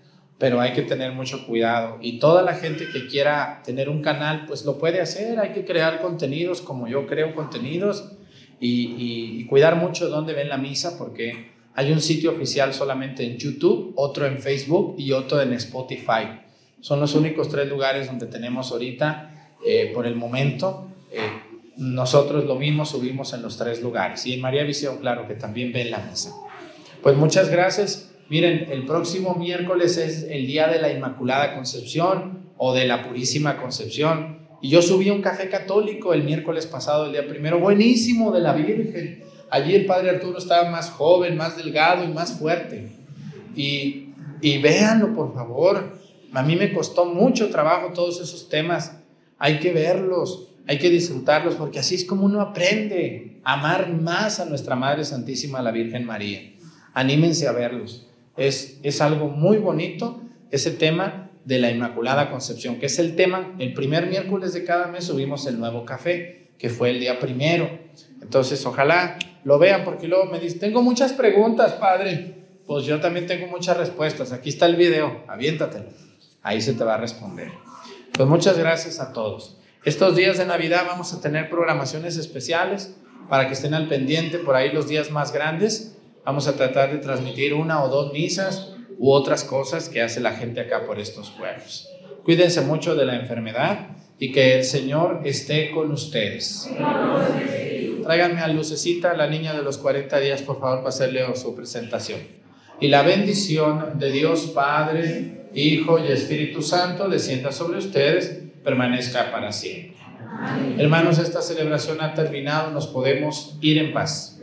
pero 0.44 0.60
hay 0.60 0.74
que 0.74 0.82
tener 0.82 1.14
mucho 1.14 1.48
cuidado. 1.48 2.00
Y 2.02 2.20
toda 2.20 2.42
la 2.42 2.56
gente 2.56 2.90
que 2.92 3.08
quiera 3.08 3.62
tener 3.64 3.88
un 3.88 4.02
canal, 4.02 4.44
pues 4.46 4.66
lo 4.66 4.78
puede 4.78 5.00
hacer. 5.00 5.40
Hay 5.40 5.54
que 5.54 5.64
crear 5.64 6.02
contenidos 6.02 6.62
como 6.62 6.90
yo 6.90 7.08
creo 7.08 7.34
contenidos 7.34 8.12
y, 8.60 9.46
cuidar 9.46 9.76
mucho 9.76 10.10
dónde 10.10 10.34
ven 10.34 10.50
la 10.50 10.58
misa, 10.58 10.98
porque 10.98 11.52
hay 11.76 11.92
un 11.92 12.02
sitio 12.02 12.32
oficial 12.32 12.74
solamente 12.74 13.24
en 13.24 13.38
YouTube, 13.38 13.94
otro 13.96 14.26
en 14.26 14.40
Facebook 14.40 14.96
y 14.98 15.12
otro 15.12 15.42
en 15.42 15.54
Spotify. 15.54 16.40
Son 16.80 17.00
los 17.00 17.16
únicos 17.16 17.50
tres 17.50 17.68
lugares 17.68 18.08
donde 18.08 18.28
tenemos 18.28 18.72
ahorita, 18.72 19.52
eh, 19.66 19.92
por 19.94 20.06
el 20.06 20.16
momento. 20.16 20.90
Eh, 21.12 21.20
nosotros 21.78 22.46
lo 22.46 22.56
mismo 22.56 22.86
subimos 22.86 23.34
en 23.34 23.42
los 23.42 23.58
tres 23.58 23.82
lugares. 23.82 24.26
Y 24.26 24.34
en 24.34 24.42
María 24.42 24.64
Visión, 24.64 24.98
claro, 24.98 25.28
que 25.28 25.36
también 25.36 25.72
ven 25.72 25.92
la 25.92 26.00
misa. 26.00 26.34
Pues 27.02 27.16
muchas 27.16 27.50
gracias. 27.50 28.12
Miren, 28.30 28.68
el 28.72 28.86
próximo 28.86 29.36
miércoles 29.36 29.98
es 29.98 30.24
el 30.24 30.48
día 30.48 30.68
de 30.68 30.80
la 30.80 30.92
Inmaculada 30.92 31.56
Concepción 31.56 32.50
o 32.58 32.74
de 32.74 32.86
la 32.86 33.08
Purísima 33.08 33.58
Concepción. 33.58 34.43
Y 34.64 34.70
yo 34.70 34.82
subí 34.82 35.10
un 35.10 35.22
café 35.22 35.50
católico 35.50 36.14
el 36.14 36.24
miércoles 36.24 36.66
pasado, 36.66 37.08
el 37.08 37.12
día 37.12 37.28
primero, 37.28 37.60
buenísimo 37.60 38.32
de 38.32 38.40
la 38.40 38.54
Virgen. 38.54 39.22
Allí 39.50 39.76
el 39.76 39.86
Padre 39.86 40.10
Arturo 40.10 40.38
estaba 40.38 40.72
más 40.72 40.90
joven, 40.90 41.36
más 41.36 41.58
delgado 41.58 42.06
y 42.06 42.08
más 42.08 42.40
fuerte. 42.40 42.88
Y, 43.58 44.14
y 44.40 44.60
véanlo, 44.60 45.14
por 45.14 45.34
favor. 45.34 46.00
A 46.32 46.42
mí 46.44 46.56
me 46.56 46.72
costó 46.72 47.04
mucho 47.04 47.50
trabajo 47.50 47.92
todos 47.94 48.22
esos 48.22 48.48
temas. 48.48 49.00
Hay 49.38 49.60
que 49.60 49.74
verlos, 49.74 50.48
hay 50.66 50.80
que 50.80 50.90
disfrutarlos, 50.90 51.56
porque 51.56 51.80
así 51.80 51.96
es 51.96 52.06
como 52.06 52.26
uno 52.26 52.40
aprende 52.40 53.42
a 53.44 53.56
amar 53.56 53.92
más 53.92 54.40
a 54.40 54.46
nuestra 54.46 54.78
Madre 54.78 55.04
Santísima, 55.04 55.62
la 55.62 55.72
Virgen 55.72 56.06
María. 56.06 56.40
Anímense 56.94 57.50
a 57.50 57.52
verlos. 57.52 58.08
Es, 58.38 59.02
algo 59.02 59.28
muy 59.28 59.58
bonito 59.58 60.22
ese 60.52 60.72
tema 60.72 61.23
de 61.46 61.60
la 61.60 61.72
Inmaculada 61.72 62.32
Concepción, 62.32 62.80
que 62.80 62.86
es 62.86 63.00
el 63.00 63.16
tema, 63.16 63.56
el 63.60 63.74
primer 63.74 64.08
miércoles 64.08 64.54
de 64.54 64.64
cada 64.64 64.88
mes 64.88 65.06
subimos 65.06 65.46
el 65.48 65.60
nuevo 65.60 65.86
café, 65.86 66.52
que 66.58 66.70
fue 66.70 66.92
el 66.92 67.00
día 67.00 67.20
primero. 67.20 67.70
Entonces, 68.22 68.66
ojalá 68.66 69.18
lo 69.44 69.60
vean, 69.60 69.84
porque 69.84 70.08
luego 70.08 70.26
me 70.26 70.40
dicen, 70.40 70.60
tengo 70.60 70.82
muchas 70.82 71.14
preguntas, 71.14 71.74
padre. 71.74 72.36
Pues 72.66 72.86
yo 72.86 73.00
también 73.02 73.28
tengo 73.28 73.48
muchas 73.48 73.76
respuestas. 73.76 74.32
Aquí 74.32 74.50
está 74.50 74.66
el 74.66 74.78
video, 74.78 75.24
aviéntatelo. 75.28 75.90
Ahí 76.42 76.62
se 76.62 76.74
te 76.74 76.84
va 76.84 76.96
a 76.96 76.98
responder. 76.98 77.52
Pues 78.14 78.30
muchas 78.30 78.58
gracias 78.58 79.00
a 79.00 79.12
todos. 79.12 79.58
Estos 79.84 80.16
días 80.16 80.38
de 80.38 80.46
Navidad 80.46 80.84
vamos 80.88 81.14
a 81.14 81.20
tener 81.20 81.50
programaciones 81.50 82.16
especiales 82.16 82.96
para 83.28 83.48
que 83.48 83.54
estén 83.54 83.74
al 83.74 83.90
pendiente 83.90 84.38
por 84.38 84.56
ahí 84.56 84.72
los 84.72 84.88
días 84.88 85.12
más 85.12 85.34
grandes 85.34 85.98
Vamos 86.26 86.48
a 86.48 86.56
tratar 86.56 86.92
de 86.94 87.00
transmitir 87.00 87.54
una 87.54 87.84
o 87.84 87.90
dos 87.90 88.14
misas 88.14 88.70
u 88.98 89.12
otras 89.12 89.44
cosas 89.44 89.90
que 89.90 90.02
hace 90.02 90.20
la 90.20 90.34
gente 90.34 90.62
acá 90.62 90.86
por 90.86 91.00
estos 91.00 91.30
pueblos. 91.32 91.90
Cuídense 92.24 92.62
mucho 92.62 92.96
de 92.96 93.06
la 93.06 93.16
enfermedad 93.16 93.88
y 94.20 94.32
que 94.32 94.56
el 94.58 94.64
Señor 94.64 95.22
esté 95.26 95.72
con 95.72 95.92
ustedes. 95.92 96.70
Tráiganme 98.04 98.42
a 98.42 98.48
Lucecita, 98.48 99.14
la 99.14 99.28
niña 99.28 99.54
de 99.54 99.64
los 99.64 99.78
40 99.78 100.20
días, 100.20 100.42
por 100.42 100.60
favor, 100.60 100.80
para 100.80 100.90
hacerle 100.90 101.24
su 101.36 101.56
presentación. 101.56 102.20
Y 102.80 102.88
la 102.88 103.02
bendición 103.02 104.00
de 104.00 104.12
Dios 104.12 104.52
Padre, 104.54 105.48
Hijo 105.54 106.00
y 106.00 106.12
Espíritu 106.12 106.62
Santo 106.62 107.08
descienda 107.08 107.52
sobre 107.52 107.78
ustedes, 107.78 108.42
permanezca 108.64 109.32
para 109.32 109.52
siempre. 109.52 109.94
Hermanos, 110.78 111.20
esta 111.20 111.42
celebración 111.42 112.02
ha 112.02 112.14
terminado, 112.14 112.72
nos 112.72 112.88
podemos 112.88 113.58
ir 113.62 113.78
en 113.78 113.94
paz. 113.94 114.40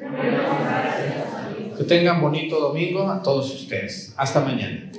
Que 1.80 1.86
tengan 1.86 2.20
bonito 2.20 2.60
domingo 2.60 3.08
a 3.08 3.22
todos 3.22 3.54
ustedes. 3.54 4.12
Hasta 4.18 4.40
mañana. 4.40 4.92